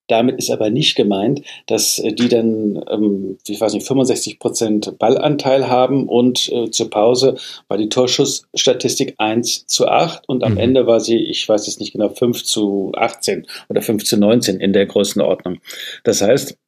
[0.08, 4.98] damit ist aber nicht gemeint, dass äh, die dann, ähm, ich weiß nicht, 65 Prozent
[4.98, 7.36] Ballanteil haben und äh, zur Pause
[7.68, 10.58] war die Torschussstatistik 1 zu 8 und am mhm.
[10.58, 14.60] Ende war sie, ich weiß jetzt nicht genau, 5 zu 18 oder 5 zu 19
[14.60, 15.58] in der Größenordnung.
[16.04, 16.58] Das heißt,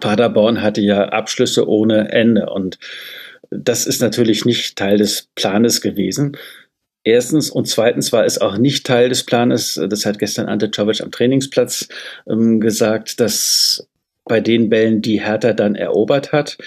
[0.00, 2.78] Paderborn hatte ja Abschlüsse ohne Ende und
[3.50, 6.36] das ist natürlich nicht Teil des Planes gewesen.
[7.04, 11.00] Erstens und zweitens war es auch nicht Teil des Planes, das hat gestern Ante Czovic
[11.00, 11.88] am Trainingsplatz
[12.28, 13.88] ähm, gesagt, dass
[14.24, 16.58] bei den Bällen, die Hertha dann erobert hat,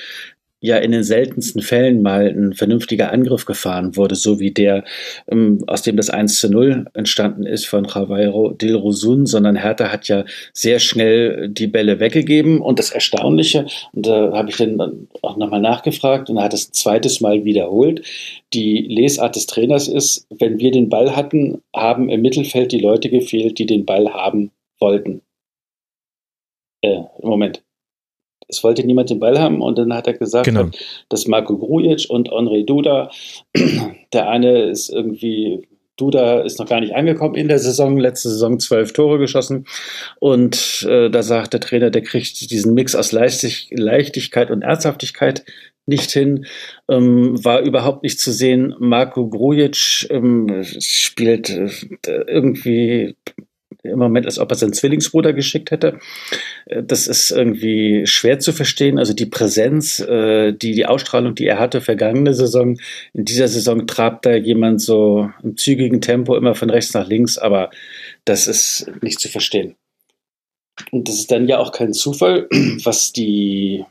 [0.65, 4.83] ja in den seltensten Fällen mal ein vernünftiger Angriff gefahren wurde, so wie der,
[5.29, 9.91] ähm, aus dem das 1 zu 0 entstanden ist von Javiero Del Rosun, sondern Hertha
[9.91, 15.07] hat ja sehr schnell die Bälle weggegeben und das Erstaunliche, und da habe ich dann
[15.21, 18.01] auch nochmal nachgefragt und er hat es zweites Mal wiederholt,
[18.53, 23.09] die Lesart des Trainers ist, wenn wir den Ball hatten, haben im Mittelfeld die Leute
[23.09, 25.21] gefehlt, die den Ball haben wollten.
[26.81, 27.61] Äh, Moment
[28.47, 30.69] es wollte niemand den Ball haben und dann hat er gesagt, genau.
[31.09, 33.09] dass Marco Grujic und Henri Duda,
[34.13, 35.67] der eine ist irgendwie
[35.97, 39.65] Duda ist noch gar nicht angekommen in der Saison, letzte Saison zwölf Tore geschossen.
[40.19, 45.45] Und äh, da sagt der Trainer, der kriegt diesen Mix aus Leichtig Leichtigkeit und Ernsthaftigkeit
[45.85, 46.45] nicht hin.
[46.89, 48.75] Ähm, war überhaupt nicht zu sehen.
[48.79, 51.69] Marco Grujic ähm, spielt äh,
[52.27, 53.15] irgendwie
[53.85, 55.99] im Moment, als ob er seinen Zwillingsbruder geschickt hätte.
[56.65, 58.99] Äh, das ist irgendwie schwer zu verstehen.
[58.99, 62.77] Also die Präsenz, äh, die, die Ausstrahlung, die er hatte vergangene Saison,
[63.13, 67.37] in dieser Saison trabt da jemand so im zügigen Tempo immer von rechts nach links,
[67.37, 67.69] aber
[68.25, 69.75] das ist nicht zu verstehen.
[70.91, 72.47] Und das ist dann ja auch kein Zufall,
[72.83, 73.85] was die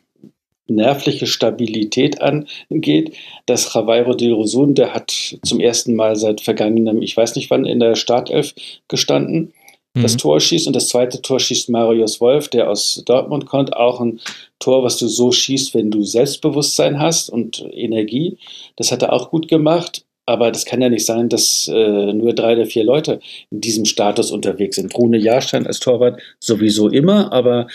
[0.66, 3.16] nervliche Stabilität angeht,
[3.47, 7.66] dass Javiero Del Rosun, der hat zum ersten Mal seit vergangenem, ich weiß nicht wann,
[7.66, 8.55] in der Startelf
[8.89, 9.53] gestanden
[9.95, 10.19] das mhm.
[10.19, 13.77] Tor schießt und das zweite Tor schießt Marius Wolf, der aus Dortmund kommt.
[13.77, 14.21] Auch ein
[14.59, 18.39] Tor, was du so schießt, wenn du Selbstbewusstsein hast und Energie.
[18.77, 20.05] Das hat er auch gut gemacht.
[20.27, 23.85] Aber das kann ja nicht sein, dass äh, nur drei oder vier Leute in diesem
[23.85, 24.97] Status unterwegs sind.
[24.97, 27.66] Rune Jahrstein als Torwart sowieso immer, aber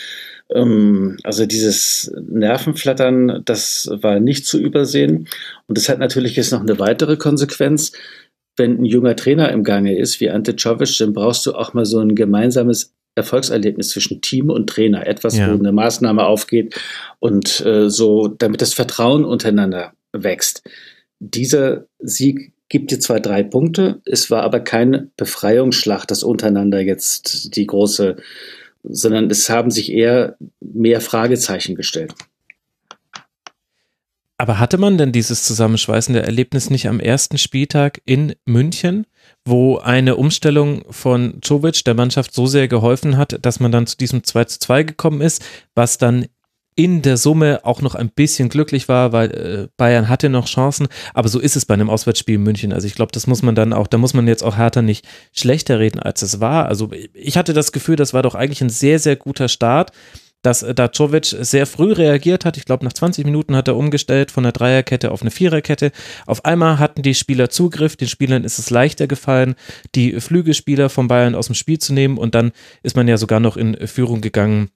[0.52, 5.28] ähm, also dieses Nervenflattern, das war nicht zu übersehen.
[5.68, 7.92] Und das hat natürlich jetzt noch eine weitere Konsequenz
[8.60, 11.86] wenn ein junger Trainer im Gange ist, wie Ante Czovic, dann brauchst du auch mal
[11.86, 15.06] so ein gemeinsames Erfolgserlebnis zwischen Team und Trainer.
[15.06, 15.48] Etwas, ja.
[15.48, 16.78] wo eine Maßnahme aufgeht
[17.18, 20.62] und äh, so, damit das Vertrauen untereinander wächst.
[21.18, 27.56] Dieser Sieg gibt dir zwar drei Punkte, es war aber keine Befreiungsschlacht, das untereinander jetzt
[27.56, 28.16] die große,
[28.84, 32.14] sondern es haben sich eher mehr Fragezeichen gestellt.
[34.40, 39.06] Aber hatte man denn dieses zusammenschweißende Erlebnis nicht am ersten Spieltag in München,
[39.44, 43.98] wo eine Umstellung von Czovic der Mannschaft so sehr geholfen hat, dass man dann zu
[43.98, 45.44] diesem 2 zu 2 gekommen ist,
[45.74, 46.24] was dann
[46.74, 50.88] in der Summe auch noch ein bisschen glücklich war, weil äh, Bayern hatte noch Chancen,
[51.12, 52.72] aber so ist es bei einem Auswärtsspiel in München.
[52.72, 55.06] Also ich glaube, das muss man dann auch, da muss man jetzt auch härter nicht
[55.32, 56.64] schlechter reden, als es war.
[56.64, 59.90] Also ich hatte das Gefühl, das war doch eigentlich ein sehr, sehr guter Start
[60.42, 62.56] dass äh, Dacovic sehr früh reagiert hat.
[62.56, 65.92] Ich glaube, nach 20 Minuten hat er umgestellt von der Dreierkette auf eine Viererkette.
[66.26, 67.96] Auf einmal hatten die Spieler Zugriff.
[67.96, 69.54] Den Spielern ist es leichter gefallen,
[69.94, 72.18] die Flügelspieler von Bayern aus dem Spiel zu nehmen.
[72.18, 72.52] Und dann
[72.82, 74.70] ist man ja sogar noch in Führung gegangen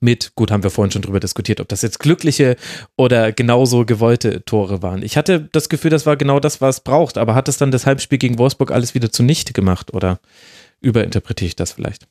[0.00, 2.56] mit, gut, haben wir vorhin schon drüber diskutiert, ob das jetzt glückliche
[2.96, 5.02] oder genauso gewollte Tore waren.
[5.02, 7.70] Ich hatte das Gefühl, das war genau das, was es braucht, aber hat es dann
[7.70, 10.20] das Halbspiel gegen Wolfsburg alles wieder zunichte gemacht oder
[10.80, 12.08] überinterpretiere ich das vielleicht?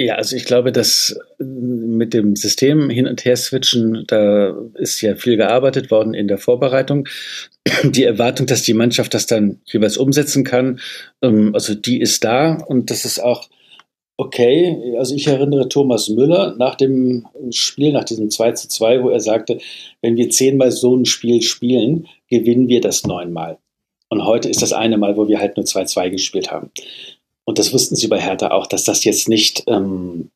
[0.00, 5.00] Ja, also ich glaube, dass äh, mit dem System hin und her switchen, da ist
[5.00, 7.08] ja viel gearbeitet worden in der Vorbereitung.
[7.82, 10.78] Die Erwartung, dass die Mannschaft das dann jeweils umsetzen kann,
[11.20, 13.48] ähm, also die ist da und das ist auch
[14.16, 14.94] okay.
[14.98, 19.20] Also ich erinnere Thomas Müller nach dem Spiel, nach diesem 2 zu 2, wo er
[19.20, 19.58] sagte,
[20.00, 23.58] wenn wir zehnmal so ein Spiel spielen, gewinnen wir das neunmal.
[24.10, 26.70] Und heute ist das eine Mal, wo wir halt nur 2-2 gespielt haben.
[27.48, 30.28] Und das wussten sie bei Hertha auch, dass das jetzt nicht, ähm,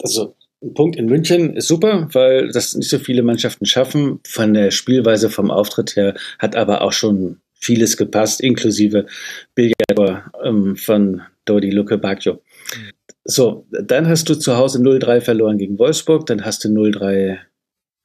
[0.00, 4.20] also ein Punkt in München ist super, weil das nicht so viele Mannschaften schaffen.
[4.24, 9.06] Von der Spielweise, vom Auftritt her hat aber auch schon vieles gepasst, inklusive
[9.56, 12.40] Billard ähm, von Dodi Luke Bacchio.
[13.24, 17.38] So, dann hast du zu Hause 0-3 verloren gegen Wolfsburg, dann hast du 0-3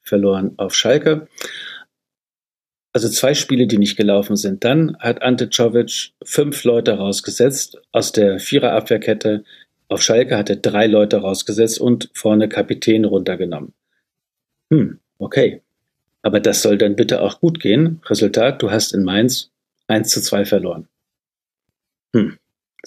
[0.02, 1.28] verloren auf Schalke.
[2.96, 4.64] Also zwei Spiele, die nicht gelaufen sind.
[4.64, 9.44] Dann hat Ante Czovic fünf Leute rausgesetzt aus der Viererabwehrkette.
[9.88, 13.74] Auf Schalke hat er drei Leute rausgesetzt und vorne Kapitän runtergenommen.
[14.72, 15.60] Hm, okay.
[16.22, 18.00] Aber das soll dann bitte auch gut gehen.
[18.06, 19.50] Resultat, du hast in Mainz
[19.88, 20.88] 1 zu 2 verloren.
[22.14, 22.38] Hm.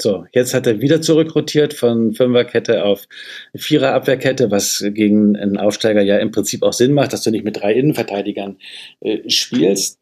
[0.02, 3.06] So, jetzt hat er wieder zurückrotiert von Fünferkette auf
[3.53, 7.57] Viererabwehrkette, was gegen einen Aufsteiger ja im Prinzip auch Sinn macht, dass du nicht mit
[7.57, 8.57] drei Innenverteidigern
[9.02, 9.99] äh, spielst.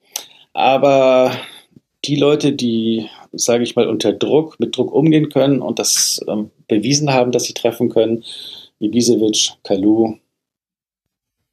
[0.57, 1.37] Aber
[2.03, 6.49] die Leute, die, sage ich mal, unter Druck, mit Druck umgehen können und das ähm,
[6.67, 8.23] bewiesen haben, dass sie treffen können,
[8.79, 10.15] Ibisevic, Kalu,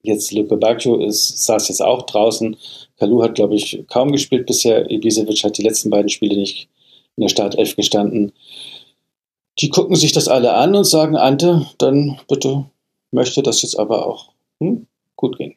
[0.00, 2.56] jetzt Luke Bacchio ist, saß jetzt auch draußen.
[2.98, 4.90] Kalu hat, glaube ich, kaum gespielt bisher.
[4.90, 6.70] Ibisevic hat die letzten beiden Spiele nicht
[7.16, 8.32] in der Startelf gestanden.
[9.58, 12.70] Die gucken sich das alle an und sagen, Ante, dann bitte
[13.10, 15.56] möchte das jetzt aber auch hm, gut gehen.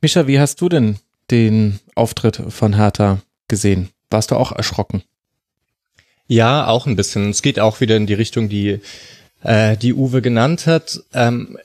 [0.00, 0.98] Mischa, wie hast du denn
[1.30, 3.90] den Auftritt von Hertha gesehen?
[4.10, 5.02] Warst du auch erschrocken?
[6.28, 7.30] Ja, auch ein bisschen.
[7.30, 8.80] Es geht auch wieder in die Richtung, die,
[9.42, 11.00] äh, die Uwe genannt hat.
[11.12, 11.58] Ähm,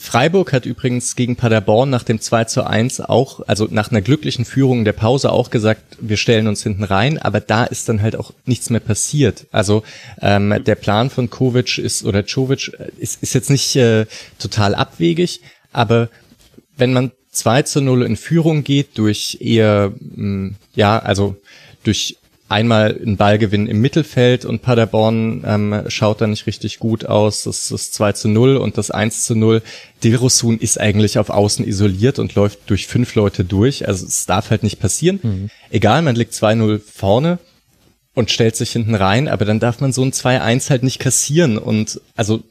[0.00, 4.46] Freiburg hat übrigens gegen Paderborn nach dem 2 zu 1 auch, also nach einer glücklichen
[4.46, 8.16] Führung der Pause auch gesagt, wir stellen uns hinten rein, aber da ist dann halt
[8.16, 9.46] auch nichts mehr passiert.
[9.52, 9.82] Also
[10.22, 14.06] ähm, der Plan von Kovic ist oder Czovic äh, ist, ist jetzt nicht äh,
[14.38, 16.08] total abwegig, aber
[16.76, 21.36] wenn man 2 zu 0 in Führung geht durch eher, mh, mm, ja, also
[21.84, 22.18] durch
[22.50, 27.44] einmal ein Ballgewinn im Mittelfeld und Paderborn ähm, schaut da nicht richtig gut aus.
[27.44, 29.62] Das ist 2 zu 0 und das 1 zu 0.
[30.02, 33.86] Dilrosun ist eigentlich auf Außen isoliert und läuft durch fünf Leute durch.
[33.88, 35.20] Also es darf halt nicht passieren.
[35.22, 35.50] Mhm.
[35.70, 37.38] Egal, man liegt 2-0 vorne
[38.14, 41.56] und stellt sich hinten rein, aber dann darf man so ein 2-1 halt nicht kassieren
[41.56, 42.42] und also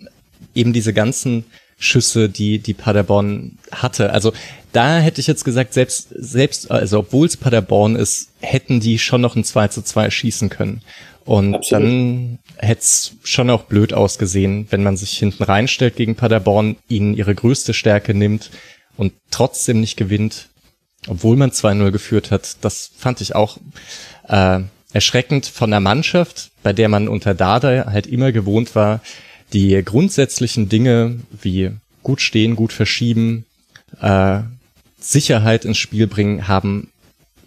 [0.56, 1.44] eben diese ganzen
[1.80, 4.12] Schüsse, die die Paderborn hatte.
[4.12, 4.34] Also
[4.74, 9.22] da hätte ich jetzt gesagt, selbst, selbst, also obwohl es Paderborn ist, hätten die schon
[9.22, 10.82] noch ein 2 zu 2 schießen können.
[11.26, 11.84] Und Absolut.
[11.84, 17.14] dann hätte es schon auch blöd ausgesehen, wenn man sich hinten reinstellt gegen Paderborn, ihnen
[17.14, 18.52] ihre größte Stärke nimmt
[18.98, 20.50] und trotzdem nicht gewinnt,
[21.08, 22.58] obwohl man 2-0 geführt hat.
[22.62, 23.58] Das fand ich auch
[24.28, 24.60] äh,
[24.92, 29.02] erschreckend von der Mannschaft, bei der man unter Dada halt immer gewohnt war,
[29.54, 31.72] die grundsätzlichen Dinge wie
[32.04, 33.46] gut stehen, gut verschieben,
[34.02, 34.42] äh,
[35.00, 36.90] Sicherheit ins Spiel bringen, haben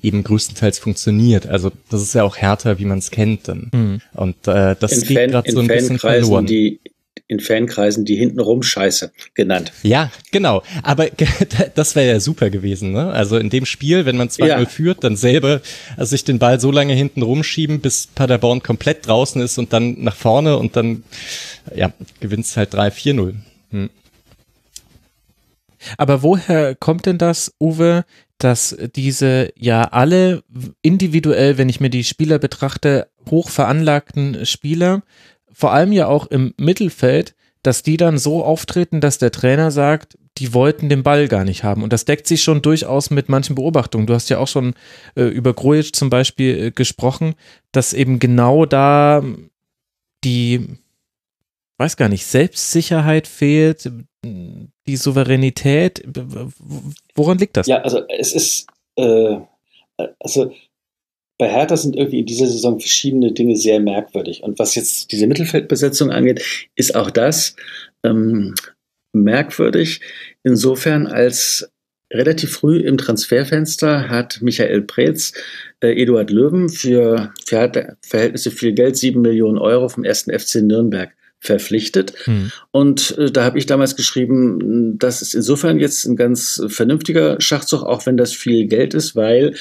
[0.02, 1.46] eben größtenteils funktioniert.
[1.46, 3.70] Also das ist ja auch härter, wie man es kennt dann.
[3.72, 4.00] Mhm.
[4.14, 6.46] Und äh, das in geht gerade so ein bisschen verloren.
[6.46, 6.80] Die
[7.28, 9.72] in Fankreisen die hintenrum Scheiße genannt.
[9.82, 10.62] Ja, genau.
[10.82, 11.08] Aber
[11.74, 12.92] das wäre ja super gewesen.
[12.92, 13.10] Ne?
[13.10, 14.66] Also in dem Spiel, wenn man 2-0 ja.
[14.66, 15.60] führt, dann selber
[15.96, 20.02] also sich den Ball so lange hinten rumschieben, bis Paderborn komplett draußen ist und dann
[20.02, 21.04] nach vorne und dann
[21.74, 23.34] ja, gewinnt es halt 3-4-0.
[23.70, 23.90] Hm.
[25.96, 28.04] Aber woher kommt denn das, Uwe,
[28.38, 30.42] dass diese ja alle
[30.82, 35.02] individuell, wenn ich mir die Spieler betrachte, hoch veranlagten Spieler,
[35.62, 40.18] vor allem ja auch im Mittelfeld, dass die dann so auftreten, dass der Trainer sagt,
[40.38, 41.84] die wollten den Ball gar nicht haben.
[41.84, 44.08] Und das deckt sich schon durchaus mit manchen Beobachtungen.
[44.08, 44.74] Du hast ja auch schon
[45.14, 47.36] äh, über Grujic zum Beispiel äh, gesprochen,
[47.70, 49.22] dass eben genau da
[50.24, 50.66] die,
[51.78, 53.88] weiß gar nicht, Selbstsicherheit fehlt,
[54.24, 56.02] die Souveränität.
[57.14, 57.68] Woran liegt das?
[57.68, 58.66] Ja, also es ist,
[58.96, 59.36] äh,
[60.18, 60.52] also
[61.42, 64.44] bei Hertha sind irgendwie in dieser Saison verschiedene Dinge sehr merkwürdig.
[64.44, 66.40] Und was jetzt diese Mittelfeldbesetzung angeht,
[66.76, 67.56] ist auch das
[68.04, 68.54] ähm,
[69.12, 70.00] merkwürdig.
[70.44, 71.68] Insofern als
[72.12, 75.32] relativ früh im Transferfenster hat Michael Preetz
[75.80, 81.12] äh, Eduard Löwen für, für Verhältnisse viel Geld, sieben Millionen Euro vom ersten FC Nürnberg
[81.42, 82.14] verpflichtet.
[82.26, 82.52] Mhm.
[82.70, 87.82] Und äh, da habe ich damals geschrieben, das ist insofern jetzt ein ganz vernünftiger Schachzug,
[87.82, 89.56] auch wenn das viel Geld ist, weil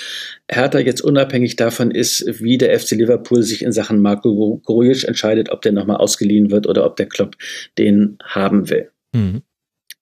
[0.48, 5.50] Hertha jetzt unabhängig davon ist, wie der FC Liverpool sich in Sachen Marco Grujic entscheidet,
[5.52, 7.36] ob der nochmal ausgeliehen wird oder ob der Klopp
[7.80, 8.92] den haben will.
[9.14, 9.42] Mhm.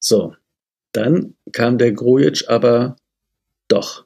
[0.01, 0.35] So,
[0.91, 2.97] dann kam der Grujic aber
[3.69, 4.05] doch.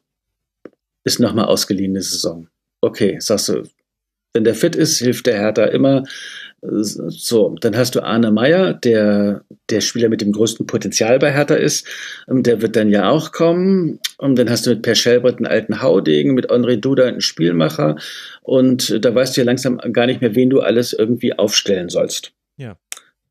[1.04, 2.48] Ist nochmal ausgeliehene Saison.
[2.82, 3.64] Okay, sagst du,
[4.34, 6.04] wenn der fit ist, hilft der Hertha immer.
[6.66, 11.56] So, dann hast du Arne Meyer, der der Spieler mit dem größten Potenzial bei Hertha
[11.56, 11.86] ist.
[12.30, 14.00] Ähm, der wird dann ja auch kommen.
[14.18, 17.98] Und dann hast du mit Per Schelbrett einen alten Haudegen, mit André Duda einen Spielmacher.
[18.42, 22.32] Und da weißt du ja langsam gar nicht mehr, wen du alles irgendwie aufstellen sollst.
[22.58, 22.78] Ja.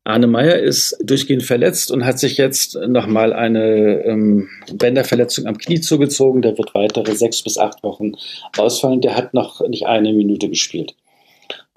[0.05, 5.79] Arne Meyer ist durchgehend verletzt und hat sich jetzt nochmal eine ähm, Bänderverletzung am Knie
[5.79, 6.41] zugezogen.
[6.41, 8.11] Der wird weitere sechs bis acht Wochen
[8.57, 8.99] ausfallen.
[8.99, 10.93] Der hat noch nicht eine Minute gespielt.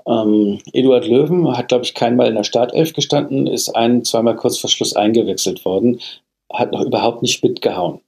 [0.06, 4.58] Ähm, Eduard Löwen hat, glaube ich, keinmal in der Startelf gestanden, ist ein, zweimal kurz
[4.58, 6.00] vor Schluss eingewechselt worden,
[6.52, 8.00] hat noch überhaupt nicht mitgehauen.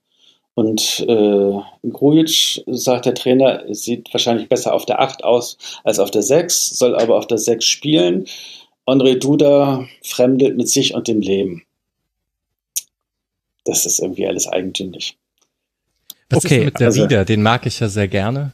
[0.54, 6.10] Und äh, Grujic, sagt der Trainer, sieht wahrscheinlich besser auf der 8 aus als auf
[6.10, 8.26] der 6, soll aber auf der 6 spielen.
[8.84, 11.62] André Duda fremdelt mit sich und dem Leben.
[13.64, 15.16] Das ist irgendwie alles eigentümlich.
[16.30, 17.24] Was okay, ist mit der also, Rieder?
[17.24, 18.52] Den mag ich ja sehr gerne.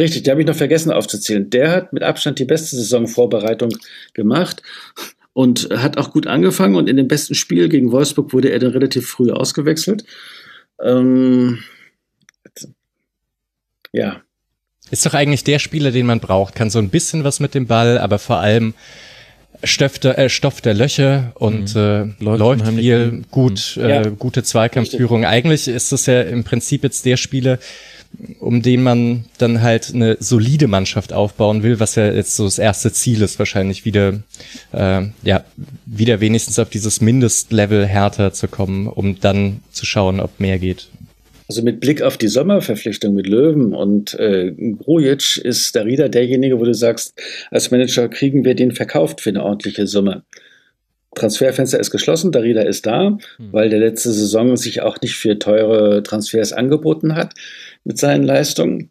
[0.00, 1.50] Richtig, den habe ich noch vergessen aufzuzählen.
[1.50, 3.76] Der hat mit Abstand die beste Saisonvorbereitung
[4.14, 4.62] gemacht
[5.34, 6.74] und hat auch gut angefangen.
[6.74, 10.04] Und in dem besten Spiel gegen Wolfsburg wurde er dann relativ früh ausgewechselt.
[10.82, 11.58] Ähm,
[13.92, 14.22] ja.
[14.90, 16.54] Ist doch eigentlich der Spieler, den man braucht.
[16.54, 18.72] Kann so ein bisschen was mit dem Ball, aber vor allem
[19.62, 22.14] Stoff der, äh, Stoff der Löcher und mhm.
[22.18, 23.84] äh, läuft viel gut, mhm.
[23.84, 25.26] äh, gute Zweikampfführung.
[25.26, 27.58] Eigentlich ist das ja im Prinzip jetzt der Spieler,
[28.38, 32.58] um den man dann halt eine solide Mannschaft aufbauen will, was ja jetzt so das
[32.58, 34.20] erste Ziel ist, wahrscheinlich wieder,
[34.72, 35.44] äh, ja,
[35.86, 40.88] wieder wenigstens auf dieses Mindestlevel härter zu kommen, um dann zu schauen, ob mehr geht.
[41.48, 46.64] Also mit Blick auf die Sommerverpflichtung mit Löwen und äh, Grujic ist Darida derjenige, wo
[46.64, 47.14] du sagst,
[47.50, 50.22] als Manager kriegen wir den verkauft für eine ordentliche Summe.
[51.16, 53.18] Transferfenster ist geschlossen, Darida ist da, mhm.
[53.50, 57.34] weil der letzte Saison sich auch nicht für teure Transfers angeboten hat
[57.84, 58.90] mit seinen Leistungen.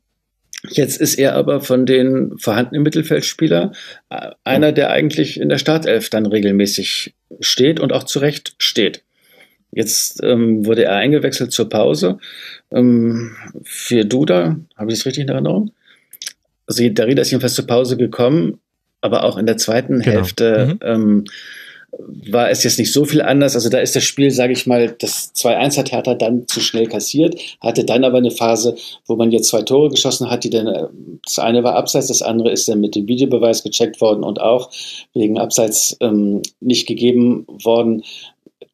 [0.67, 3.73] Jetzt ist er aber von den vorhandenen Mittelfeldspielern
[4.09, 9.03] äh, einer, der eigentlich in der Startelf dann regelmäßig steht und auch zurecht steht.
[9.71, 12.17] Jetzt ähm, wurde er eingewechselt zur Pause
[12.71, 14.57] ähm, für Duda.
[14.75, 15.71] Habe ich das richtig in Erinnerung?
[16.67, 18.59] Also Darida ist jedenfalls zur Pause gekommen,
[19.01, 20.17] aber auch in der zweiten genau.
[20.17, 20.79] Hälfte mhm.
[20.81, 21.23] ähm,
[22.31, 23.55] war es jetzt nicht so viel anders.
[23.55, 26.87] Also da ist das Spiel, sage ich mal, das 2-1 hat Hertha dann zu schnell
[26.87, 28.75] kassiert, hatte dann aber eine Phase,
[29.05, 30.87] wo man jetzt zwei Tore geschossen hat, die dann, äh,
[31.25, 34.69] das eine war abseits, das andere ist dann mit dem Videobeweis gecheckt worden und auch
[35.13, 38.03] wegen Abseits ähm, nicht gegeben worden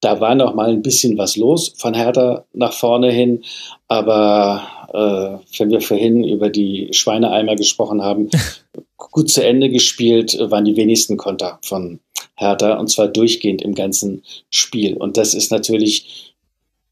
[0.01, 3.43] da war noch mal ein bisschen was los von Hertha nach vorne hin.
[3.87, 4.61] Aber
[4.93, 8.29] äh, wenn wir vorhin über die Schweineeimer gesprochen haben,
[8.97, 11.99] gut zu Ende gespielt waren die wenigsten Konter von
[12.35, 14.95] Hertha und zwar durchgehend im ganzen Spiel.
[14.97, 16.33] Und das ist natürlich,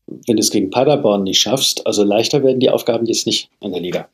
[0.08, 3.72] wenn du es gegen Paderborn nicht schaffst, also leichter werden die Aufgaben jetzt nicht in
[3.72, 4.10] der Liga.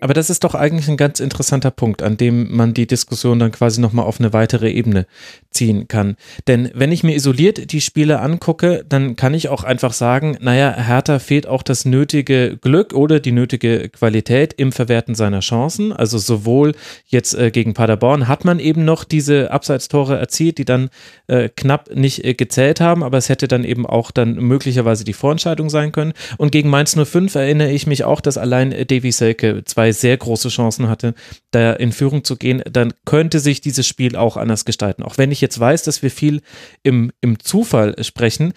[0.00, 3.50] Aber das ist doch eigentlich ein ganz interessanter Punkt, an dem man die Diskussion dann
[3.50, 5.06] quasi nochmal auf eine weitere Ebene
[5.50, 6.16] ziehen kann.
[6.46, 10.72] Denn wenn ich mir isoliert die Spiele angucke, dann kann ich auch einfach sagen, naja,
[10.72, 15.92] Hertha fehlt auch das nötige Glück oder die nötige Qualität im Verwerten seiner Chancen.
[15.92, 16.74] Also sowohl
[17.06, 20.90] jetzt äh, gegen Paderborn hat man eben noch diese Abseitstore erzielt, die dann
[21.26, 25.12] äh, knapp nicht äh, gezählt haben, aber es hätte dann eben auch dann möglicherweise die
[25.12, 26.12] Vorentscheidung sein können.
[26.36, 30.16] Und gegen Mainz 05 erinnere ich mich auch, dass allein Davy Selke zwei zwei sehr
[30.16, 31.14] große Chancen hatte,
[31.50, 35.02] da in Führung zu gehen, dann könnte sich dieses Spiel auch anders gestalten.
[35.02, 36.42] Auch wenn ich jetzt weiß, dass wir viel
[36.82, 38.52] im, im Zufall sprechen,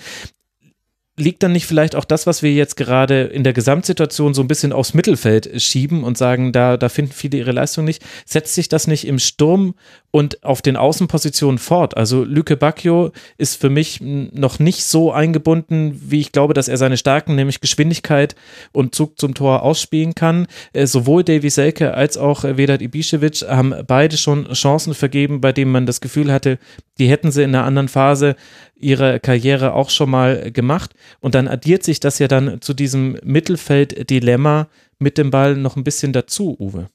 [1.17, 4.47] liegt dann nicht vielleicht auch das, was wir jetzt gerade in der Gesamtsituation so ein
[4.47, 8.01] bisschen aufs Mittelfeld schieben und sagen, da, da finden viele ihre Leistung nicht?
[8.25, 9.75] Setzt sich das nicht im Sturm
[10.11, 11.97] und auf den Außenpositionen fort?
[11.97, 16.77] Also Lüke Bacchio ist für mich noch nicht so eingebunden, wie ich glaube, dass er
[16.77, 18.35] seine Stärken, nämlich Geschwindigkeit
[18.71, 20.47] und Zug zum Tor ausspielen kann.
[20.71, 25.71] Äh, sowohl Davy Selke als auch Vedat Ibišević haben beide schon Chancen vergeben, bei denen
[25.71, 26.57] man das Gefühl hatte,
[26.99, 28.35] die hätten sie in einer anderen Phase
[28.81, 30.91] ihrer Karriere auch schon mal gemacht.
[31.19, 35.83] Und dann addiert sich das ja dann zu diesem Mittelfeld-Dilemma mit dem Ball noch ein
[35.83, 36.89] bisschen dazu, Uwe.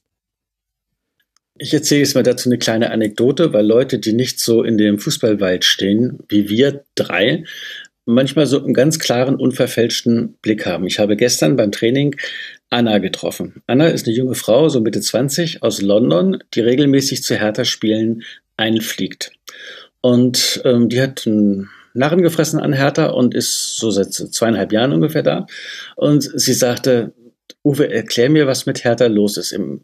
[1.59, 4.99] Ich erzähle jetzt mal dazu eine kleine Anekdote, weil Leute, die nicht so in dem
[4.99, 7.45] Fußballwald stehen, wie wir drei,
[8.05, 10.85] manchmal so einen ganz klaren, unverfälschten Blick haben.
[10.87, 12.15] Ich habe gestern beim Training
[12.69, 13.61] Anna getroffen.
[13.67, 18.23] Anna ist eine junge Frau, so Mitte 20, aus London, die regelmäßig zu Hertha-Spielen
[18.55, 19.31] einfliegt.
[20.01, 24.93] Und ähm, die hat einen Narren gefressen an Hertha und ist so seit zweieinhalb Jahren
[24.93, 25.47] ungefähr da.
[25.95, 27.13] Und sie sagte,
[27.63, 29.51] Uwe, erklär mir, was mit Hertha los ist.
[29.51, 29.81] Im,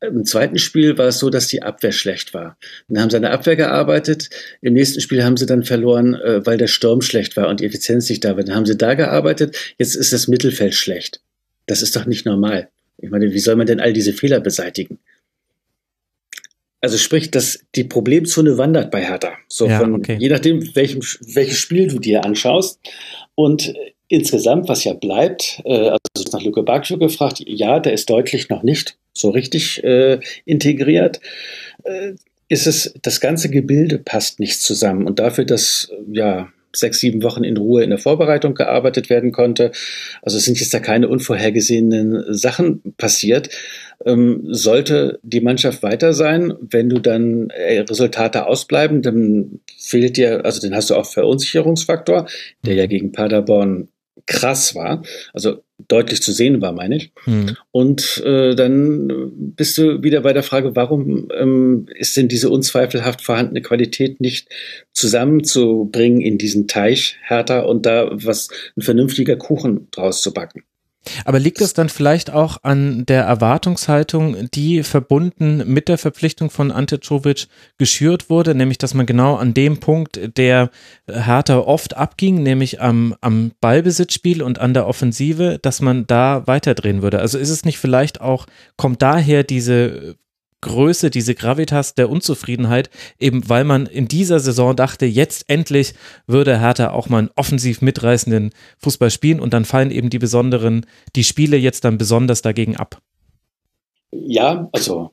[0.00, 2.58] im zweiten Spiel war es so, dass die Abwehr schlecht war.
[2.88, 4.28] Dann haben sie an der Abwehr gearbeitet.
[4.60, 7.64] Im nächsten Spiel haben sie dann verloren, äh, weil der Sturm schlecht war und die
[7.64, 8.44] Effizienz nicht da war.
[8.44, 9.56] Dann haben sie da gearbeitet.
[9.78, 11.20] Jetzt ist das Mittelfeld schlecht.
[11.66, 12.68] Das ist doch nicht normal.
[12.98, 14.98] Ich meine, wie soll man denn all diese Fehler beseitigen?
[16.84, 19.32] Also sprich, dass die Problemzone wandert bei Hertha.
[19.48, 20.18] So ja, von, okay.
[20.20, 21.00] je nachdem, welchem,
[21.32, 22.78] welches Spiel du dir anschaust.
[23.34, 23.72] Und
[24.08, 28.62] insgesamt, was ja bleibt, äh, also nach Luke Bacchio gefragt, ja, der ist deutlich noch
[28.62, 31.20] nicht so richtig äh, integriert.
[31.84, 32.16] Äh,
[32.50, 35.06] ist es, das ganze Gebilde passt nicht zusammen.
[35.06, 39.72] Und dafür, dass, ja, sechs, sieben Wochen in Ruhe in der Vorbereitung gearbeitet werden konnte.
[40.22, 43.48] Also es sind jetzt da keine unvorhergesehenen Sachen passiert.
[44.04, 50.44] Ähm, sollte die Mannschaft weiter sein, wenn du dann äh, Resultate ausbleiben, dann fehlt dir,
[50.44, 52.26] also dann hast du auch Verunsicherungsfaktor,
[52.66, 53.88] der ja gegen Paderborn
[54.26, 55.02] krass war,
[55.32, 57.12] also deutlich zu sehen war, meine ich.
[57.24, 57.56] Hm.
[57.72, 63.20] Und äh, dann bist du wieder bei der Frage, warum ähm, ist denn diese unzweifelhaft
[63.22, 64.48] vorhandene Qualität nicht
[64.92, 70.62] zusammenzubringen in diesen Teich härter und da was ein vernünftiger Kuchen draus zu backen?
[71.24, 76.70] Aber liegt es dann vielleicht auch an der Erwartungshaltung, die verbunden mit der Verpflichtung von
[76.70, 77.00] Ante
[77.78, 80.70] geschürt wurde, nämlich dass man genau an dem Punkt, der
[81.06, 87.02] Hertha oft abging, nämlich am, am Ballbesitzspiel und an der Offensive, dass man da weiterdrehen
[87.02, 87.18] würde?
[87.18, 90.16] Also ist es nicht vielleicht auch, kommt daher diese
[90.64, 92.88] Größe, diese Gravitas der Unzufriedenheit,
[93.18, 95.92] eben weil man in dieser Saison dachte, jetzt endlich
[96.26, 100.86] würde Hertha auch mal einen offensiv mitreißenden Fußball spielen und dann fallen eben die besonderen,
[101.16, 103.00] die Spiele jetzt dann besonders dagegen ab.
[104.10, 105.10] Ja, also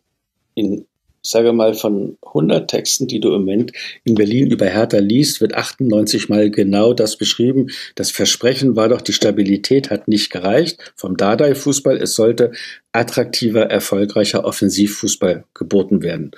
[0.56, 0.86] in
[1.22, 3.72] sage mal, von 100 Texten, die du im Moment
[4.04, 7.68] in Berlin über Hertha liest, wird 98 mal genau das beschrieben.
[7.96, 11.98] Das Versprechen war doch, die Stabilität hat nicht gereicht vom Dardai-Fußball.
[11.98, 12.52] Es sollte
[12.92, 16.32] attraktiver, erfolgreicher Offensivfußball geboten werden.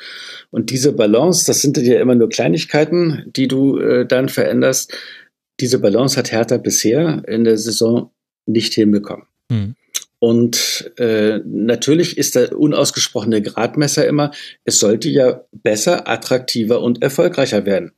[0.51, 4.93] Und diese Balance, das sind ja immer nur Kleinigkeiten, die du äh, dann veränderst.
[5.59, 8.11] Diese Balance hat Hertha bisher in der Saison
[8.45, 9.25] nicht hinbekommen.
[9.51, 9.75] Hm.
[10.23, 14.31] Und äh, natürlich ist der unausgesprochene Gradmesser immer,
[14.63, 17.91] es sollte ja besser, attraktiver und erfolgreicher werden.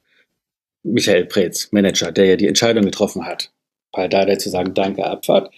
[0.82, 3.54] Michael Preetz, Manager, der ja die Entscheidung getroffen hat,
[3.92, 5.54] bei Dada zu sagen, danke, Abfahrt.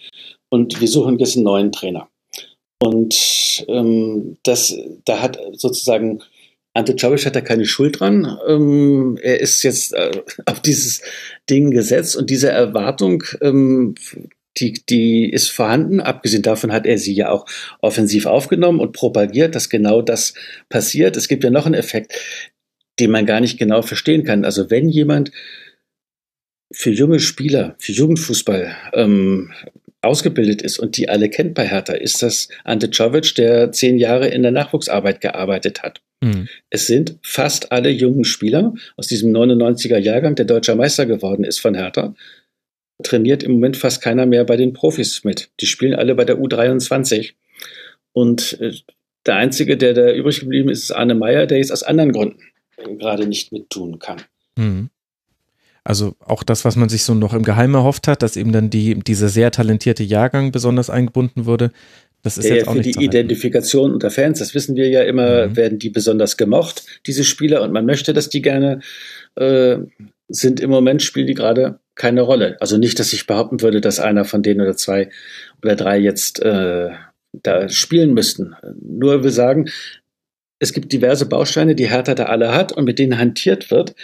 [0.50, 2.10] Und wir suchen jetzt einen neuen Trainer.
[2.82, 4.76] Und ähm, das,
[5.06, 6.22] da hat sozusagen
[6.74, 8.38] Ante Czovic hat da keine Schuld dran.
[8.46, 11.00] Ähm, er ist jetzt äh, auf dieses
[11.48, 13.94] Ding gesetzt und diese Erwartung ähm,
[14.60, 16.00] die, die ist vorhanden.
[16.00, 17.46] Abgesehen davon hat er sie ja auch
[17.80, 20.34] offensiv aufgenommen und propagiert, dass genau das
[20.68, 21.16] passiert.
[21.16, 22.12] Es gibt ja noch einen Effekt,
[23.00, 24.44] den man gar nicht genau verstehen kann.
[24.44, 25.30] Also wenn jemand
[26.72, 29.52] für junge Spieler, für Jugendfußball ähm,
[30.02, 34.28] ausgebildet ist und die alle kennt bei Hertha, ist das Ante Czovic, der zehn Jahre
[34.28, 36.00] in der Nachwuchsarbeit gearbeitet hat.
[36.20, 36.48] Mhm.
[36.70, 41.60] Es sind fast alle jungen Spieler aus diesem 99er Jahrgang, der deutscher Meister geworden ist
[41.60, 42.14] von Hertha,
[43.02, 45.50] trainiert im Moment fast keiner mehr bei den Profis mit.
[45.60, 47.32] Die spielen alle bei der U23.
[48.12, 48.72] Und äh,
[49.26, 52.40] der Einzige, der da übrig geblieben ist, ist Arne Meyer, der jetzt aus anderen Gründen
[52.98, 54.22] gerade nicht mittun kann.
[54.56, 54.90] Mhm.
[55.84, 58.68] Also auch das, was man sich so noch im Geheimen erhofft hat, dass eben dann
[58.70, 61.72] die, dieser sehr talentierte Jahrgang besonders eingebunden wurde,
[62.22, 65.48] das ist der jetzt auch für die Identifikation unter Fans, das wissen wir ja immer,
[65.48, 65.56] mhm.
[65.56, 68.80] werden die besonders gemocht, diese Spieler, und man möchte, dass die gerne
[69.36, 69.78] äh,
[70.28, 70.60] sind.
[70.60, 72.56] Im Moment spielen die gerade keine Rolle.
[72.60, 75.10] Also nicht, dass ich behaupten würde, dass einer von denen oder zwei
[75.62, 76.90] oder drei jetzt äh,
[77.32, 78.54] da spielen müssten.
[78.80, 79.68] Nur wir sagen,
[80.58, 83.94] es gibt diverse Bausteine, die Hertha da alle hat und mit denen hantiert wird.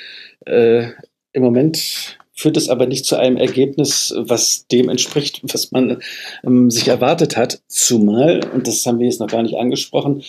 [0.45, 0.89] Äh,
[1.33, 6.03] Im Moment führt es aber nicht zu einem Ergebnis, was dem entspricht, was man
[6.45, 7.63] ähm, sich erwartet hat.
[7.69, 10.23] Zumal, und das haben wir jetzt noch gar nicht angesprochen,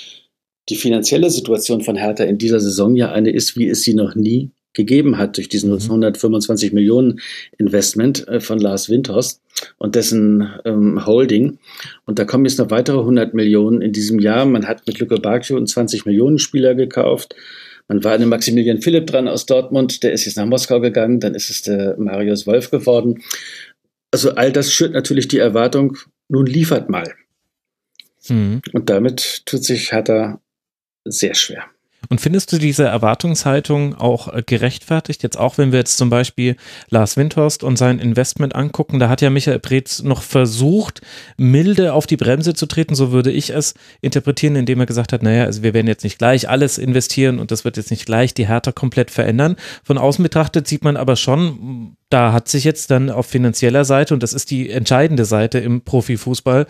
[0.70, 4.16] die finanzielle Situation von Hertha in dieser Saison ja eine ist, wie es sie noch
[4.16, 6.76] nie gegeben hat durch diesen 125 mhm.
[6.76, 7.20] Millionen
[7.58, 9.42] Investment äh, von Lars Windhorst
[9.78, 11.58] und dessen ähm, Holding.
[12.06, 14.46] Und da kommen jetzt noch weitere 100 Millionen in diesem Jahr.
[14.46, 17.36] Man hat mit Luke Bacchio einen 20 Millionen Spieler gekauft.
[17.88, 21.20] Man war an dem Maximilian Philipp dran aus Dortmund, der ist jetzt nach Moskau gegangen,
[21.20, 23.22] dann ist es der Marius Wolf geworden.
[24.12, 25.98] Also all das schürt natürlich die Erwartung,
[26.28, 27.14] nun liefert mal.
[28.28, 28.62] Mhm.
[28.74, 30.42] Und damit tut sich Hertha
[31.04, 31.66] sehr schwer.
[32.10, 35.24] Und findest du diese Erwartungshaltung auch äh, gerechtfertigt?
[35.24, 36.56] Jetzt auch, wenn wir jetzt zum Beispiel
[36.90, 41.02] Lars Windhorst und sein Investment angucken, da hat ja Michael Preetz noch versucht,
[41.38, 45.24] milde auf die Bremse zu treten, so würde ich es interpretieren, indem er gesagt hat,
[45.24, 48.34] naja, also wir werden jetzt nicht gleich alles investieren und das wird jetzt nicht gleich
[48.34, 49.56] die Hertha komplett verändern.
[49.84, 54.14] Von außen betrachtet sieht man aber schon, da hat sich jetzt dann auf finanzieller Seite,
[54.14, 56.68] und das ist die entscheidende Seite im Profifußball,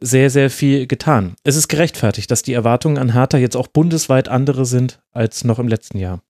[0.00, 1.34] sehr, sehr viel getan.
[1.44, 5.58] Es ist gerechtfertigt, dass die Erwartungen an Hertha jetzt auch bundesweit andere sind als noch
[5.58, 6.22] im letzten Jahr.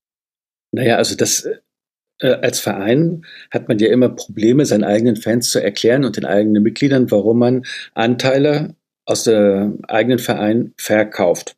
[0.72, 1.48] Naja, also das
[2.20, 6.24] äh, als Verein hat man ja immer Probleme, seinen eigenen Fans zu erklären und den
[6.24, 7.64] eigenen Mitgliedern, warum man
[7.94, 8.74] Anteile
[9.04, 11.56] aus dem eigenen Verein verkauft.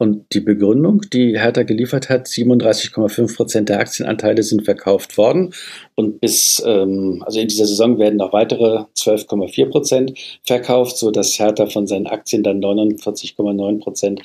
[0.00, 5.52] Und die Begründung, die Hertha geliefert hat, 37,5 Prozent der Aktienanteile sind verkauft worden.
[5.94, 11.38] Und bis, ähm, also in dieser Saison werden noch weitere 12,4 Prozent verkauft, so dass
[11.38, 14.22] Hertha von seinen Aktien dann 49,9 Prozent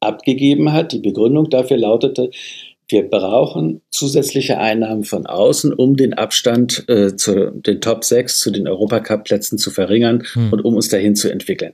[0.00, 0.92] abgegeben hat.
[0.92, 2.28] Die Begründung dafür lautete,
[2.88, 8.50] wir brauchen zusätzliche Einnahmen von außen, um den Abstand äh, zu den Top 6, zu
[8.50, 10.52] den Europacup-Plätzen zu verringern hm.
[10.52, 11.72] und um uns dahin zu entwickeln.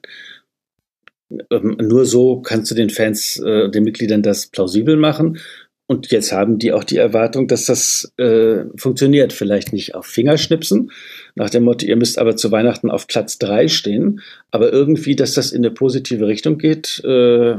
[1.50, 5.38] Ähm, nur so kannst du den Fans, äh, den Mitgliedern das plausibel machen.
[5.86, 9.32] Und jetzt haben die auch die Erwartung, dass das äh, funktioniert.
[9.32, 10.92] Vielleicht nicht auf Fingerschnipsen,
[11.34, 14.20] nach dem Motto, ihr müsst aber zu Weihnachten auf Platz drei stehen,
[14.52, 17.56] aber irgendwie, dass das in eine positive Richtung geht, äh,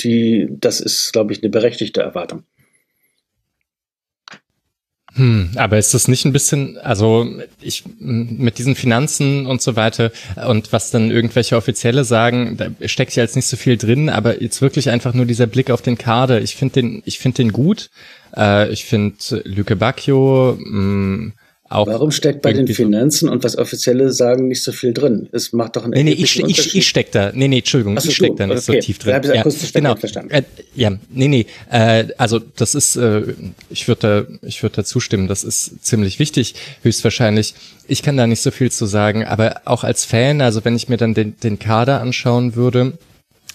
[0.00, 2.42] die, das ist, glaube ich, eine berechtigte Erwartung.
[5.16, 7.26] Hm, aber ist das nicht ein bisschen, also
[7.62, 10.12] ich mit diesen Finanzen und so weiter
[10.46, 14.42] und was dann irgendwelche Offizielle sagen, da steckt ja jetzt nicht so viel drin, aber
[14.42, 16.42] jetzt wirklich einfach nur dieser Blick auf den Kader.
[16.42, 17.88] Ich finde den, ich finde den gut.
[18.36, 21.32] Äh, ich finde Lüke Bacchio, mh, hm,
[21.68, 25.28] auch Warum steckt bei den Finanzen und was Offizielle sagen nicht so viel drin?
[25.32, 27.32] Es macht doch einen Nee, nee, ich, ich, ich steck da.
[27.34, 28.80] Nee, nee, Entschuldigung, so, ich steck da nicht okay.
[28.80, 29.20] so tief drin.
[29.24, 29.96] Ja, genau.
[29.96, 30.30] Verstanden.
[30.30, 30.42] Äh,
[30.76, 31.46] ja, nee, nee.
[31.70, 33.34] Äh, also das ist, äh,
[33.68, 35.26] ich würde da, ich würde da zustimmen.
[35.26, 37.54] Das ist ziemlich wichtig, höchstwahrscheinlich.
[37.88, 40.88] Ich kann da nicht so viel zu sagen, aber auch als Fan, also wenn ich
[40.88, 42.92] mir dann den, den Kader anschauen würde,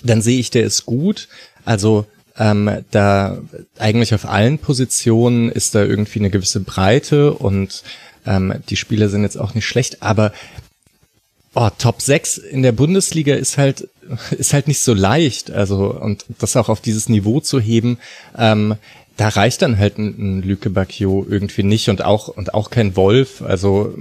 [0.04, 1.30] dann sehe ich, der ist gut.
[1.64, 2.06] Also
[2.38, 3.38] ähm, da
[3.78, 7.84] eigentlich auf allen Positionen ist da irgendwie eine gewisse Breite und
[8.26, 10.32] ähm, die Spieler sind jetzt auch nicht schlecht, aber
[11.54, 13.90] oh, Top 6 in der Bundesliga ist halt
[14.32, 17.98] ist halt nicht so leicht, also und das auch auf dieses Niveau zu heben,
[18.38, 18.76] ähm,
[19.18, 22.96] da reicht dann halt ein, ein Lüke Bacchio irgendwie nicht und auch und auch kein
[22.96, 23.94] Wolf, also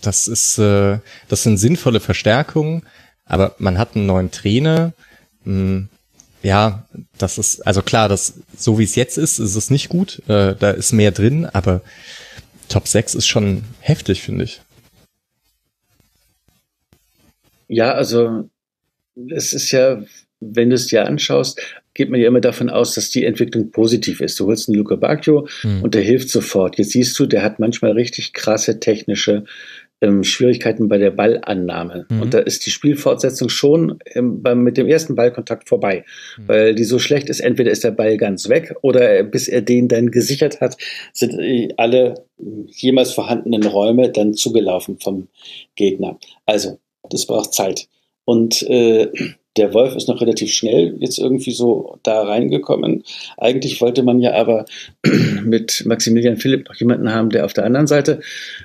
[0.00, 0.98] das ist äh,
[1.28, 2.82] das sind sinnvolle Verstärkungen,
[3.26, 4.92] aber man hat einen neuen Trainer,
[5.44, 5.88] mh, hm,
[6.42, 6.86] ja,
[7.18, 10.22] das ist, also klar, das, so wie es jetzt ist, ist es nicht gut.
[10.28, 11.80] Äh, da ist mehr drin, aber
[12.68, 14.60] Top 6 ist schon heftig, finde ich.
[17.68, 18.48] Ja, also
[19.30, 20.02] es ist ja,
[20.40, 21.60] wenn du es dir anschaust,
[21.94, 24.38] geht man ja immer davon aus, dass die Entwicklung positiv ist.
[24.38, 25.82] Du holst einen Luca Bacchio hm.
[25.82, 26.76] und der hilft sofort.
[26.78, 29.44] Jetzt siehst du, der hat manchmal richtig krasse technische
[30.00, 32.06] ähm, Schwierigkeiten bei der Ballannahme.
[32.08, 32.22] Mhm.
[32.22, 36.04] Und da ist die Spielfortsetzung schon ähm, beim, mit dem ersten Ballkontakt vorbei,
[36.36, 36.48] mhm.
[36.48, 39.88] weil die so schlecht ist, entweder ist der Ball ganz weg oder bis er den
[39.88, 40.76] dann gesichert hat,
[41.12, 42.26] sind äh, alle
[42.68, 45.28] jemals vorhandenen Räume dann zugelaufen vom
[45.74, 46.18] Gegner.
[46.44, 46.78] Also,
[47.08, 47.88] das braucht Zeit.
[48.24, 49.08] Und äh,
[49.56, 53.04] der Wolf ist noch relativ schnell jetzt irgendwie so da reingekommen.
[53.38, 54.66] Eigentlich wollte man ja aber
[55.44, 58.20] mit Maximilian Philipp noch jemanden haben, der auf der anderen Seite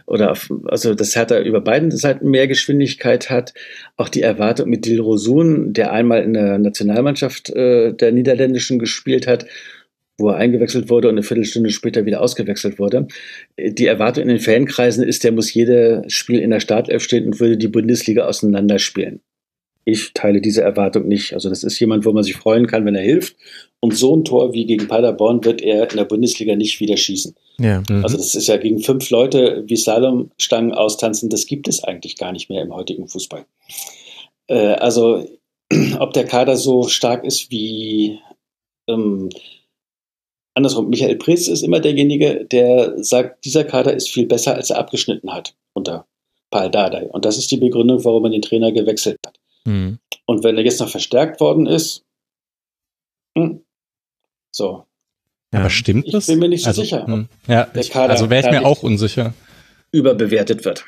[0.06, 3.54] oder auf, also das Hertha über beiden Seiten mehr Geschwindigkeit hat.
[3.96, 9.46] Auch die Erwartung mit Dilrosun, der einmal in der Nationalmannschaft äh, der Niederländischen gespielt hat,
[10.18, 13.08] wo er eingewechselt wurde und eine Viertelstunde später wieder ausgewechselt wurde.
[13.58, 17.40] Die Erwartung in den Fankreisen ist, der muss jedes Spiel in der Startelf stehen und
[17.40, 19.22] würde die Bundesliga auseinanderspielen
[19.84, 21.34] ich teile diese Erwartung nicht.
[21.34, 23.36] Also das ist jemand, wo man sich freuen kann, wenn er hilft.
[23.80, 27.36] Und so ein Tor wie gegen Paderborn wird er in der Bundesliga nicht wieder schießen.
[27.60, 27.82] Ja.
[27.90, 28.04] Mhm.
[28.04, 32.32] Also das ist ja gegen fünf Leute wie Slalomstangen austanzen, das gibt es eigentlich gar
[32.32, 33.46] nicht mehr im heutigen Fußball.
[34.48, 35.28] Äh, also
[36.00, 38.20] ob der Kader so stark ist wie
[38.88, 39.30] ähm,
[40.54, 44.78] andersrum, Michael Preetz ist immer derjenige, der sagt, dieser Kader ist viel besser, als er
[44.78, 46.06] abgeschnitten hat unter
[46.50, 47.08] Paul Dardai.
[47.08, 49.40] Und das ist die Begründung, warum man den Trainer gewechselt hat.
[49.66, 50.00] Mhm.
[50.26, 52.06] Und wenn er jetzt noch verstärkt worden ist,
[53.38, 53.64] hm,
[54.52, 54.86] so.
[55.54, 56.28] Ja, aber stimmt ich das?
[56.28, 57.06] Ich bin mir nicht so also, sicher.
[57.06, 59.34] Hm, ja, ich, also wäre ich mir auch unsicher.
[59.92, 60.86] Überbewertet wird.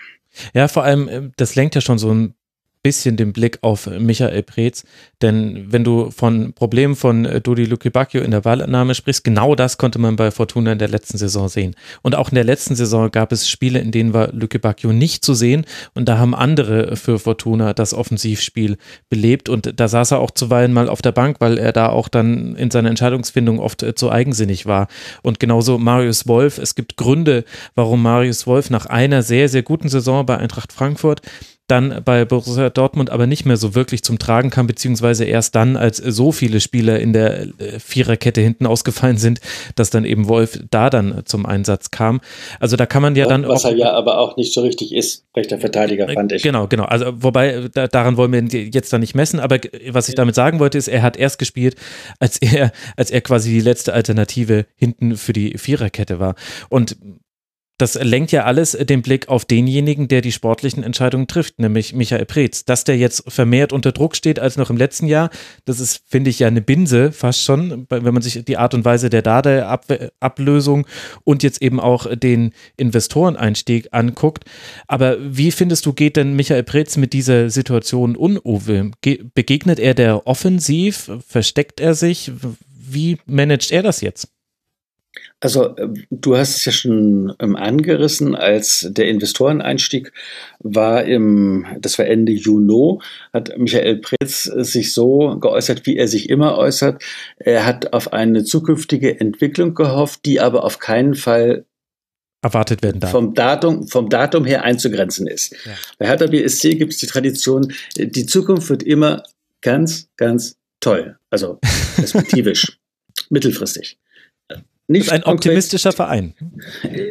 [0.53, 2.35] Ja, vor allem, äh, das lenkt ja schon so ein
[2.83, 4.83] bisschen den Blick auf Michael Preetz,
[5.21, 9.77] denn wenn du von Problemen von äh, Dodi Lukebakio in der Wahlannahme sprichst, genau das
[9.77, 11.75] konnte man bei Fortuna in der letzten Saison sehen.
[12.01, 15.33] Und auch in der letzten Saison gab es Spiele, in denen war Lukebakio nicht zu
[15.33, 18.77] sehen und da haben andere für Fortuna das Offensivspiel
[19.09, 22.09] belebt und da saß er auch zuweilen mal auf der Bank, weil er da auch
[22.09, 24.89] dann in seiner Entscheidungsfindung oft äh, zu eigensinnig war.
[25.21, 27.45] Und genauso Marius Wolf, es gibt Gründe,
[27.75, 31.21] warum Marius Wolf nach einer sehr, sehr guten Saison bei Eintracht Frankfurt
[31.67, 35.77] dann bei Borussia Dortmund aber nicht mehr so wirklich zum Tragen kam, beziehungsweise erst dann,
[35.77, 39.39] als so viele Spieler in der äh, Viererkette hinten ausgefallen sind,
[39.75, 42.19] dass dann eben Wolf da dann zum Einsatz kam.
[42.59, 43.47] Also da kann man ja dann.
[43.47, 46.43] Was er ja aber auch nicht so richtig ist, rechter Verteidiger, fand ich.
[46.43, 46.83] Genau, genau.
[46.83, 49.59] Also wobei, da, daran wollen wir jetzt da nicht messen, aber
[49.89, 51.75] was ich damit sagen wollte, ist, er hat erst gespielt,
[52.19, 56.35] als er, als er quasi die letzte Alternative hinten für die Viererkette war.
[56.67, 56.97] Und
[57.83, 62.23] das lenkt ja alles den Blick auf denjenigen, der die sportlichen Entscheidungen trifft, nämlich Michael
[62.23, 62.63] Preetz.
[62.63, 65.29] Dass der jetzt vermehrt unter Druck steht als noch im letzten Jahr,
[65.65, 68.85] das ist, finde ich, ja eine Binse fast schon, wenn man sich die Art und
[68.85, 70.87] Weise der Dade-Ablösung
[71.25, 74.45] und jetzt eben auch den Investoreneinstieg anguckt.
[74.87, 78.91] Aber wie findest du, geht denn Michael Preetz mit dieser Situation um, Uwe?
[79.33, 81.11] Begegnet er der offensiv?
[81.27, 82.31] Versteckt er sich?
[82.71, 84.32] Wie managt er das jetzt?
[85.43, 90.13] Also äh, du hast es ja schon ähm, angerissen, als der Investoreneinstieg
[90.59, 92.99] war im, das war Ende Juni,
[93.33, 97.03] hat Michael Preetz sich so geäußert, wie er sich immer äußert.
[97.35, 101.65] Er hat auf eine zukünftige Entwicklung gehofft, die aber auf keinen Fall
[102.41, 103.11] erwartet werden darf.
[103.11, 105.51] Vom Datum, vom Datum her einzugrenzen ist.
[105.65, 105.73] Ja.
[105.97, 109.23] Bei Hertha BSC gibt es die Tradition, die Zukunft wird immer
[109.59, 111.17] ganz, ganz toll.
[111.29, 111.59] Also
[111.97, 112.79] perspektivisch,
[113.29, 113.97] mittelfristig.
[114.87, 116.33] Nicht ein optimistischer Verein.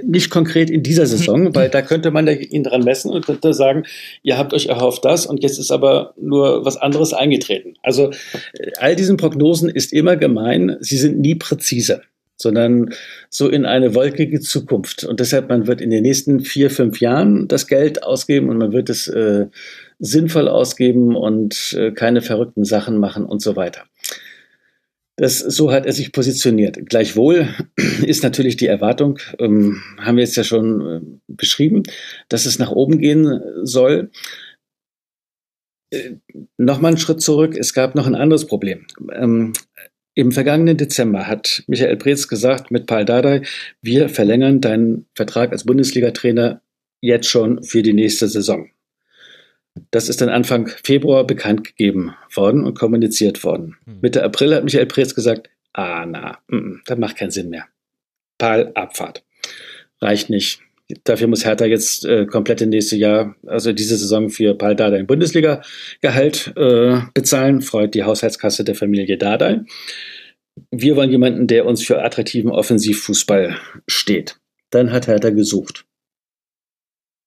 [0.05, 3.85] Nicht konkret in dieser Saison, weil da könnte man ihn dran messen und könnte sagen,
[4.23, 7.74] ihr habt euch erhofft das und jetzt ist aber nur was anderes eingetreten.
[7.82, 8.11] Also
[8.53, 12.03] äh, all diesen Prognosen ist immer gemein, sie sind nie präzise
[12.43, 12.90] sondern
[13.31, 15.05] so in eine wolkige Zukunft.
[15.05, 18.73] Und deshalb, man wird in den nächsten vier, fünf Jahren das Geld ausgeben und man
[18.73, 19.47] wird es äh,
[20.01, 23.85] sinnvoll ausgeben und äh, keine verrückten Sachen machen und so weiter.
[25.16, 26.86] Das, so hat er sich positioniert.
[26.86, 27.48] Gleichwohl
[28.06, 31.82] ist natürlich die Erwartung, ähm, haben wir jetzt ja schon äh, beschrieben,
[32.28, 34.10] dass es nach oben gehen soll.
[35.93, 36.12] Äh,
[36.56, 37.56] Nochmal einen Schritt zurück.
[37.56, 38.86] Es gab noch ein anderes Problem.
[39.12, 39.52] Ähm,
[40.14, 43.43] Im vergangenen Dezember hat Michael Preetz gesagt mit Paul Dardai,
[43.82, 46.62] wir verlängern deinen Vertrag als Bundesliga-Trainer
[47.02, 48.70] jetzt schon für die nächste Saison.
[49.90, 53.77] Das ist dann Anfang Februar bekannt gegeben worden und kommuniziert worden.
[53.86, 53.99] Hm.
[54.03, 57.66] Mitte April hat Michael Preetz gesagt, ah na, m -m, das macht keinen Sinn mehr.
[58.39, 59.24] Pal, Abfahrt.
[60.01, 60.61] Reicht nicht.
[61.05, 64.99] Dafür muss Hertha jetzt äh, komplett im nächsten Jahr, also diese Saison für Paul Dardai
[64.99, 67.62] ein Bundesliga-Gehalt äh, bezahlen.
[67.62, 69.61] Freut die Haushaltskasse der Familie Dardai.
[70.70, 74.39] Wir wollen jemanden, der uns für attraktiven Offensivfußball steht.
[74.70, 75.86] Dann hat Hertha gesucht.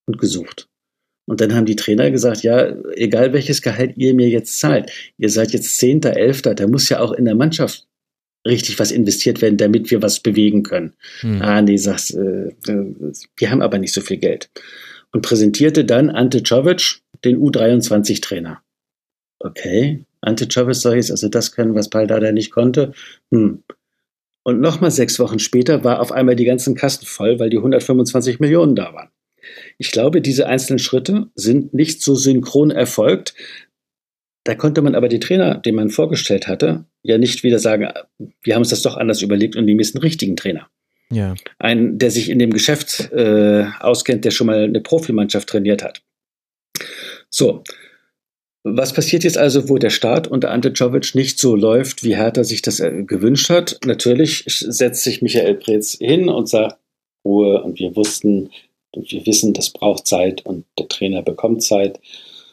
[0.05, 0.67] Und gesucht.
[1.25, 5.29] Und dann haben die Trainer gesagt, ja, egal welches Gehalt ihr mir jetzt zahlt, ihr
[5.29, 7.87] seid jetzt Zehnter, Elfter, da muss ja auch in der Mannschaft
[8.47, 10.93] richtig was investiert werden, damit wir was bewegen können.
[11.21, 11.41] Hm.
[11.41, 12.93] Ah, nee, sagst, äh, äh,
[13.37, 14.49] wir haben aber nicht so viel Geld.
[15.11, 18.61] Und präsentierte dann Ante Czovic, den U23-Trainer.
[19.39, 22.93] Okay, Ante Czovic soll jetzt also das können, was Paldada nicht konnte.
[23.31, 23.63] Hm.
[24.43, 28.39] Und nochmal sechs Wochen später war auf einmal die ganzen Kassen voll, weil die 125
[28.39, 29.09] Millionen da waren.
[29.77, 33.33] Ich glaube, diese einzelnen Schritte sind nicht so synchron erfolgt.
[34.43, 37.89] Da konnte man aber die Trainer, den man vorgestellt hatte, ja nicht wieder sagen,
[38.41, 40.69] wir haben uns das doch anders überlegt und nehmen jetzt einen richtigen Trainer.
[41.11, 41.35] Ja.
[41.59, 46.01] Ein, der sich in dem Geschäft äh, auskennt, der schon mal eine Profimannschaft trainiert hat.
[47.29, 47.63] So.
[48.67, 52.43] Was passiert jetzt also, wo der Start unter Ante Czovic nicht so läuft, wie Hertha
[52.43, 53.79] sich das äh, gewünscht hat?
[53.85, 56.79] Natürlich setzt sich Michael Preetz hin und sagt,
[57.23, 58.49] Ruhe, und wir wussten,
[58.95, 61.99] wir wissen, das braucht Zeit und der Trainer bekommt Zeit.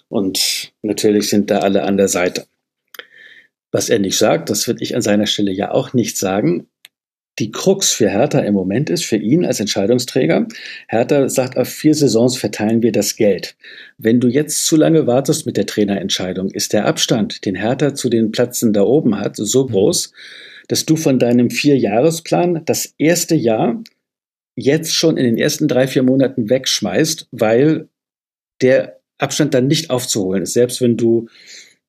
[0.09, 2.47] Und natürlich sind da alle an der Seite.
[3.71, 6.67] Was er nicht sagt, das würde ich an seiner Stelle ja auch nicht sagen.
[7.39, 10.47] Die Krux für Hertha im Moment ist, für ihn als Entscheidungsträger,
[10.87, 13.57] Hertha sagt, auf vier Saisons verteilen wir das Geld.
[13.97, 18.11] Wenn du jetzt zu lange wartest mit der Trainerentscheidung, ist der Abstand, den Hertha zu
[18.11, 20.13] den Plätzen da oben hat, so groß,
[20.69, 23.83] dass du von deinem Vierjahresplan das erste Jahr
[24.55, 27.89] jetzt schon in den ersten drei, vier Monaten wegschmeißt, weil
[28.61, 31.29] der Abstand dann nicht aufzuholen ist, selbst wenn du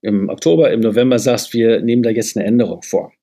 [0.01, 3.13] im Oktober, im November sagst, wir nehmen da jetzt eine Änderung vor.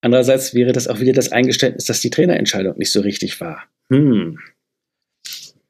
[0.00, 3.64] Andererseits wäre das auch wieder das Eingeständnis, dass die Trainerentscheidung nicht so richtig war.
[3.90, 4.38] Hm.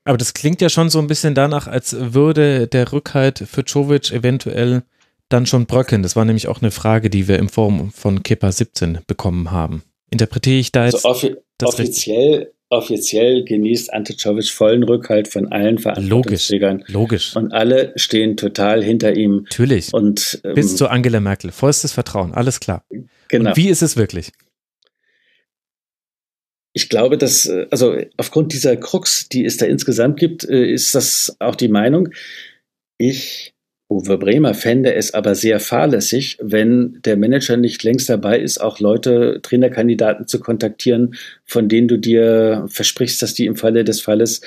[0.04, 4.12] Aber das klingt ja schon so ein bisschen danach, als würde der Rückhalt für Jovic
[4.12, 4.84] eventuell
[5.28, 6.02] dann schon bröckeln.
[6.02, 9.82] Das war nämlich auch eine Frage, die wir im Forum von Kepa 17 bekommen haben.
[10.10, 15.52] Interpretiere ich da also jetzt also offi offiziell, offiziell genießt Ante Czovic vollen Rückhalt von
[15.52, 16.78] allen Verantwortungsträgern.
[16.86, 17.36] Logisch, logisch.
[17.36, 19.44] Und alle stehen total hinter ihm.
[19.44, 19.92] Natürlich.
[19.92, 21.52] Und, ähm, Bis zu Angela Merkel.
[21.52, 22.84] Vollstes Vertrauen, alles klar.
[23.28, 23.50] Genau.
[23.50, 24.32] Und wie ist es wirklich?
[26.76, 30.94] ich glaube, dass, äh, also aufgrund dieser Krux, die es da insgesamt gibt, äh, ist
[30.94, 32.10] das auch die Meinung.
[32.98, 33.54] Ich,
[33.88, 38.80] Uwe Bremer, fände es aber sehr fahrlässig, wenn der Manager nicht längst dabei ist, auch
[38.80, 41.14] Leute, Trainerkandidaten zu kontaktieren,
[41.44, 44.40] von denen du dir versprichst, dass die im Falle des Falles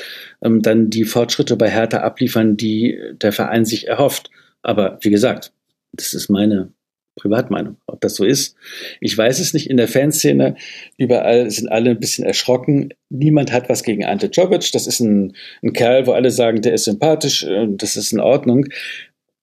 [0.43, 4.29] ähm, dann die Fortschritte bei Hertha abliefern, die der Verein sich erhofft.
[4.61, 5.53] Aber wie gesagt,
[5.93, 6.73] das ist meine
[7.15, 8.55] Privatmeinung, ob das so ist.
[8.99, 9.69] Ich weiß es nicht.
[9.69, 10.55] In der Fanszene
[10.97, 12.93] überall sind alle ein bisschen erschrocken.
[13.09, 14.71] Niemand hat was gegen Ante Czovic.
[14.71, 18.19] Das ist ein, ein Kerl, wo alle sagen, der ist sympathisch und das ist in
[18.19, 18.65] Ordnung.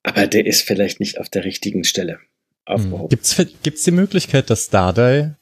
[0.06, 2.20] Aber der ist vielleicht nicht auf der richtigen Stelle
[2.64, 3.08] aufgehoben.
[3.08, 5.34] Gibt's, gibt's die Möglichkeit, dass Dardai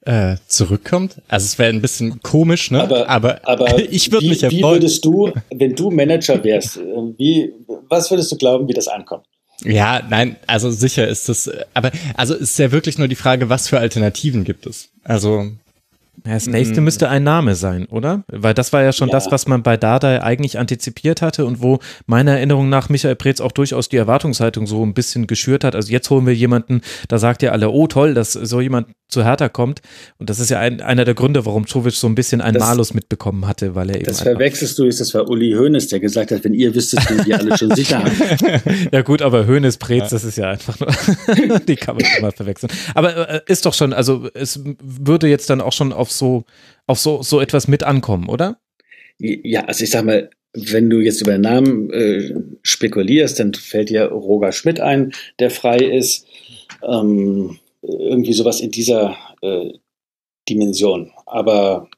[0.00, 1.20] äh, zurückkommt?
[1.28, 2.80] Also es wäre ein bisschen komisch, ne?
[2.82, 6.80] Aber, aber, aber ich würde mich ja Wie würdest du, wenn du Manager wärst, äh,
[7.18, 7.52] wie,
[7.88, 9.26] was würdest du glauben, wie das ankommt?
[9.62, 13.68] Ja, nein, also sicher ist das, aber also ist ja wirklich nur die Frage, was
[13.68, 14.90] für Alternativen gibt es?
[15.02, 15.50] Also
[16.24, 18.24] das nächste müsste ein Name sein, oder?
[18.28, 19.12] Weil das war ja schon ja.
[19.12, 23.40] das, was man bei Dada eigentlich antizipiert hatte und wo meiner Erinnerung nach Michael Preetz
[23.40, 25.74] auch durchaus die Erwartungshaltung so ein bisschen geschürt hat.
[25.74, 29.24] Also jetzt holen wir jemanden, da sagt ja alle, oh toll, dass so jemand zu
[29.24, 29.82] Hertha kommt.
[30.18, 32.62] Und das ist ja ein, einer der Gründe, warum Czovic so ein bisschen ein das,
[32.62, 34.04] Malus mitbekommen hatte, weil er eben.
[34.04, 37.26] Das verwechselst du, ist das war Uli Hoeneß, der gesagt hat, wenn ihr wüsstet, wie
[37.26, 38.88] wir alle schon sicher haben.
[38.92, 40.08] ja gut, aber Hoeneß, Preetz, ja.
[40.10, 42.72] das ist ja einfach nur, die kann man immer verwechseln.
[42.94, 46.44] Aber äh, ist doch schon, also es würde jetzt dann auch schon auf so,
[46.86, 48.58] auf so, so etwas mit ankommen, oder?
[49.18, 54.06] Ja, also ich sag mal, wenn du jetzt über Namen äh, spekulierst, dann fällt dir
[54.06, 56.26] Roger Schmidt ein, der frei ist.
[56.82, 59.72] Ähm, irgendwie sowas in dieser äh,
[60.48, 61.12] Dimension.
[61.26, 61.88] Aber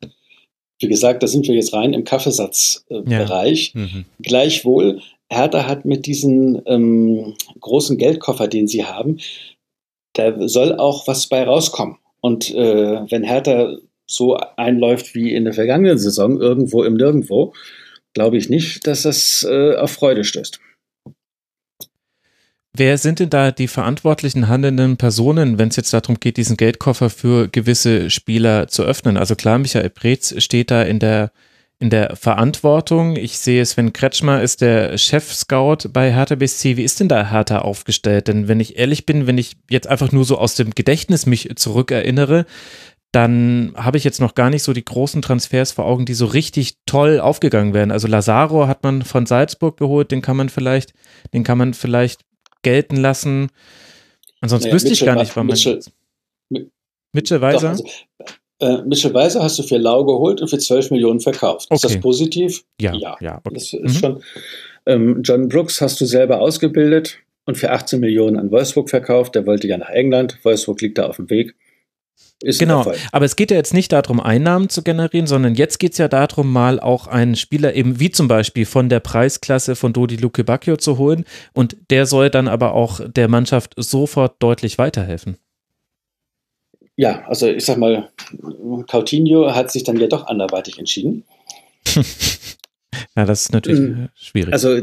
[0.80, 3.72] wie gesagt, da sind wir jetzt rein im Kaffeesatzbereich.
[3.74, 3.86] Äh, ja.
[3.86, 4.04] mhm.
[4.20, 5.00] Gleichwohl,
[5.30, 9.18] Hertha hat mit diesem ähm, großen Geldkoffer, den sie haben,
[10.14, 11.98] da soll auch was bei rauskommen.
[12.20, 17.52] Und äh, wenn Hertha so einläuft wie in der vergangenen Saison, irgendwo im Nirgendwo,
[18.14, 20.60] glaube ich nicht, dass das äh, auf Freude stößt.
[22.74, 27.10] Wer sind denn da die verantwortlichen handelnden Personen, wenn es jetzt darum geht, diesen Geldkoffer
[27.10, 29.16] für gewisse Spieler zu öffnen?
[29.16, 31.32] Also klar, Michael Preetz steht da in der,
[31.80, 33.16] in der Verantwortung.
[33.16, 36.76] Ich sehe, Sven Kretschmer ist der Chef-Scout bei Hertha BSC.
[36.76, 38.28] Wie ist denn da Hertha aufgestellt?
[38.28, 41.50] Denn wenn ich ehrlich bin, wenn ich jetzt einfach nur so aus dem Gedächtnis mich
[41.56, 42.44] zurückerinnere,
[43.12, 46.26] dann habe ich jetzt noch gar nicht so die großen Transfers vor Augen, die so
[46.26, 47.90] richtig toll aufgegangen werden.
[47.90, 50.92] Also Lazaro hat man von Salzburg geholt, den kann man vielleicht,
[51.32, 52.20] den kann man vielleicht
[52.62, 53.48] gelten lassen.
[54.40, 55.54] Ansonsten naja, wüsste Mitchell, ich gar nicht, wann man.
[55.54, 55.80] Mitchell,
[57.12, 57.70] Mitchell Weiser?
[57.70, 57.84] also,
[58.60, 61.66] äh, Mitchell Weiser hast du für lau geholt und für 12 Millionen verkauft.
[61.70, 61.74] Okay.
[61.74, 62.64] Ist das positiv?
[62.80, 62.94] Ja.
[62.94, 63.54] Ja, ja okay.
[63.54, 63.88] das ist mhm.
[63.90, 64.22] schon.
[64.86, 69.34] Ähm, John Brooks hast du selber ausgebildet und für 18 Millionen an Wolfsburg verkauft.
[69.34, 70.38] Der wollte ja nach England.
[70.42, 71.54] Wolfsburg liegt da auf dem Weg.
[72.40, 75.92] Ist genau, aber es geht ja jetzt nicht darum, Einnahmen zu generieren, sondern jetzt geht
[75.92, 79.92] es ja darum, mal auch einen Spieler eben wie zum Beispiel von der Preisklasse von
[79.92, 84.78] Dodi Luke Bacchio zu holen und der soll dann aber auch der Mannschaft sofort deutlich
[84.78, 85.36] weiterhelfen.
[86.94, 88.08] Ja, also ich sag mal,
[88.86, 91.24] Coutinho hat sich dann ja doch anderweitig entschieden.
[93.16, 94.52] ja, das ist natürlich ähm, schwierig.
[94.52, 94.82] Also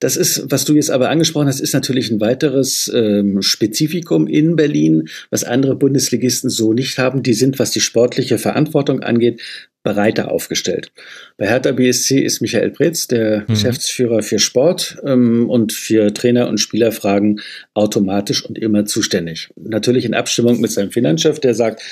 [0.00, 4.56] das ist, was du jetzt aber angesprochen hast, ist natürlich ein weiteres ähm, Spezifikum in
[4.56, 7.22] Berlin, was andere Bundesligisten so nicht haben.
[7.22, 9.40] Die sind, was die sportliche Verantwortung angeht,
[9.82, 10.92] breiter aufgestellt.
[11.36, 13.46] Bei Hertha BSC ist Michael Pretz, der mhm.
[13.46, 17.40] Geschäftsführer für Sport ähm, und für Trainer- und Spielerfragen
[17.74, 19.50] automatisch und immer zuständig.
[19.56, 21.82] Natürlich in Abstimmung mit seinem Finanzchef, der sagt,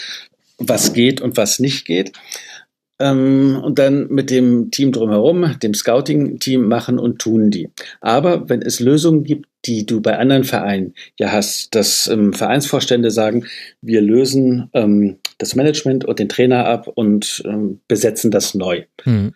[0.58, 2.12] was geht und was nicht geht
[2.98, 7.70] ähm, und dann mit dem Team drumherum, dem Scouting-Team machen und tun die.
[8.00, 13.10] Aber wenn es Lösungen gibt, die du bei anderen Vereinen ja hast, dass ähm, Vereinsvorstände
[13.10, 13.46] sagen,
[13.80, 18.84] wir lösen ähm, das Management und den Trainer ab und ähm, besetzen das neu.
[19.04, 19.34] Mhm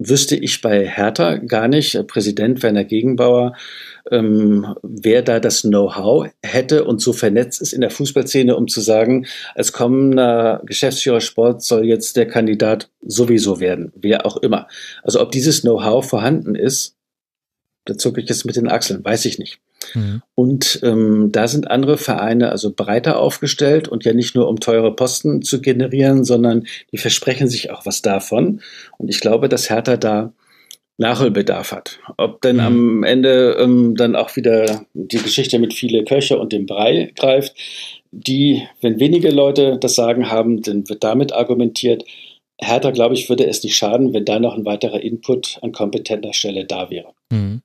[0.00, 3.54] wüsste ich bei Hertha gar nicht, äh, Präsident Werner Gegenbauer,
[4.10, 8.80] ähm, wer da das Know-how hätte und so vernetzt ist in der Fußballszene, um zu
[8.80, 14.68] sagen, als kommender Geschäftsführer Sport soll jetzt der Kandidat sowieso werden, wer auch immer.
[15.02, 16.96] Also ob dieses Know-how vorhanden ist,
[17.84, 19.60] da zucke ich jetzt mit den Achseln, weiß ich nicht.
[19.94, 20.22] Mhm.
[20.34, 24.94] Und ähm, da sind andere Vereine also breiter aufgestellt und ja nicht nur um teure
[24.94, 28.60] Posten zu generieren, sondern die versprechen sich auch was davon.
[28.98, 30.32] Und ich glaube, dass Hertha da
[30.98, 31.98] Nachholbedarf hat.
[32.18, 32.62] Ob denn mhm.
[32.62, 37.54] am Ende ähm, dann auch wieder die Geschichte mit viele Köche und dem Brei greift,
[38.12, 42.04] die, wenn wenige Leute das Sagen haben, dann wird damit argumentiert,
[42.60, 46.34] Hertha, glaube ich, würde es nicht schaden, wenn da noch ein weiterer Input an kompetenter
[46.34, 47.12] Stelle da wäre.
[47.32, 47.62] Mhm.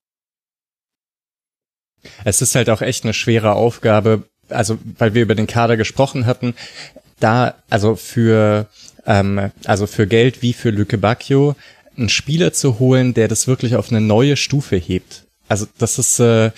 [2.24, 6.26] Es ist halt auch echt eine schwere Aufgabe, also weil wir über den Kader gesprochen
[6.26, 6.56] hatten,
[7.20, 8.68] da also für
[9.06, 11.56] ähm, also für Geld wie für Lücke Bacchio
[11.98, 15.24] einen Spieler zu holen, der das wirklich auf eine neue Stufe hebt.
[15.48, 16.52] Also das ist äh,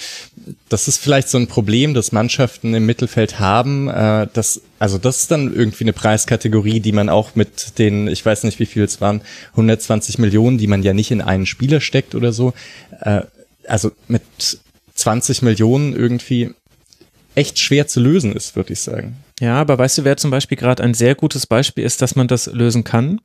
[0.70, 3.90] das ist vielleicht so ein Problem, das Mannschaften im Mittelfeld haben.
[3.90, 8.26] Äh, das, also das ist dann irgendwie eine Preiskategorie, die man auch mit den, ich
[8.26, 9.22] weiß nicht wie viel es waren,
[9.52, 12.54] 120 Millionen, die man ja nicht in einen Spieler steckt oder so.
[13.02, 13.22] Äh,
[13.68, 14.24] also mit
[14.98, 16.52] 20 Millionen irgendwie
[17.36, 19.18] echt schwer zu lösen ist, würde ich sagen.
[19.40, 22.28] Ja, aber weißt du, wer zum Beispiel gerade ein sehr gutes Beispiel ist, dass man
[22.28, 23.22] das lösen kann?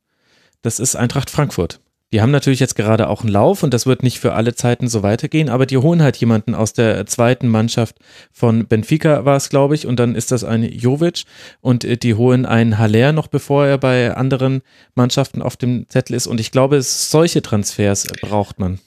[0.60, 1.80] Das ist Eintracht Frankfurt.
[2.12, 4.86] Die haben natürlich jetzt gerade auch einen Lauf und das wird nicht für alle Zeiten
[4.86, 7.96] so weitergehen, aber die holen halt jemanden aus der zweiten Mannschaft
[8.30, 11.24] von Benfica war es, glaube ich, und dann ist das ein Jovic
[11.62, 14.60] und äh, die holen einen Haller noch, bevor er bei anderen
[14.94, 18.78] Mannschaften auf dem Zettel ist und ich glaube, solche Transfers braucht man.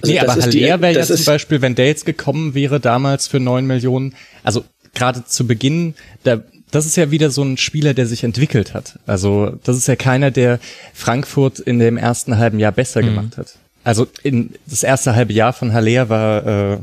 [0.00, 3.40] Also nee, aber Haller wäre ja zum Beispiel, wenn der jetzt gekommen wäre damals für
[3.40, 4.64] neun Millionen, also
[4.94, 5.94] gerade zu Beginn,
[6.24, 8.98] da, das ist ja wieder so ein Spieler, der sich entwickelt hat.
[9.06, 10.58] Also das ist ja keiner, der
[10.94, 13.06] Frankfurt in dem ersten halben Jahr besser mhm.
[13.06, 13.54] gemacht hat.
[13.82, 16.78] Also in das erste halbe Jahr von Haller war, äh,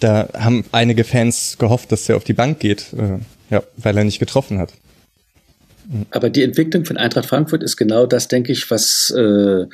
[0.00, 3.18] da haben einige Fans gehofft, dass er auf die Bank geht, äh,
[3.52, 4.72] ja, weil er nicht getroffen hat.
[6.10, 9.66] Aber die Entwicklung von Eintracht Frankfurt ist genau das, denke ich, was äh,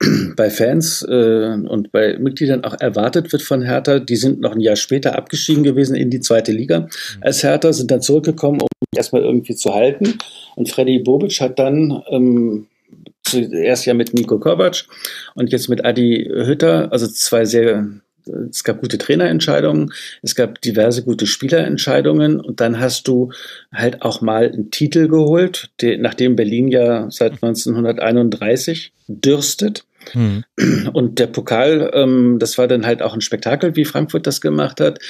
[0.36, 3.98] bei Fans äh, und bei Mitgliedern auch erwartet wird von Hertha.
[3.98, 6.88] Die sind noch ein Jahr später abgestiegen gewesen in die zweite Liga mhm.
[7.20, 10.18] als Hertha, sind dann zurückgekommen, um erstmal irgendwie zu halten.
[10.54, 12.66] Und Freddy Bobic hat dann ähm,
[13.24, 14.84] zuerst ja mit Nico Kovac
[15.34, 17.86] und jetzt mit Adi Hütter, also zwei sehr
[18.50, 19.92] es gab gute Trainerentscheidungen,
[20.22, 23.30] es gab diverse gute Spielerentscheidungen und dann hast du
[23.72, 29.84] halt auch mal einen Titel geholt, die, nachdem Berlin ja seit 1931 dürstet.
[30.12, 30.44] Hm.
[30.92, 34.80] Und der Pokal, ähm, das war dann halt auch ein Spektakel, wie Frankfurt das gemacht
[34.80, 35.00] hat,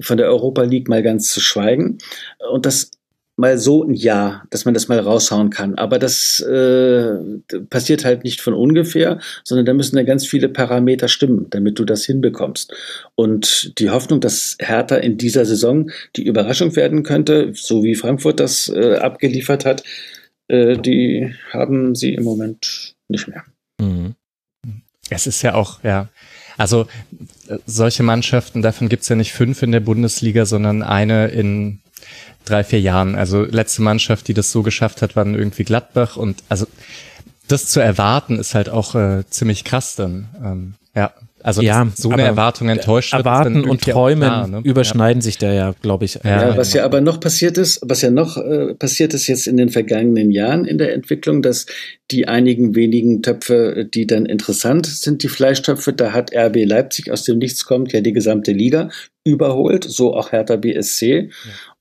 [0.00, 1.98] von der Europa League mal ganz zu schweigen.
[2.50, 2.90] Und das
[3.38, 5.76] mal so ein Jahr, dass man das mal raushauen kann.
[5.76, 7.14] Aber das äh,
[7.70, 11.84] passiert halt nicht von ungefähr, sondern da müssen ja ganz viele Parameter stimmen, damit du
[11.84, 12.74] das hinbekommst.
[13.14, 18.40] Und die Hoffnung, dass Hertha in dieser Saison die Überraschung werden könnte, so wie Frankfurt
[18.40, 19.84] das äh, abgeliefert hat,
[20.48, 23.44] äh, die haben sie im Moment nicht mehr.
[23.80, 24.14] Mhm.
[25.10, 26.08] Es ist ja auch, ja.
[26.56, 26.88] Also
[27.46, 31.78] äh, solche Mannschaften, davon gibt's ja nicht fünf in der Bundesliga, sondern eine in
[32.48, 33.14] drei, vier Jahren.
[33.14, 36.66] Also letzte Mannschaft, die das so geschafft hat, waren irgendwie Gladbach und also
[37.48, 40.28] das zu erwarten ist halt auch äh, ziemlich krass dann.
[40.44, 41.12] Ähm, ja.
[41.40, 44.60] Also ja, so eine Erwartung enttäuscht Erwarten und Träumen klar, ne?
[44.64, 45.24] überschneiden ja.
[45.24, 46.18] sich da ja, glaube ich.
[46.24, 49.56] Ja, was ja aber noch passiert ist, was ja noch äh, passiert ist jetzt in
[49.56, 51.66] den vergangenen Jahren in der Entwicklung, dass
[52.10, 57.22] die einigen wenigen Töpfe, die dann interessant sind, die Fleischtöpfe, da hat RB Leipzig aus
[57.22, 58.90] dem Nichts kommt ja die gesamte Liga
[59.24, 61.30] überholt, so auch Hertha BSC.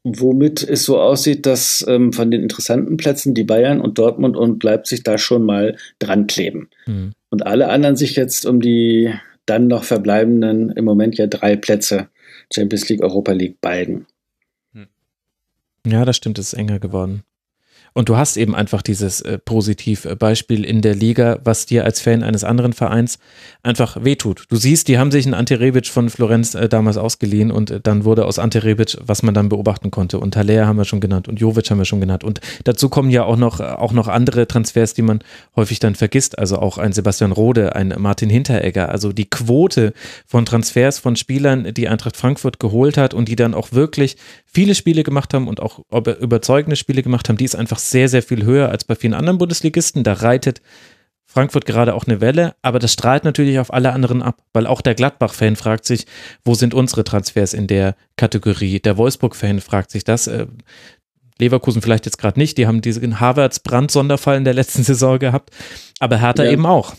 [0.03, 4.63] Womit es so aussieht, dass ähm, von den interessanten Plätzen die Bayern und Dortmund und
[4.63, 6.69] Leipzig da schon mal dran kleben.
[6.85, 7.11] Mhm.
[7.29, 9.13] Und alle anderen sich jetzt um die
[9.45, 12.07] dann noch verbleibenden, im Moment ja drei Plätze,
[12.53, 14.05] Champions League, Europa League, balgen.
[15.91, 17.23] Ja, das stimmt, es ist enger geworden.
[17.97, 22.21] Und du hast eben einfach dieses äh, Positivbeispiel in der Liga, was dir als Fan
[22.21, 23.17] eines anderen Vereins
[23.63, 24.43] einfach wehtut.
[24.49, 27.79] Du siehst, die haben sich einen Ante Rebic von Florenz äh, damals ausgeliehen und äh,
[27.81, 30.19] dann wurde aus Ante Rebic, was man dann beobachten konnte.
[30.19, 32.23] Und Haller haben wir schon genannt und Jovic haben wir schon genannt.
[32.23, 35.23] Und dazu kommen ja auch noch, auch noch andere Transfers, die man
[35.55, 36.37] häufig dann vergisst.
[36.37, 38.89] Also auch ein Sebastian Rode, ein Martin Hinteregger.
[38.89, 39.93] Also die Quote
[40.27, 44.17] von Transfers von Spielern, die Eintracht Frankfurt geholt hat und die dann auch wirklich
[44.57, 48.23] viele Spiele gemacht haben und auch überzeugende Spiele gemacht haben, die ist einfach sehr, sehr
[48.23, 50.03] viel höher als bei vielen anderen Bundesligisten.
[50.03, 50.63] Da reitet
[51.27, 54.81] Frankfurt gerade auch eine Welle, aber das strahlt natürlich auf alle anderen ab, weil auch
[54.81, 56.07] der Gladbach-Fan fragt sich,
[56.43, 58.79] wo sind unsere Transfers in der Kategorie?
[58.79, 60.25] Der Wolfsburg-Fan fragt sich das.
[60.25, 60.47] Äh,
[61.38, 65.51] Leverkusen vielleicht jetzt gerade nicht, die haben diesen Harvards Brand-Sonderfall in der letzten Saison gehabt,
[65.99, 66.49] aber Hertha ja.
[66.49, 66.95] eben auch.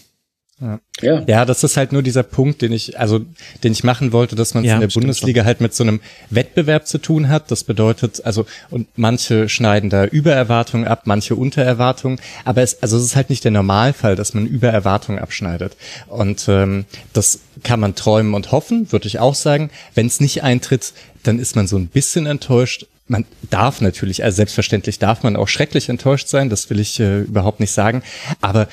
[0.60, 0.80] Ja.
[1.02, 1.22] ja.
[1.26, 3.20] ja, das ist halt nur dieser Punkt, den ich, also
[3.62, 5.46] den ich machen wollte, dass man es ja, in der Bundesliga so.
[5.46, 7.50] halt mit so einem Wettbewerb zu tun hat.
[7.52, 13.04] Das bedeutet, also, und manche schneiden da Übererwartungen ab, manche Untererwartungen, aber es, also es
[13.04, 15.76] ist halt nicht der Normalfall, dass man Übererwartungen abschneidet.
[16.08, 19.70] Und ähm, das kann man träumen und hoffen, würde ich auch sagen.
[19.94, 24.36] Wenn es nicht eintritt, dann ist man so ein bisschen enttäuscht, man darf natürlich, also
[24.36, 28.02] selbstverständlich darf man auch schrecklich enttäuscht sein, das will ich äh, überhaupt nicht sagen.
[28.40, 28.68] Aber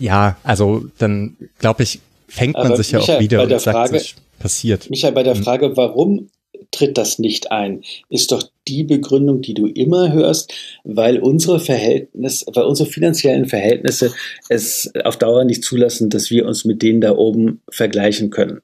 [0.00, 3.88] ja, also dann glaube ich, fängt man Aber sich Michael, ja auch wieder und sagt
[3.90, 4.90] sich, passiert.
[4.90, 5.44] Michael, bei der hm.
[5.44, 6.30] Frage, warum
[6.70, 10.54] tritt das nicht ein, ist doch die Begründung, die du immer hörst,
[10.84, 14.12] weil unsere Verhältnisse, weil unsere finanziellen Verhältnisse
[14.48, 18.60] es auf Dauer nicht zulassen, dass wir uns mit denen da oben vergleichen können.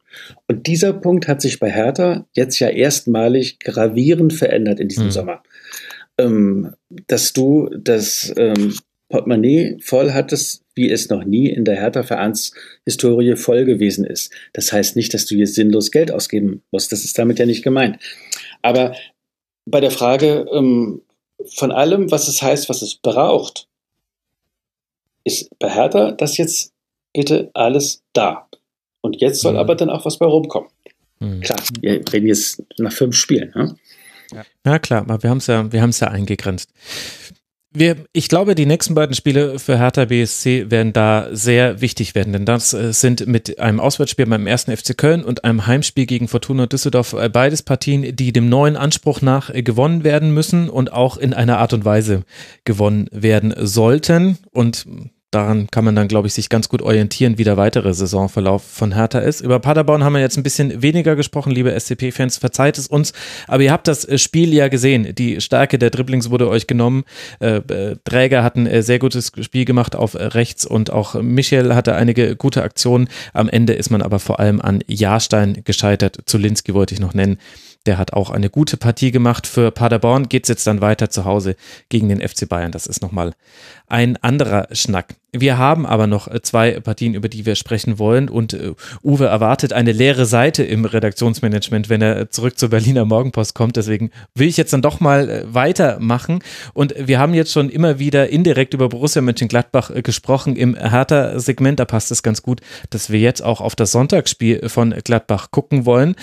[0.46, 5.12] Und dieser Punkt hat sich bei Hertha jetzt ja erstmalig gravierend verändert in diesem mhm.
[5.12, 5.42] Sommer.
[6.18, 6.74] Ähm,
[7.08, 8.74] dass du das ähm,
[9.08, 14.32] Portemonnaie voll hattest, wie es noch nie in der Hertha-Vereinshistorie voll gewesen ist.
[14.52, 16.92] Das heißt nicht, dass du jetzt sinnlos Geld ausgeben musst.
[16.92, 17.98] Das ist damit ja nicht gemeint.
[18.62, 18.94] Aber
[19.64, 21.00] bei der Frage ähm,
[21.54, 23.68] von allem, was es heißt, was es braucht,
[25.24, 26.72] ist bei Hertha das jetzt
[27.12, 28.46] bitte alles da.
[29.00, 29.58] Und jetzt soll mhm.
[29.58, 30.68] aber dann auch was bei rumkommen.
[31.20, 31.40] Mhm.
[31.40, 33.50] Klar, wir reden jetzt nach fünf Spielen.
[33.54, 33.76] Ne?
[34.32, 34.44] Ja.
[34.66, 36.70] ja, klar, aber wir haben es ja, wir haben es ja eingegrenzt
[37.78, 42.32] wir, ich glaube, die nächsten beiden Spiele für Hertha BSC werden da sehr wichtig werden,
[42.32, 46.28] denn das äh, sind mit einem Auswärtsspiel beim ersten FC Köln und einem Heimspiel gegen
[46.28, 50.92] Fortuna Düsseldorf äh, beides Partien, die dem neuen Anspruch nach äh, gewonnen werden müssen und
[50.92, 52.22] auch in einer Art und Weise
[52.64, 54.38] gewonnen werden sollten.
[54.52, 54.86] Und
[55.30, 58.94] daran kann man dann, glaube ich, sich ganz gut orientieren, wie der weitere Saisonverlauf von
[58.94, 59.40] Hertha ist.
[59.40, 63.12] Über Paderborn haben wir jetzt ein bisschen weniger gesprochen, liebe SCP-Fans, verzeiht es uns.
[63.46, 65.14] Aber ihr habt das äh, Spiel ja gesehen.
[65.14, 67.04] Die Stärke der Dribblings wurde euch genommen.
[67.40, 71.94] Äh, äh, Träger hatten ein sehr gutes Spiel gemacht auf rechts und auch Michel hatte
[71.94, 73.08] einige gute Aktionen.
[73.32, 76.18] Am Ende ist man aber vor allem an Jahrstein gescheitert.
[76.26, 77.38] Zulinski wollte ich noch nennen.
[77.86, 79.46] Der hat auch eine gute Partie gemacht.
[79.46, 81.56] Für Paderborn geht es jetzt dann weiter zu Hause
[81.88, 82.72] gegen den FC Bayern.
[82.72, 83.32] Das ist nochmal
[83.88, 85.14] ein anderer Schnack.
[85.32, 88.28] Wir haben aber noch zwei Partien, über die wir sprechen wollen.
[88.28, 93.54] Und uh, Uwe erwartet eine leere Seite im Redaktionsmanagement, wenn er zurück zur Berliner Morgenpost
[93.54, 93.76] kommt.
[93.76, 96.40] Deswegen will ich jetzt dann doch mal äh, weitermachen.
[96.72, 101.78] Und wir haben jetzt schon immer wieder indirekt über Borussia Mönchengladbach äh, gesprochen im Hertha-Segment.
[101.78, 102.60] Da passt es ganz gut,
[102.90, 106.16] dass wir jetzt auch auf das Sonntagsspiel von Gladbach gucken wollen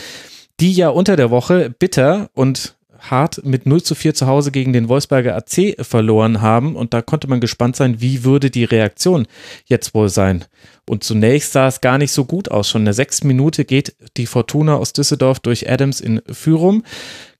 [0.59, 2.75] die ja unter der Woche bitter und
[3.11, 6.75] hart mit 0 zu 4 zu Hause gegen den Wolfsberger AC verloren haben.
[6.75, 9.27] Und da konnte man gespannt sein, wie würde die Reaktion
[9.65, 10.45] jetzt wohl sein.
[10.89, 12.69] Und zunächst sah es gar nicht so gut aus.
[12.69, 16.84] Schon in der sechsten Minute geht die Fortuna aus Düsseldorf durch Adams in Führung.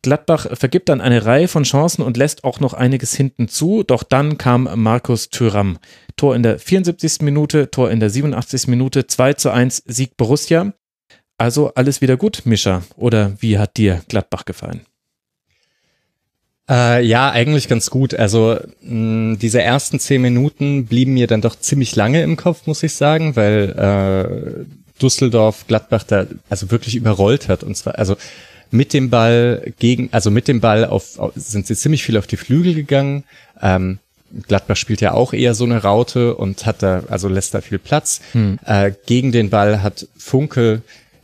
[0.02, 3.84] Gladbach vergibt dann eine Reihe von Chancen und lässt auch noch einiges hinten zu.
[3.84, 5.78] Doch dann kam Markus Thüram.
[6.18, 7.22] Tor in der 74.
[7.22, 8.68] Minute, Tor in der 87.
[8.68, 10.74] Minute, 2 zu 1 Sieg Borussia.
[11.44, 12.84] Also alles wieder gut, Mischa.
[12.96, 14.80] Oder wie hat dir Gladbach gefallen?
[16.70, 18.14] Äh, ja, eigentlich ganz gut.
[18.14, 22.82] Also mh, diese ersten zehn Minuten blieben mir dann doch ziemlich lange im Kopf, muss
[22.82, 27.64] ich sagen, weil äh, Düsseldorf Gladbach da also wirklich überrollt hat.
[27.64, 28.16] Und zwar, also
[28.72, 32.26] mit dem Ball gegen, also mit dem Ball auf, auf sind sie ziemlich viel auf
[32.26, 33.26] die Flügel gegangen.
[33.62, 34.00] Ähm,
[34.48, 37.80] Gladbach spielt ja auch eher so eine Raute und hat da, also lässt da viel
[37.80, 38.22] Platz.
[38.32, 38.60] Hm.
[38.66, 40.84] Äh, gegen den Ball hat Funkel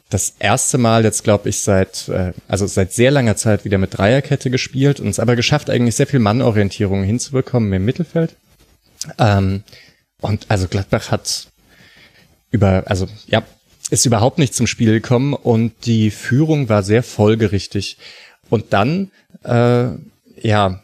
[0.10, 3.98] das erste Mal jetzt, glaube ich, seit äh, also seit sehr langer Zeit wieder mit
[3.98, 8.36] Dreierkette gespielt und es aber geschafft, eigentlich sehr viel Mannorientierung hinzubekommen im Mittelfeld.
[9.18, 9.64] Ähm,
[10.20, 11.48] und also Gladbach hat
[12.52, 13.44] über, also ja,
[13.92, 17.98] ist überhaupt nicht zum Spiel gekommen und die Führung war sehr folgerichtig.
[18.50, 19.12] Und dann,
[19.44, 19.90] äh,
[20.42, 20.82] ja,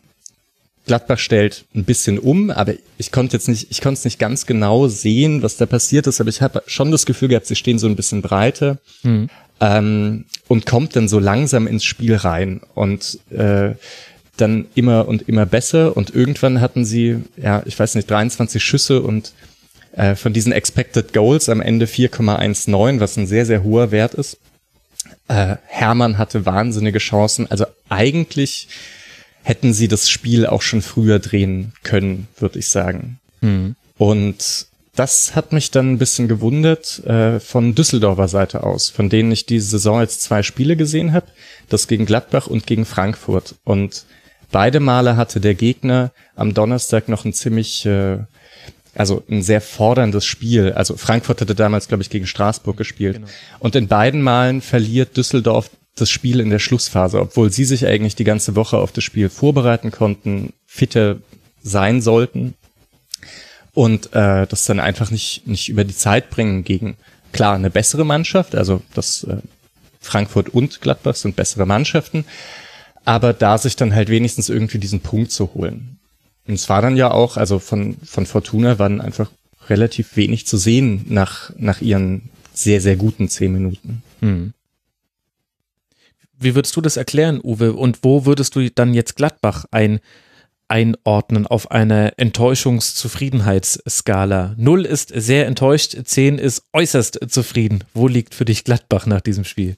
[0.85, 4.45] Gladbach stellt ein bisschen um, aber ich konnte jetzt nicht, ich konnte es nicht ganz
[4.45, 7.79] genau sehen, was da passiert ist, aber ich habe schon das Gefühl gehabt, sie stehen
[7.79, 9.29] so ein bisschen breiter mhm.
[9.59, 13.71] ähm, und kommt dann so langsam ins Spiel rein und äh,
[14.37, 19.01] dann immer und immer besser und irgendwann hatten sie, ja, ich weiß nicht, 23 Schüsse
[19.01, 19.33] und
[19.93, 24.37] äh, von diesen Expected Goals am Ende 4,19, was ein sehr, sehr hoher Wert ist.
[25.27, 28.67] Äh, Hermann hatte wahnsinnige Chancen, also eigentlich
[29.45, 33.19] hätten sie das Spiel auch schon früher drehen können, würde ich sagen.
[33.41, 33.75] Mhm.
[33.95, 34.65] Und
[34.95, 39.45] das hat mich dann ein bisschen gewundert äh, von Düsseldorfer Seite aus, von denen ich
[39.45, 41.27] diese Saison jetzt zwei Spiele gesehen habe,
[41.69, 43.53] das gegen Gladbach und gegen Frankfurt.
[43.63, 44.05] Und
[44.51, 48.17] beide Male hatte der Gegner am Donnerstag noch ein ziemlich, äh,
[48.95, 50.71] also ein sehr forderndes Spiel.
[50.71, 53.17] Also Frankfurt hatte damals, glaube ich, gegen Straßburg gespielt.
[53.17, 53.27] Genau.
[53.59, 58.15] Und in beiden Malen verliert Düsseldorf das Spiel in der Schlussphase, obwohl sie sich eigentlich
[58.15, 61.17] die ganze Woche auf das Spiel vorbereiten konnten, fitter
[61.63, 62.53] sein sollten.
[63.73, 66.95] und äh, das dann einfach nicht, nicht über die Zeit bringen gegen,
[67.33, 69.37] klar, eine bessere Mannschaft, also das äh,
[69.99, 72.25] Frankfurt und Gladbach sind bessere Mannschaften,
[73.03, 75.99] aber da sich dann halt wenigstens irgendwie diesen Punkt zu holen.
[76.47, 79.29] Und es war dann ja auch, also von, von Fortuna waren einfach
[79.67, 84.03] relativ wenig zu sehen nach, nach ihren sehr, sehr guten zehn Minuten.
[84.21, 84.53] Hm.
[86.37, 87.73] Wie würdest du das erklären, Uwe?
[87.73, 90.01] Und wo würdest du dann jetzt Gladbach ein,
[90.67, 94.53] einordnen auf einer Enttäuschungs-Zufriedenheitsskala?
[94.57, 97.83] Null ist sehr enttäuscht, zehn ist äußerst zufrieden.
[97.93, 99.75] Wo liegt für dich Gladbach nach diesem Spiel?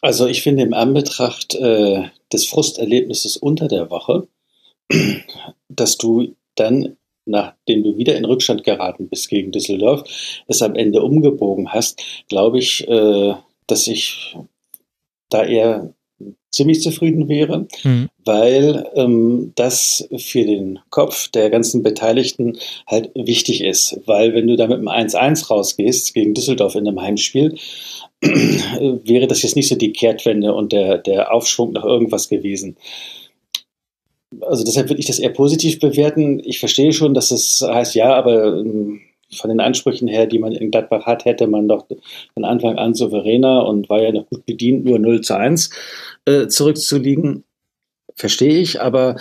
[0.00, 4.28] Also ich finde im Anbetracht äh, des Frusterlebnisses unter der Woche,
[5.68, 6.96] dass du dann,
[7.26, 10.04] nachdem du wieder in Rückstand geraten bist gegen Düsseldorf,
[10.46, 13.34] es am Ende umgebogen hast, glaube ich, äh,
[13.66, 14.36] dass ich
[15.28, 15.92] da eher
[16.50, 18.08] ziemlich zufrieden wäre, mhm.
[18.24, 24.00] weil ähm, das für den Kopf der ganzen Beteiligten halt wichtig ist.
[24.06, 27.56] Weil wenn du da mit einem 1-1 rausgehst gegen Düsseldorf in einem Heimspiel,
[28.22, 32.76] wäre das jetzt nicht so die Kehrtwende und der, der Aufschwung nach irgendwas gewesen.
[34.42, 36.40] Also deshalb würde ich das eher positiv bewerten.
[36.44, 39.00] Ich verstehe schon, dass es heißt, ja, aber ähm,
[39.34, 41.86] von den Ansprüchen her, die man in Gladbach hat, hätte man doch
[42.34, 45.70] von Anfang an souveräner und war ja noch gut bedient, nur 0 zu 1
[46.26, 47.44] äh, zurückzuliegen.
[48.14, 49.16] Verstehe ich, aber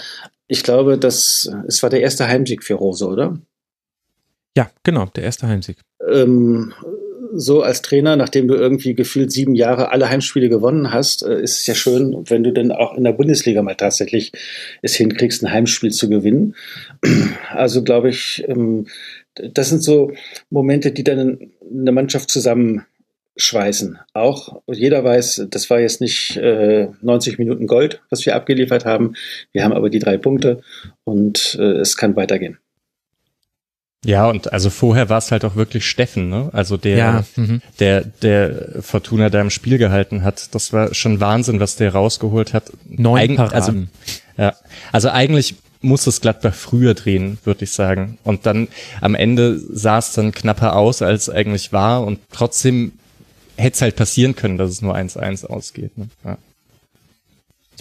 [0.48, 3.40] ich glaube, dass es war der erste Heimsieg für Rose, oder?
[4.56, 5.78] Ja, genau, der erste Heimsieg.
[6.08, 6.74] Ähm,
[7.38, 11.60] so als Trainer, nachdem du irgendwie gefühlt sieben Jahre alle Heimspiele gewonnen hast, äh, ist
[11.60, 14.32] es ja schön, wenn du dann auch in der Bundesliga mal tatsächlich
[14.82, 16.56] es hinkriegst, ein Heimspiel zu gewinnen.
[17.54, 18.88] Also glaube ich, ähm,
[19.36, 20.12] das sind so
[20.50, 24.00] Momente, die dann eine Mannschaft zusammenschweißen.
[24.14, 29.14] Auch jeder weiß, das war jetzt nicht 90 äh, Minuten Gold, was wir abgeliefert haben.
[29.52, 30.62] Wir haben aber die drei Punkte
[31.04, 32.58] und äh, es kann weitergehen.
[34.06, 36.50] Ja, und also vorher war es halt auch wirklich Steffen, ne?
[36.54, 37.62] Also der, ja, mhm.
[37.80, 40.54] der, der Fortuna da im Spiel gehalten hat.
[40.54, 42.72] Das war schon Wahnsinn, was der rausgeholt hat.
[42.88, 43.56] Neun Eig Paraden.
[43.56, 43.74] Also,
[44.38, 44.54] ja,
[44.92, 48.18] also eigentlich muss es Gladbach früher drehen, würde ich sagen.
[48.24, 48.68] Und dann
[49.02, 52.04] am Ende sah es dann knapper aus, als eigentlich war.
[52.04, 52.94] Und trotzdem
[53.56, 55.98] hätte es halt passieren können, dass es nur 1-1 ausgeht.
[55.98, 56.10] Ne?
[56.24, 56.38] Ja.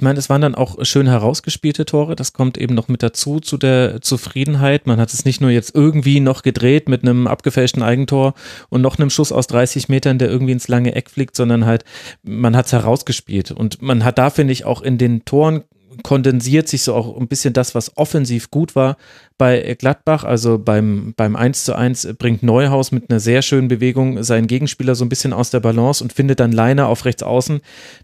[0.05, 2.14] Ich meine, es waren dann auch schön herausgespielte Tore.
[2.14, 4.86] Das kommt eben noch mit dazu zu der Zufriedenheit.
[4.86, 8.35] Man hat es nicht nur jetzt irgendwie noch gedreht mit einem abgefälschten Eigentor
[8.68, 11.86] und noch einem Schuss aus 30 Metern, der irgendwie ins lange Eck fliegt, sondern halt,
[12.22, 13.51] man hat es herausgespielt.
[13.51, 15.64] Und man hat da, finde ich, auch in den Toren
[16.02, 18.98] kondensiert sich so auch ein bisschen das, was offensiv gut war
[19.36, 20.24] bei Gladbach.
[20.24, 24.94] Also beim, beim 1 zu 1 bringt Neuhaus mit einer sehr schönen Bewegung seinen Gegenspieler
[24.94, 27.61] so ein bisschen aus der Balance und findet dann Leiner auf rechts außen,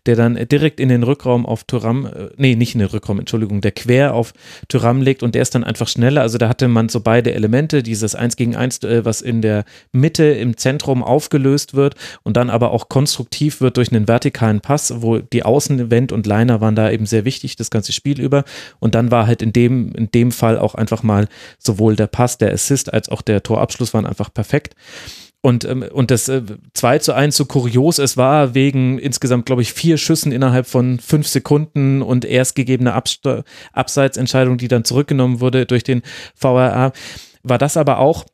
[0.06, 3.60] der dann direkt in den Rückraum auf Thuram, äh, nee, nicht in den Rückraum, Entschuldigung,
[3.60, 4.32] der quer auf
[4.68, 6.22] Thuram legt und der ist dann einfach schneller.
[6.22, 10.24] Also da hatte man so beide Elemente, dieses 1 gegen 1, was in der Mitte
[10.24, 15.18] im Zentrum aufgelöst wird und dann aber auch konstruktiv wird durch einen vertikalen Pass, wo
[15.18, 18.44] die Außenevent und Leiner waren da eben sehr wichtig, das ganze Spiel über.
[18.78, 21.28] Und dann war halt in dem, in dem Fall auch einfach mal
[21.58, 24.74] sowohl der Pass, der Assist als auch der Torabschluss waren einfach perfekt.
[25.42, 26.42] Und, ähm, und das äh,
[26.74, 30.98] 2 zu 1, so kurios es war, wegen insgesamt, glaube ich, vier Schüssen innerhalb von
[30.98, 33.26] fünf Sekunden und erst gegebene Abst
[33.72, 36.02] Abseitsentscheidung, die dann zurückgenommen wurde durch den
[36.34, 36.92] VRA,
[37.42, 38.26] war das aber auch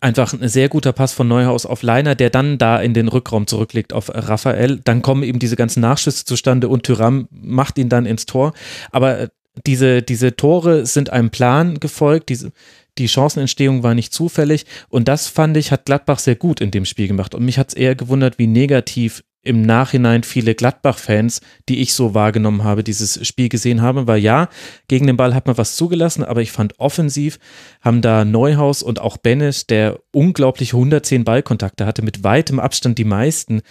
[0.00, 3.46] einfach ein sehr guter Pass von Neuhaus auf Leiner, der dann da in den Rückraum
[3.46, 4.80] zurücklegt auf Raphael.
[4.82, 8.54] Dann kommen eben diese ganzen Nachschüsse zustande und Tyram macht ihn dann ins Tor.
[8.90, 9.28] Aber äh,
[9.66, 12.52] diese, diese Tore sind einem Plan gefolgt, diese,
[12.98, 16.84] die Chancenentstehung war nicht zufällig und das fand ich, hat Gladbach sehr gut in dem
[16.84, 21.80] Spiel gemacht und mich hat es eher gewundert, wie negativ im Nachhinein viele Gladbach-Fans, die
[21.80, 24.48] ich so wahrgenommen habe, dieses Spiel gesehen haben, weil ja,
[24.86, 27.40] gegen den Ball hat man was zugelassen, aber ich fand offensiv
[27.80, 33.04] haben da Neuhaus und auch Bennett, der unglaublich 110 Ballkontakte hatte, mit weitem Abstand die
[33.04, 33.62] meisten,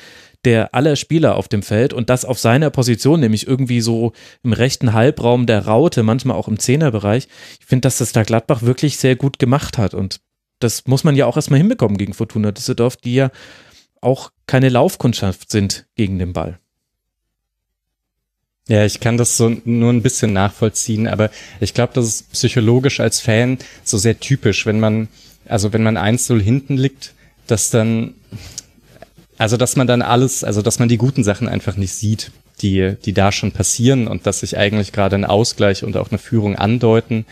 [0.45, 4.13] der aller Spieler auf dem Feld und das auf seiner Position, nämlich irgendwie so
[4.43, 7.27] im rechten Halbraum der Raute, manchmal auch im Zehnerbereich.
[7.59, 10.19] Ich finde, dass das da Gladbach wirklich sehr gut gemacht hat und
[10.59, 13.31] das muss man ja auch erstmal hinbekommen gegen Fortuna Düsseldorf, die ja
[13.99, 16.59] auch keine Laufkundschaft sind gegen den Ball.
[18.67, 22.99] Ja, ich kann das so nur ein bisschen nachvollziehen, aber ich glaube, das ist psychologisch
[22.99, 25.07] als Fan so sehr typisch, wenn man,
[25.45, 27.13] also wenn man 1-0 hinten liegt,
[27.47, 28.13] dass dann
[29.41, 32.31] also, dass man dann alles, also dass man die guten Sachen einfach nicht sieht,
[32.61, 36.19] die, die da schon passieren und dass sich eigentlich gerade ein Ausgleich und auch eine
[36.19, 37.25] Führung andeuten.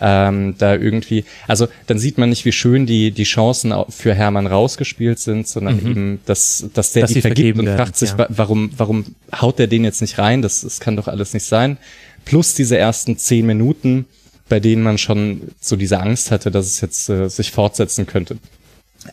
[0.00, 4.46] Ähm, da irgendwie, also dann sieht man nicht, wie schön die, die Chancen für Hermann
[4.46, 5.90] rausgespielt sind, sondern mhm.
[5.90, 8.28] eben, dass, dass der dass die vergibt und fragt sich, ja.
[8.28, 10.42] warum, warum haut der den jetzt nicht rein?
[10.42, 11.76] Das, das kann doch alles nicht sein.
[12.24, 14.06] Plus diese ersten zehn Minuten,
[14.48, 18.38] bei denen man schon so diese Angst hatte, dass es jetzt äh, sich fortsetzen könnte.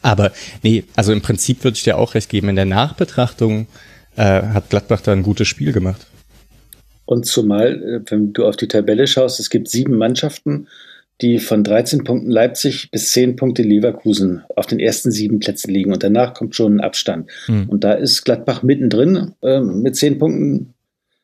[0.02, 0.32] Aber
[0.64, 2.50] nee, also im Prinzip würde ich dir auch recht geben.
[2.50, 3.68] In der Nachbetrachtung
[4.16, 6.08] äh, hat Gladbach da ein gutes Spiel gemacht.
[7.06, 10.68] Und zumal, äh, wenn du auf die Tabelle schaust, es gibt sieben Mannschaften,
[11.22, 15.94] die von 13 Punkten Leipzig bis 10 Punkte Leverkusen auf den ersten sieben Plätzen liegen.
[15.94, 17.30] Und danach kommt schon ein Abstand.
[17.46, 17.70] Hm.
[17.70, 20.74] Und da ist Gladbach mittendrin äh, mit 10 Punkten.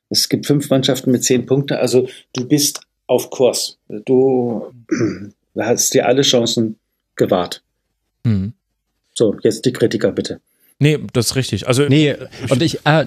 [0.10, 1.74] Es gibt fünf Mannschaften mit 10 Punkten.
[1.74, 3.78] Also du bist auf Kurs.
[4.06, 4.72] Du
[5.58, 6.78] hast dir alle Chancen
[7.16, 7.62] gewahrt.
[8.26, 8.54] Hm.
[9.22, 10.42] So, jetzt die Kritiker bitte.
[10.80, 11.68] Nee, das ist richtig.
[11.68, 12.16] Also nee,
[12.50, 13.06] und ich, äh,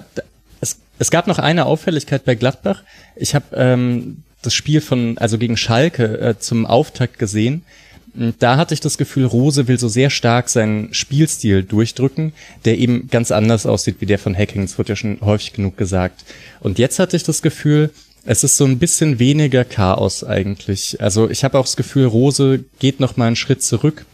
[0.61, 2.83] es, es gab noch eine Auffälligkeit bei Gladbach.
[3.17, 7.65] Ich habe ähm, das Spiel von, also gegen Schalke äh, zum Auftakt gesehen.
[8.39, 12.31] Da hatte ich das Gefühl, Rose will so sehr stark seinen Spielstil durchdrücken,
[12.63, 14.61] der eben ganz anders aussieht wie der von Hacking.
[14.61, 16.23] Das wird ja schon häufig genug gesagt.
[16.61, 17.89] Und jetzt hatte ich das Gefühl,
[18.23, 21.01] es ist so ein bisschen weniger Chaos eigentlich.
[21.01, 24.05] Also ich habe auch das Gefühl, Rose geht noch mal einen Schritt zurück,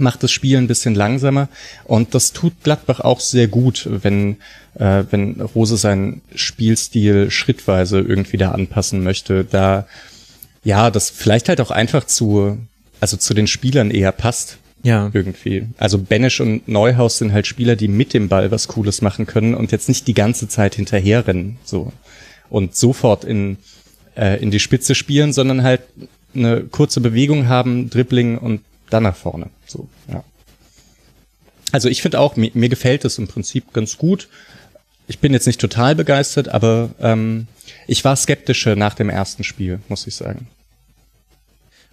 [0.00, 1.48] macht das Spiel ein bisschen langsamer
[1.84, 4.36] und das tut Gladbach auch sehr gut, wenn
[4.74, 9.86] äh, wenn Rose seinen Spielstil schrittweise irgendwie da anpassen möchte, da
[10.64, 12.58] ja, das vielleicht halt auch einfach zu,
[13.00, 14.58] also zu den Spielern eher passt.
[14.82, 15.10] Ja.
[15.12, 15.66] Irgendwie.
[15.76, 19.54] Also Benesch und Neuhaus sind halt Spieler, die mit dem Ball was Cooles machen können
[19.54, 21.92] und jetzt nicht die ganze Zeit hinterherrennen, so.
[22.48, 23.58] Und sofort in,
[24.16, 25.80] äh, in die Spitze spielen, sondern halt
[26.34, 28.60] eine kurze Bewegung haben, Dribbling und
[28.90, 30.24] dann nach vorne, so, ja.
[31.70, 34.28] Also ich finde auch, mir, mir gefällt es im Prinzip ganz gut
[35.08, 37.48] ich bin jetzt nicht total begeistert, aber ähm,
[37.88, 40.46] ich war skeptischer nach dem ersten Spiel, muss ich sagen.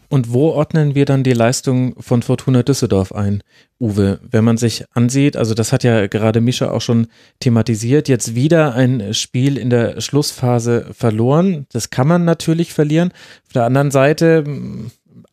[0.07, 3.41] Und wo ordnen wir dann die Leistung von Fortuna Düsseldorf ein,
[3.79, 4.19] Uwe?
[4.29, 7.07] Wenn man sich ansieht, also das hat ja gerade Mischa auch schon
[7.39, 11.65] thematisiert, jetzt wieder ein Spiel in der Schlussphase verloren.
[11.71, 13.11] Das kann man natürlich verlieren.
[13.47, 14.43] Auf der anderen Seite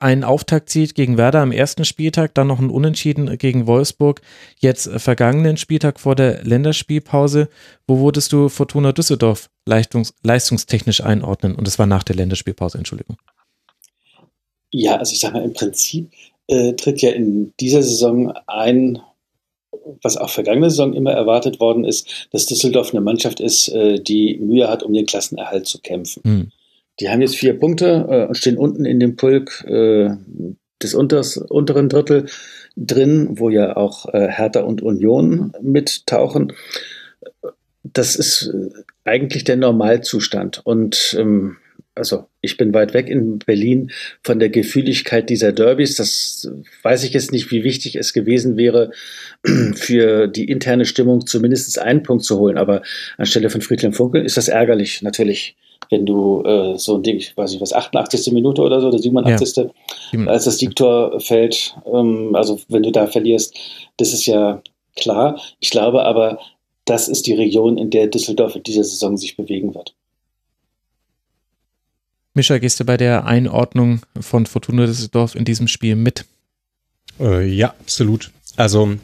[0.02, 4.20] einen Auftakt zieht gegen Werder am ersten Spieltag, dann noch ein Unentschieden gegen Wolfsburg,
[4.58, 7.48] jetzt vergangenen Spieltag vor der Länderspielpause.
[7.86, 11.54] Wo wurdest du Fortuna Düsseldorf leistungs leistungstechnisch einordnen?
[11.54, 13.16] Und das war nach der Länderspielpause, Entschuldigung.
[14.70, 16.10] Ja, also ich sage mal, im Prinzip
[16.48, 18.98] äh, tritt ja in dieser Saison ein,
[20.02, 24.38] was auch vergangene Saison immer erwartet worden ist, dass Düsseldorf eine Mannschaft ist, äh, die
[24.38, 26.22] Mühe hat, um den Klassenerhalt zu kämpfen.
[26.24, 26.52] Hm.
[27.00, 30.10] Die haben jetzt vier Punkte äh, und stehen unten in dem Pulk äh,
[30.82, 32.26] des unters, unteren Drittel
[32.76, 36.52] drin, wo ja auch äh, Hertha und Union mittauchen.
[37.82, 38.70] Das ist äh,
[39.04, 40.60] eigentlich der Normalzustand.
[40.64, 41.56] Und ähm,
[41.94, 43.90] also ich bin weit weg in Berlin
[44.22, 45.96] von der Gefühligkeit dieser Derbys.
[45.96, 46.50] Das
[46.82, 48.92] weiß ich jetzt nicht, wie wichtig es gewesen wäre,
[49.74, 52.56] für die interne Stimmung zumindest einen Punkt zu holen.
[52.56, 52.82] Aber
[53.18, 55.56] anstelle von Friedhelm Funkel ist das ärgerlich, natürlich
[55.92, 58.32] wenn du äh, so ein Ding, ich weiß nicht was, 88.
[58.32, 59.68] Minute oder so, oder 87.
[60.12, 60.26] Ja.
[60.26, 63.54] als das Siegtor fällt, ähm, also wenn du da verlierst,
[63.98, 64.62] das ist ja
[64.96, 65.38] klar.
[65.60, 66.38] Ich glaube aber,
[66.86, 69.94] das ist die Region, in der Düsseldorf in dieser Saison sich bewegen wird.
[72.32, 76.24] Mischa, gehst du bei der Einordnung von Fortuna Düsseldorf in diesem Spiel mit?
[77.20, 78.30] Äh, ja, absolut.
[78.56, 78.94] Also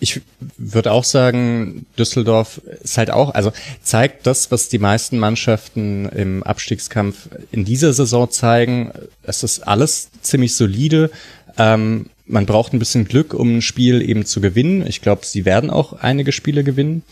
[0.00, 0.22] ich
[0.56, 3.52] würde auch sagen, Düsseldorf ist halt auch, also
[3.82, 8.92] zeigt das, was die meisten Mannschaften im Abstiegskampf in dieser Saison zeigen.
[9.22, 11.10] Es ist alles ziemlich solide.
[11.58, 14.86] Ähm, man braucht ein bisschen Glück, um ein Spiel eben zu gewinnen.
[14.86, 17.02] Ich glaube, sie werden auch einige Spiele gewinnen.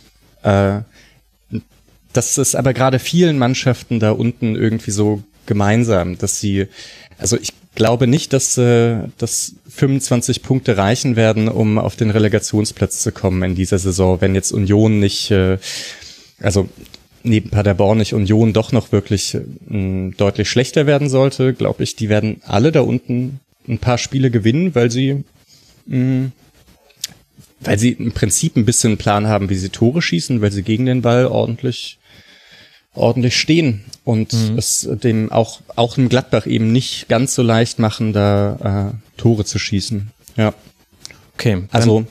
[0.42, 0.80] Äh,
[2.12, 6.68] das ist aber gerade vielen Mannschaften da unten irgendwie so gemeinsam, dass sie,
[7.18, 12.98] also ich glaube nicht, dass, äh, dass 25 Punkte reichen werden, um auf den Relegationsplatz
[12.98, 15.58] zu kommen in dieser Saison, wenn jetzt Union nicht, äh,
[16.40, 16.68] also
[17.22, 22.08] neben Paderborn nicht Union doch noch wirklich äh, deutlich schlechter werden sollte, glaube ich, die
[22.08, 23.38] werden alle da unten
[23.68, 25.22] ein paar Spiele gewinnen, weil sie
[25.86, 26.32] mh,
[27.60, 30.86] weil sie im Prinzip ein bisschen Plan haben, wie sie Tore schießen, weil sie gegen
[30.86, 31.97] den Ball ordentlich
[32.94, 34.58] ordentlich stehen und mhm.
[34.58, 39.44] es dem auch, auch im Gladbach eben nicht ganz so leicht machen, da äh, Tore
[39.44, 40.10] zu schießen.
[40.36, 40.54] Ja.
[41.34, 42.04] Okay, also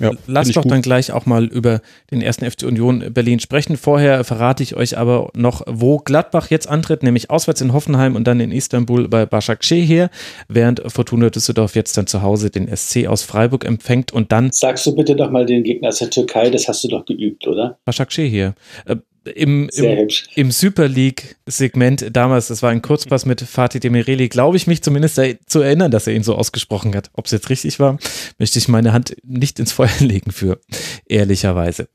[0.00, 0.72] ja, lass doch gut.
[0.72, 1.80] dann gleich auch mal über
[2.10, 3.76] den ersten FC Union Berlin sprechen.
[3.76, 8.24] Vorher verrate ich euch aber noch, wo Gladbach jetzt antritt, nämlich auswärts in Hoffenheim und
[8.26, 10.10] dann in Istanbul bei Başakşehir,
[10.48, 14.50] während Fortuna Düsseldorf jetzt dann zu Hause den SC aus Freiburg empfängt und dann.
[14.50, 17.46] Sagst du bitte doch mal den Gegner aus der Türkei, das hast du doch geübt,
[17.46, 17.78] oder?
[17.84, 18.54] Başakşehir.
[19.24, 24.66] Im, im, im, Super League-Segment damals, das war ein Kurzpass mit Fatih Demireli, glaube ich
[24.66, 27.10] mich zumindest zu erinnern, dass er ihn so ausgesprochen hat.
[27.12, 27.98] Ob es jetzt richtig war,
[28.38, 30.60] möchte ich meine Hand nicht ins Feuer legen für,
[31.06, 31.88] ehrlicherweise.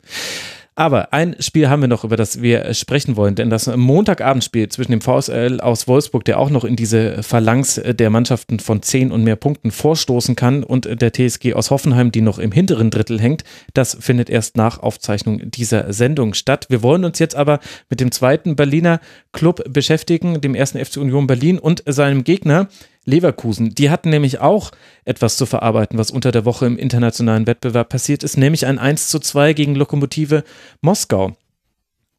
[0.79, 4.91] Aber ein Spiel haben wir noch, über das wir sprechen wollen, denn das Montagabendspiel zwischen
[4.91, 9.23] dem VSL aus Wolfsburg, der auch noch in diese Phalanx der Mannschaften von zehn und
[9.23, 13.43] mehr Punkten vorstoßen kann, und der TSG aus Hoffenheim, die noch im hinteren Drittel hängt,
[13.73, 16.67] das findet erst nach Aufzeichnung dieser Sendung statt.
[16.69, 17.59] Wir wollen uns jetzt aber
[17.89, 18.99] mit dem zweiten Berliner
[19.31, 22.67] Club beschäftigen, dem ersten FC Union Berlin und seinem Gegner.
[23.07, 23.73] Leverkusen.
[23.73, 24.71] Die hatten nämlich auch
[25.05, 29.07] etwas zu verarbeiten, was unter der Woche im internationalen Wettbewerb passiert ist, nämlich ein 1
[29.07, 30.43] zu 2 gegen Lokomotive
[30.81, 31.35] Moskau.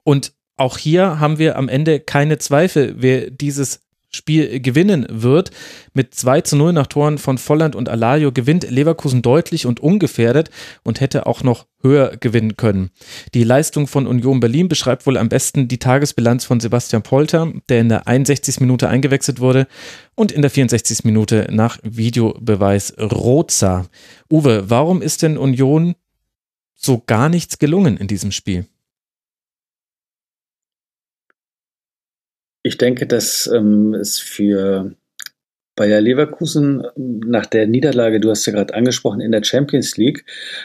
[0.02, 5.51] Und auch hier haben wir am Ende keine Zweifel, wer dieses Spiel gewinnen wird.
[5.93, 10.51] Mit 2 zu 0 nach Toren von Volland und Alario gewinnt Leverkusen deutlich und ungefährdet
[10.82, 12.90] und hätte auch noch höher gewinnen können.
[13.35, 17.80] Die Leistung von Union Berlin beschreibt wohl am besten die Tagesbilanz von Sebastian Polter, der
[17.80, 18.60] in der 61.
[18.60, 19.66] Minute eingewechselt wurde
[20.14, 21.05] und in der 64.
[21.05, 23.48] Minute nach Videobeweis rot.
[24.30, 25.94] Uwe, warum ist denn Union
[26.74, 28.66] so gar nichts gelungen in diesem Spiel?
[32.62, 34.94] Ich denke, dass ähm, es für
[35.78, 40.24] Bayer Leverkusen nach der Niederlage, du hast ja gerade angesprochen, in der Champions League,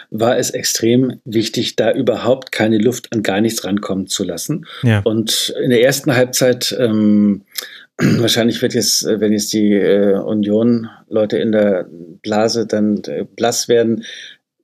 [0.09, 4.65] war es extrem wichtig, da überhaupt keine Luft an gar nichts rankommen zu lassen.
[4.81, 5.01] Ja.
[5.03, 7.43] Und in der ersten Halbzeit, ähm,
[7.97, 11.87] wahrscheinlich wird jetzt, wenn jetzt die äh, Union-Leute in der
[12.23, 14.03] Blase dann äh, blass werden,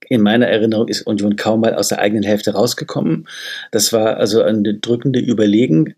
[0.09, 3.27] in meiner Erinnerung ist Union kaum mal aus der eigenen Hälfte rausgekommen.
[3.71, 5.93] Das war also eine drückende Überlegen,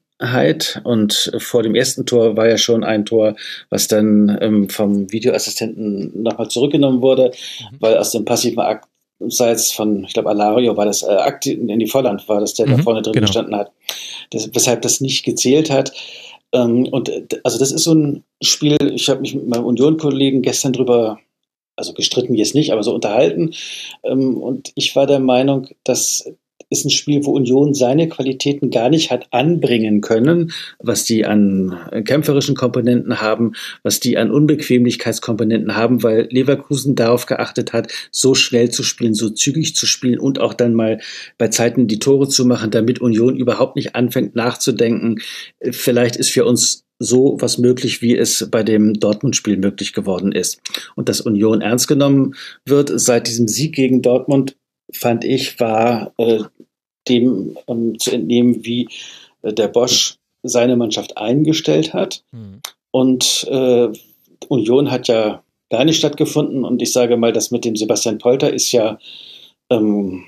[0.84, 3.36] und vor dem ersten Tor war ja schon ein Tor,
[3.70, 7.32] was dann ähm, vom Videoassistenten nochmal zurückgenommen wurde,
[7.72, 7.78] mhm.
[7.80, 8.88] weil aus dem passiven Akt
[9.74, 12.78] von, ich glaube, Alario war das, äh, Akt in die Volland war das, der mhm,
[12.78, 13.28] da vorne drin genau.
[13.28, 13.72] gestanden hat,
[14.32, 15.92] das, weshalb das nicht gezählt hat.
[16.54, 20.42] Ähm, und äh, also das ist so ein Spiel, ich habe mich mit meinem Union-Kollegen
[20.42, 21.20] gestern drüber,
[21.76, 23.54] also gestritten jetzt nicht, aber so unterhalten.
[24.04, 26.32] Ähm, und ich war der Meinung, dass
[26.72, 31.78] ist ein Spiel, wo Union seine Qualitäten gar nicht hat anbringen können, was die an
[32.06, 33.52] kämpferischen Komponenten haben,
[33.84, 39.30] was die an Unbequemlichkeitskomponenten haben, weil Leverkusen darauf geachtet hat, so schnell zu spielen, so
[39.30, 41.00] zügig zu spielen und auch dann mal
[41.38, 45.20] bei Zeiten die Tore zu machen, damit Union überhaupt nicht anfängt nachzudenken.
[45.72, 50.62] Vielleicht ist für uns so was möglich, wie es bei dem Dortmund-Spiel möglich geworden ist.
[50.96, 54.56] Und dass Union ernst genommen wird seit diesem Sieg gegen Dortmund,
[54.92, 56.44] fand ich, war äh,
[57.08, 58.88] dem ähm, zu entnehmen, wie
[59.42, 62.24] äh, der Bosch seine Mannschaft eingestellt hat.
[62.32, 62.62] Mhm.
[62.92, 63.90] Und äh,
[64.48, 66.64] Union hat ja gar nicht stattgefunden.
[66.64, 69.00] Und ich sage mal, das mit dem Sebastian Polter ist ja,
[69.70, 70.26] ähm,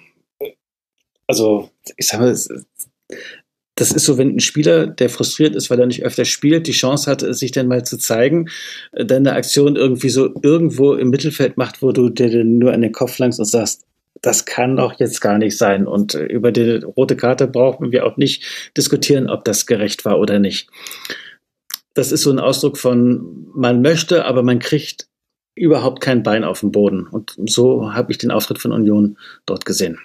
[1.28, 2.36] also ich sage mal,
[3.76, 6.74] das ist so, wenn ein Spieler, der frustriert ist, weil er nicht öfter spielt, die
[6.74, 8.50] Chance hat, sich dann mal zu zeigen,
[8.92, 12.82] äh, dann eine Aktion irgendwie so irgendwo im Mittelfeld macht, wo du dir nur an
[12.82, 13.86] den Kopf langst und sagst,
[14.22, 15.88] das kann doch jetzt gar nicht sein.
[15.88, 20.20] Und äh, über die rote Karte brauchen wir auch nicht diskutieren, ob das gerecht war
[20.20, 20.70] oder nicht.
[21.94, 25.08] Das ist so ein Ausdruck von, man möchte, aber man kriegt
[25.56, 27.06] überhaupt kein Bein auf dem Boden.
[27.08, 30.00] Und so habe ich den Auftritt von Union dort gesehen.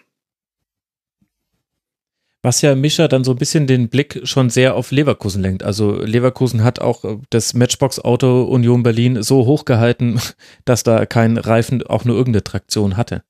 [2.43, 5.65] Was ja Mischa dann so ein bisschen den Blick schon sehr auf Leverkusen lenkt.
[5.65, 10.21] Also Leverkusen hat auch äh, das Matchbox-Auto Union Berlin so hochgehalten,
[10.65, 13.23] dass da kein Reifen auch nur irgendeine Traktion hatte.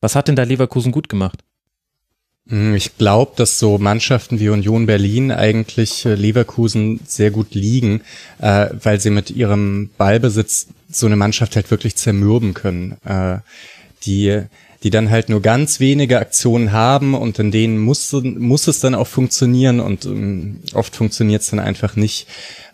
[0.00, 1.42] Was hat denn da Leverkusen gut gemacht?
[2.48, 8.02] Hm, ich glaube, dass so Mannschaften wie Union Berlin eigentlich äh, Leverkusen sehr gut liegen,
[8.38, 12.96] äh, weil sie mit ihrem Ballbesitz so eine Mannschaft halt wirklich zermürben können.
[13.04, 13.38] Äh,
[14.04, 14.46] die
[14.82, 18.94] die dann halt nur ganz wenige Aktionen haben und in denen muss, muss es dann
[18.94, 22.28] auch funktionieren und ähm, oft funktioniert es dann einfach nicht.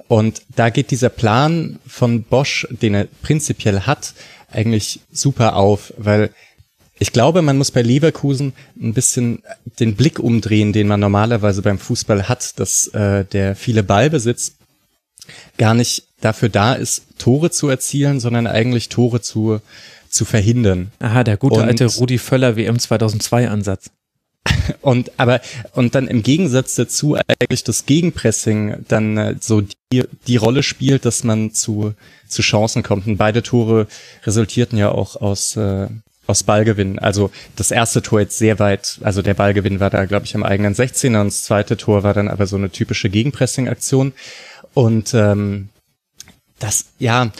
[0.08, 4.14] Und da geht dieser Plan von Bosch, den er prinzipiell hat,
[4.50, 6.30] eigentlich super auf, weil
[7.02, 9.42] ich glaube, man muss bei Leverkusen ein bisschen
[9.80, 14.52] den Blick umdrehen, den man normalerweise beim Fußball hat, dass äh, der viele Ballbesitz
[15.58, 19.60] gar nicht dafür da ist, Tore zu erzielen, sondern eigentlich Tore zu,
[20.08, 20.92] zu verhindern.
[21.00, 23.90] Aha, der gute und, alte Rudi Völler WM 2002 Ansatz.
[24.80, 25.40] Und aber
[25.72, 29.62] und dann im Gegensatz dazu eigentlich das Gegenpressing dann äh, so
[29.92, 31.94] die, die Rolle spielt, dass man zu
[32.28, 33.06] zu Chancen kommt.
[33.08, 33.88] Und beide Tore
[34.24, 35.88] resultierten ja auch aus äh,
[36.26, 36.98] aus Ballgewinn.
[36.98, 40.44] Also das erste Tor jetzt sehr weit, also der Ballgewinn war da, glaube ich, am
[40.44, 44.12] eigenen 16er und das zweite Tor war dann aber so eine typische Gegenpressing-Aktion.
[44.74, 45.68] Und ähm,
[46.58, 47.30] das, ja,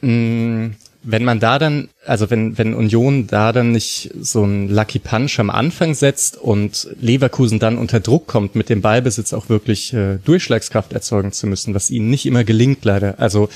[0.00, 4.68] mh, mm, wenn man da dann, also wenn, wenn Union da dann nicht so ein
[4.68, 9.48] Lucky Punch am Anfang setzt und Leverkusen dann unter Druck kommt, mit dem Ballbesitz auch
[9.48, 13.18] wirklich äh, Durchschlagskraft erzeugen zu müssen, was ihnen nicht immer gelingt leider.
[13.18, 13.48] Also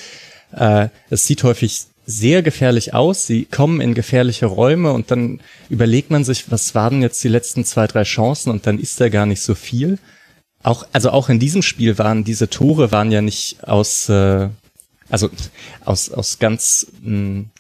[0.53, 3.27] äh, es sieht häufig sehr gefährlich aus.
[3.27, 7.65] Sie kommen in gefährliche Räume und dann überlegt man sich, was waren jetzt die letzten
[7.65, 9.99] zwei, drei Chancen und dann ist da gar nicht so viel.
[10.62, 14.49] Auch, also auch in diesem Spiel waren diese Tore waren ja nicht aus, äh,
[15.11, 15.31] also
[15.85, 17.51] aus, aus ganz, mh, hm,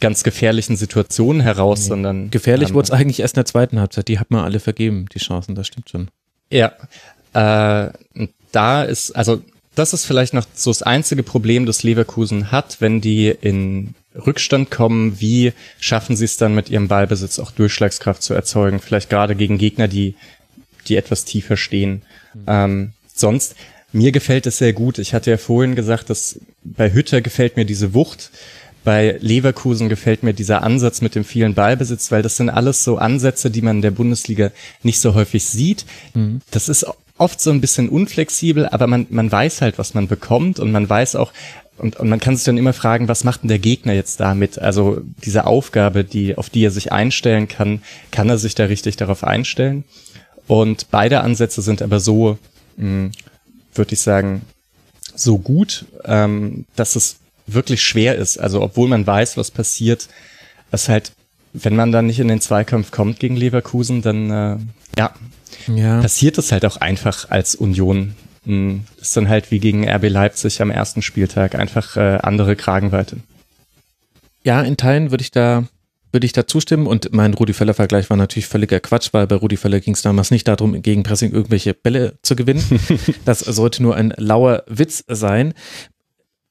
[0.00, 1.88] ganz gefährlichen Situationen heraus, nee.
[1.88, 2.30] sondern.
[2.30, 4.08] Gefährlich wurde es eigentlich erst in der zweiten Halbzeit.
[4.08, 6.08] Die hat man alle vergeben, die Chancen, das stimmt schon.
[6.50, 6.72] Ja.
[7.32, 7.90] Äh,
[8.52, 9.42] da ist, also
[9.76, 14.70] das ist vielleicht noch so das einzige Problem, das Leverkusen hat, wenn die in Rückstand
[14.70, 15.20] kommen.
[15.20, 18.80] Wie schaffen sie es dann mit ihrem Ballbesitz auch Durchschlagskraft zu erzeugen?
[18.80, 20.14] Vielleicht gerade gegen Gegner, die,
[20.88, 22.02] die etwas tiefer stehen.
[22.32, 22.42] Mhm.
[22.46, 23.54] Ähm, sonst,
[23.92, 24.98] mir gefällt es sehr gut.
[24.98, 28.30] Ich hatte ja vorhin gesagt, dass bei Hütter gefällt mir diese Wucht.
[28.82, 32.96] Bei Leverkusen gefällt mir dieser Ansatz mit dem vielen Ballbesitz, weil das sind alles so
[32.98, 35.84] Ansätze, die man in der Bundesliga nicht so häufig sieht.
[36.14, 36.40] Mhm.
[36.50, 36.86] Das ist
[37.18, 40.88] oft so ein bisschen unflexibel, aber man, man weiß halt, was man bekommt und man
[40.88, 41.32] weiß auch,
[41.78, 44.58] und, und man kann sich dann immer fragen, was macht denn der Gegner jetzt damit?
[44.58, 48.96] Also diese Aufgabe, die, auf die er sich einstellen kann, kann er sich da richtig
[48.96, 49.84] darauf einstellen?
[50.46, 52.38] Und beide Ansätze sind aber so,
[52.78, 53.12] hm,
[53.74, 54.42] würde ich sagen,
[55.14, 57.16] so gut, ähm, dass es
[57.46, 58.38] wirklich schwer ist.
[58.38, 60.08] Also obwohl man weiß, was passiert,
[60.70, 61.12] es halt,
[61.52, 64.56] wenn man dann nicht in den Zweikampf kommt gegen Leverkusen, dann äh,
[64.98, 65.14] ja,
[65.74, 66.00] ja.
[66.00, 68.14] passiert es halt auch einfach als Union.
[68.44, 72.56] Das hm, ist dann halt wie gegen RB Leipzig am ersten Spieltag einfach äh, andere
[72.56, 73.18] Kragenweite.
[74.44, 75.64] Ja, in Teilen würde ich da
[76.12, 79.36] würde ich da zustimmen und mein Rudi Völler Vergleich war natürlich völliger Quatsch, weil bei
[79.36, 82.64] Rudi Völler ging es damals nicht darum, gegen Pressing irgendwelche Bälle zu gewinnen.
[83.26, 85.52] das sollte nur ein lauer Witz sein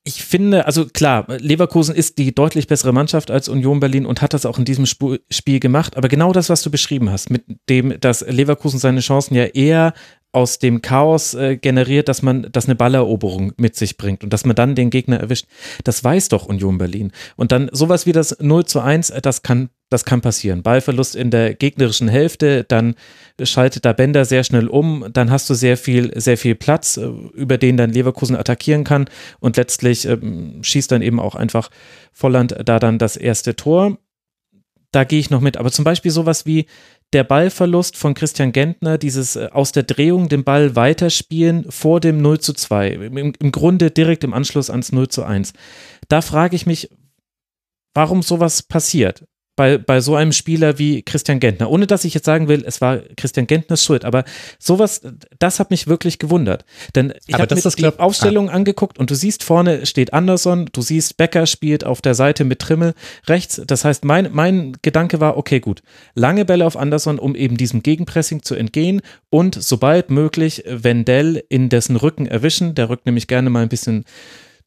[0.07, 4.35] ich finde, also klar, Leverkusen ist die deutlich bessere Mannschaft als Union Berlin und hat
[4.35, 5.97] das auch in diesem Spiel gemacht.
[5.97, 9.93] Aber genau das, was du beschrieben hast, mit dem, dass Leverkusen seine Chancen ja eher
[10.35, 14.43] aus dem Chaos äh, generiert, dass man, dass eine Balleroberung mit sich bringt und dass
[14.43, 15.47] man dann den Gegner erwischt.
[15.85, 17.13] Das weiß doch Union Berlin.
[17.37, 20.61] Und dann sowas wie das 0 zu 1, äh, das kann, das kann passieren.
[20.61, 22.95] Ballverlust in der gegnerischen Hälfte, dann
[23.41, 27.05] schaltet da Bender sehr schnell um, dann hast du sehr viel, sehr viel Platz, äh,
[27.05, 29.05] über den dann Leverkusen attackieren kann
[29.39, 30.17] und letztlich äh,
[30.61, 31.69] schießt dann eben auch einfach
[32.11, 33.97] Volland da dann das erste Tor.
[34.91, 35.57] Da gehe ich noch mit.
[35.57, 36.67] Aber zum Beispiel sowas wie
[37.15, 42.21] der Ballverlust von Christian Gentner, dieses äh, aus der Drehung den Ball weiterspielen vor dem
[42.21, 45.53] 0 zu 2, im, im Grunde direkt im Anschluss ans 0 zu 1.
[46.09, 46.89] Da frage ich mich,
[47.93, 49.23] warum sowas passiert
[49.55, 51.69] bei, bei so einem Spieler wie Christian Gentner.
[51.69, 54.25] Ohne dass ich jetzt sagen will, es war Christian Gentners Schuld, aber
[54.59, 55.01] sowas,
[55.39, 56.65] das hat mich wirklich gewundert.
[56.93, 58.53] Denn ich habe mir die glaub, Aufstellung ah.
[58.53, 62.59] angeguckt und du siehst vorne steht Anderson, du siehst Becker spielt auf der Seite mit
[62.59, 62.93] Trimmel
[63.27, 63.61] rechts.
[63.65, 65.81] Das heißt, mein, mein Gedanke war, okay, gut,
[66.13, 71.69] lange Bälle auf Anderson, um eben diesem Gegenpressing zu entgehen und sobald möglich Wendell in
[71.69, 72.75] dessen Rücken erwischen.
[72.75, 74.05] Der rückt nämlich gerne mal ein bisschen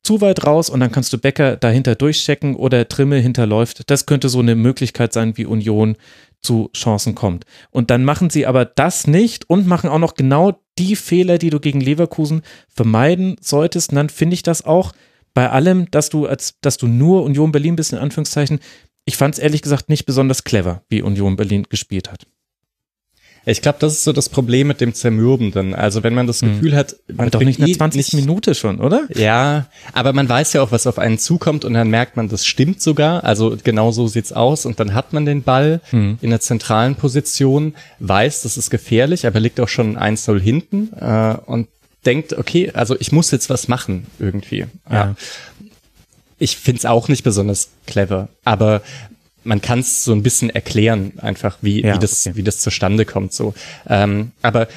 [0.08, 3.90] zu weit raus und dann kannst du Becker dahinter durchchecken oder Trimmel hinterläuft.
[3.90, 5.96] Das könnte so eine Möglichkeit sein, wie Union
[6.40, 7.44] zu Chancen kommt.
[7.70, 11.50] Und dann machen sie aber das nicht und machen auch noch genau die Fehler, die
[11.50, 12.40] du gegen Leverkusen
[12.70, 13.90] vermeiden solltest.
[13.90, 14.92] Und dann finde ich das auch
[15.34, 18.60] bei allem, dass du als, dass du nur Union Berlin bist, in Anführungszeichen.
[19.04, 22.26] Ich fand es ehrlich gesagt nicht besonders clever, wie Union Berlin gespielt hat.
[23.44, 25.74] Ich glaube, das ist so das Problem mit dem Zermürbenden.
[25.74, 26.54] Also wenn man das hm.
[26.54, 27.96] Gefühl hat, man doch nicht in der 20.
[27.96, 29.08] Eh nicht, Minute schon, oder?
[29.14, 32.44] Ja, aber man weiß ja auch, was auf einen zukommt und dann merkt man, das
[32.44, 33.24] stimmt sogar.
[33.24, 36.18] Also genau so sieht's aus und dann hat man den Ball hm.
[36.20, 41.36] in der zentralen Position, weiß, das ist gefährlich, aber liegt auch schon 1-0 hinten äh,
[41.46, 41.68] und
[42.04, 44.66] denkt, okay, also ich muss jetzt was machen irgendwie.
[44.90, 45.14] Ja.
[46.38, 48.82] Ich find's auch nicht besonders clever, aber
[49.48, 52.36] man kann es so ein bisschen erklären, einfach wie, ja, wie, das, okay.
[52.36, 53.32] wie das zustande kommt.
[53.32, 53.54] So.
[53.88, 54.68] Ähm, aber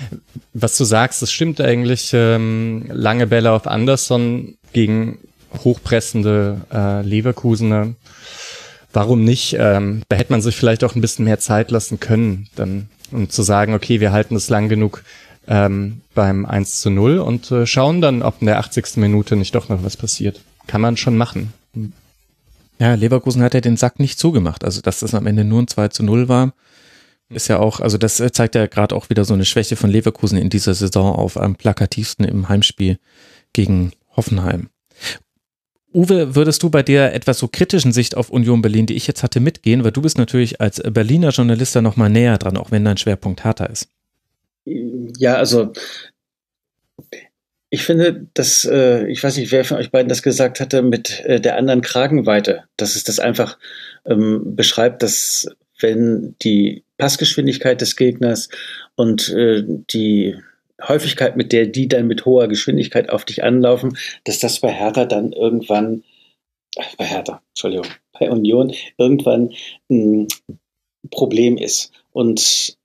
[0.53, 2.11] was du sagst, das stimmt eigentlich.
[2.13, 5.19] Ähm, lange Bälle auf Anderson gegen
[5.63, 7.93] hochpressende äh, Leverkusener.
[8.93, 9.57] Warum nicht?
[9.59, 13.29] Ähm, da hätte man sich vielleicht auch ein bisschen mehr Zeit lassen können, dann um
[13.29, 15.03] zu sagen, okay, wir halten es lang genug
[15.47, 18.97] ähm, beim 1 zu 0 und äh, schauen dann, ob in der 80.
[18.97, 20.39] Minute nicht doch noch was passiert.
[20.67, 21.51] Kann man schon machen.
[22.81, 24.65] Ja, Leverkusen hat ja den Sack nicht zugemacht.
[24.65, 26.55] Also, dass das am Ende nur ein 2 zu 0 war,
[27.29, 30.39] ist ja auch, also das zeigt ja gerade auch wieder so eine Schwäche von Leverkusen
[30.39, 32.97] in dieser Saison auf am plakativsten im Heimspiel
[33.53, 34.71] gegen Hoffenheim.
[35.93, 39.21] Uwe, würdest du bei der etwas so kritischen Sicht auf Union Berlin, die ich jetzt
[39.21, 39.83] hatte, mitgehen?
[39.83, 43.43] Weil du bist natürlich als Berliner Journalist da nochmal näher dran, auch wenn dein Schwerpunkt
[43.43, 43.89] härter ist.
[44.65, 45.71] Ja, also
[47.73, 51.21] ich finde, dass, äh, ich weiß nicht, wer von euch beiden das gesagt hatte, mit
[51.21, 53.57] äh, der anderen Kragenweite, dass es das einfach
[54.05, 55.47] ähm, beschreibt, dass
[55.79, 58.49] wenn die Passgeschwindigkeit des Gegners
[58.95, 60.35] und äh, die
[60.85, 65.05] Häufigkeit, mit der die dann mit hoher Geschwindigkeit auf dich anlaufen, dass das bei Hertha
[65.05, 66.03] dann irgendwann
[66.97, 67.87] bei Hertha, Entschuldigung,
[68.19, 69.53] bei Union irgendwann
[69.89, 70.27] ein
[71.09, 71.91] Problem ist.
[72.11, 72.77] Und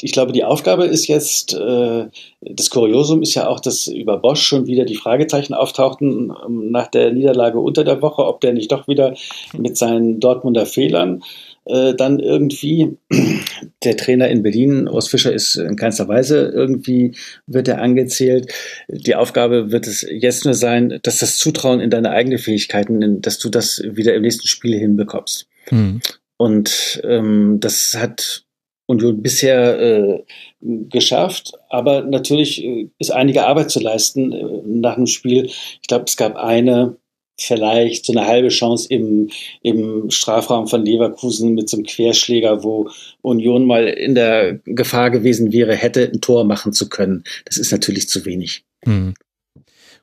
[0.00, 2.06] ich glaube, die Aufgabe ist jetzt, äh,
[2.40, 6.88] das Kuriosum ist ja auch, dass über Bosch schon wieder die Fragezeichen auftauchten ähm, nach
[6.88, 9.14] der Niederlage unter der Woche, ob der nicht doch wieder
[9.56, 11.22] mit seinen Dortmunder Fehlern
[11.64, 12.96] äh, dann irgendwie,
[13.84, 17.12] der Trainer in Berlin, Urs Fischer ist in keinster Weise irgendwie,
[17.46, 18.52] wird er angezählt.
[18.88, 23.38] Die Aufgabe wird es jetzt nur sein, dass das Zutrauen in deine eigenen Fähigkeiten, dass
[23.38, 25.48] du das wieder im nächsten Spiel hinbekommst.
[25.70, 26.00] Mhm.
[26.36, 28.44] Und ähm, das hat
[28.88, 30.24] Union bisher äh,
[30.60, 31.52] geschafft.
[31.68, 35.46] Aber natürlich äh, ist einige Arbeit zu leisten äh, nach dem Spiel.
[35.46, 36.96] Ich glaube, es gab eine,
[37.38, 39.28] vielleicht so eine halbe Chance im,
[39.62, 42.88] im Strafraum von Leverkusen mit so einem Querschläger, wo
[43.20, 47.24] Union mal in der Gefahr gewesen wäre, hätte ein Tor machen zu können.
[47.44, 48.64] Das ist natürlich zu wenig.
[48.84, 49.14] Hm.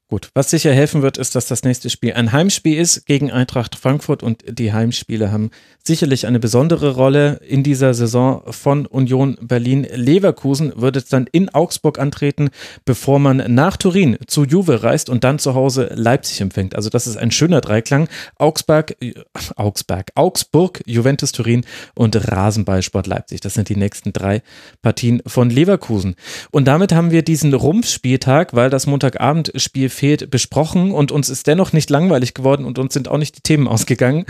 [0.08, 3.74] Gut, was sicher helfen wird, ist, dass das nächste Spiel ein Heimspiel ist gegen Eintracht
[3.76, 5.50] Frankfurt und die Heimspiele haben
[5.84, 9.88] sicherlich eine besondere Rolle in dieser Saison von Union Berlin.
[9.92, 12.50] Leverkusen wird es dann in Augsburg antreten,
[12.86, 16.76] bevor man nach Turin zu Juve reist und dann zu Hause Leipzig empfängt.
[16.76, 18.08] Also das ist ein schöner Dreiklang.
[18.38, 19.14] Augsburg, äh,
[19.56, 21.66] Augsburg, Augsburg, Juventus Turin
[21.96, 23.42] und Rasenballsport Leipzig.
[23.42, 24.44] Das sind die nächsten drei
[24.84, 26.14] Partien von Leverkusen.
[26.52, 31.74] Und damit haben wir diesen Rumpfspieltag, weil das Montagabendspiel fehlt, besprochen und uns ist dennoch
[31.74, 34.26] nicht langweilig geworden und uns sind auch nicht die Themen ausgegangen.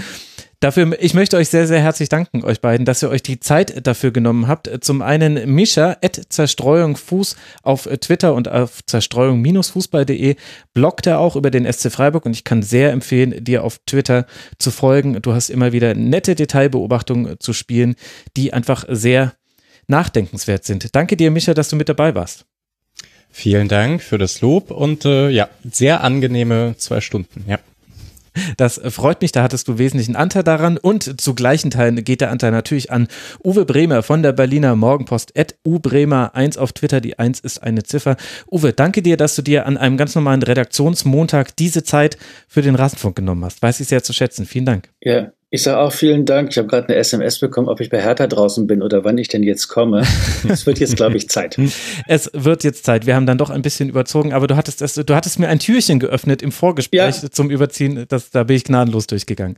[0.62, 3.86] Dafür, ich möchte euch sehr, sehr herzlich danken, euch beiden, dass ihr euch die Zeit
[3.86, 4.70] dafür genommen habt.
[4.82, 10.36] Zum einen Mischa, at Zerstreuung Fuß auf Twitter und auf zerstreuung-fußball.de
[10.74, 14.26] bloggt er auch über den SC Freiburg und ich kann sehr empfehlen, dir auf Twitter
[14.58, 15.22] zu folgen.
[15.22, 17.96] Du hast immer wieder nette Detailbeobachtungen zu spielen,
[18.38, 19.34] die einfach sehr
[19.88, 20.96] nachdenkenswert sind.
[20.96, 22.46] Danke dir, Mischa, dass du mit dabei warst.
[23.38, 27.60] Vielen Dank für das Lob und äh, ja, sehr angenehme zwei Stunden, ja.
[28.56, 32.32] Das freut mich, da hattest du wesentlichen Anteil daran und zu gleichen Teilen geht der
[32.32, 33.10] Anteil natürlich an
[33.44, 38.16] Uwe Bremer von der Berliner Morgenpost, at ubremer1 auf Twitter, die 1 ist eine Ziffer.
[38.50, 42.18] Uwe, danke dir, dass du dir an einem ganz normalen Redaktionsmontag diese Zeit
[42.48, 43.62] für den Rasenfunk genommen hast.
[43.62, 44.46] Weiß ich sehr zu schätzen.
[44.46, 44.90] Vielen Dank.
[45.02, 46.50] Ja, ich sage auch vielen Dank.
[46.52, 49.30] Ich habe gerade eine SMS bekommen, ob ich bei Hertha draußen bin oder wann ich
[49.30, 50.04] denn jetzt komme.
[50.48, 51.58] Es wird jetzt, glaube ich, Zeit.
[52.08, 53.06] es wird jetzt Zeit.
[53.06, 55.60] Wir haben dann doch ein bisschen überzogen, aber du hattest, es, du hattest mir ein
[55.60, 57.32] Türchen geöffnet im Vorgespräch ja.
[57.32, 58.06] zum Überziehen.
[58.08, 59.56] Das, da bin ich gnadenlos durchgegangen.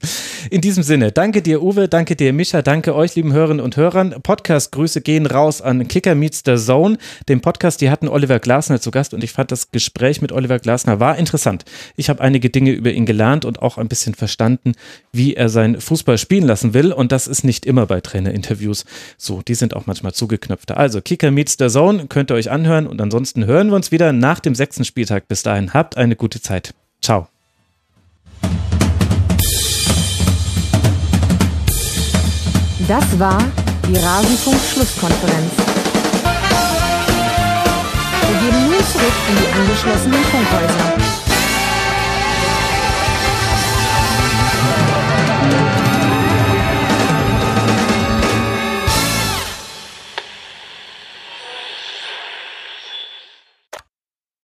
[0.49, 4.15] In diesem Sinne, danke dir, Uwe, danke dir, Mischa, danke euch, lieben Hörerinnen und Hörern.
[4.21, 6.97] Podcast-Grüße gehen raus an Kicker Meets the Zone,
[7.27, 10.59] den Podcast, die hatten Oliver Glasner zu Gast und ich fand das Gespräch mit Oliver
[10.59, 11.65] Glasner war interessant.
[11.95, 14.73] Ich habe einige Dinge über ihn gelernt und auch ein bisschen verstanden,
[15.11, 16.91] wie er sein Fußball spielen lassen will.
[16.91, 18.85] Und das ist nicht immer bei Trainerinterviews
[19.17, 19.41] so.
[19.41, 20.77] Die sind auch manchmal zugeknöpfter.
[20.77, 22.87] Also Kicker meets the Zone könnt ihr euch anhören.
[22.87, 25.27] Und ansonsten hören wir uns wieder nach dem sechsten Spieltag.
[25.27, 26.73] Bis dahin habt eine gute Zeit.
[27.01, 27.27] Ciao.
[32.87, 33.43] Das war
[33.89, 35.51] die Rasenfunk-Schlusskonferenz.
[38.27, 41.16] Wir gehen nun zurück in die angeschlossenen Funkhäuser.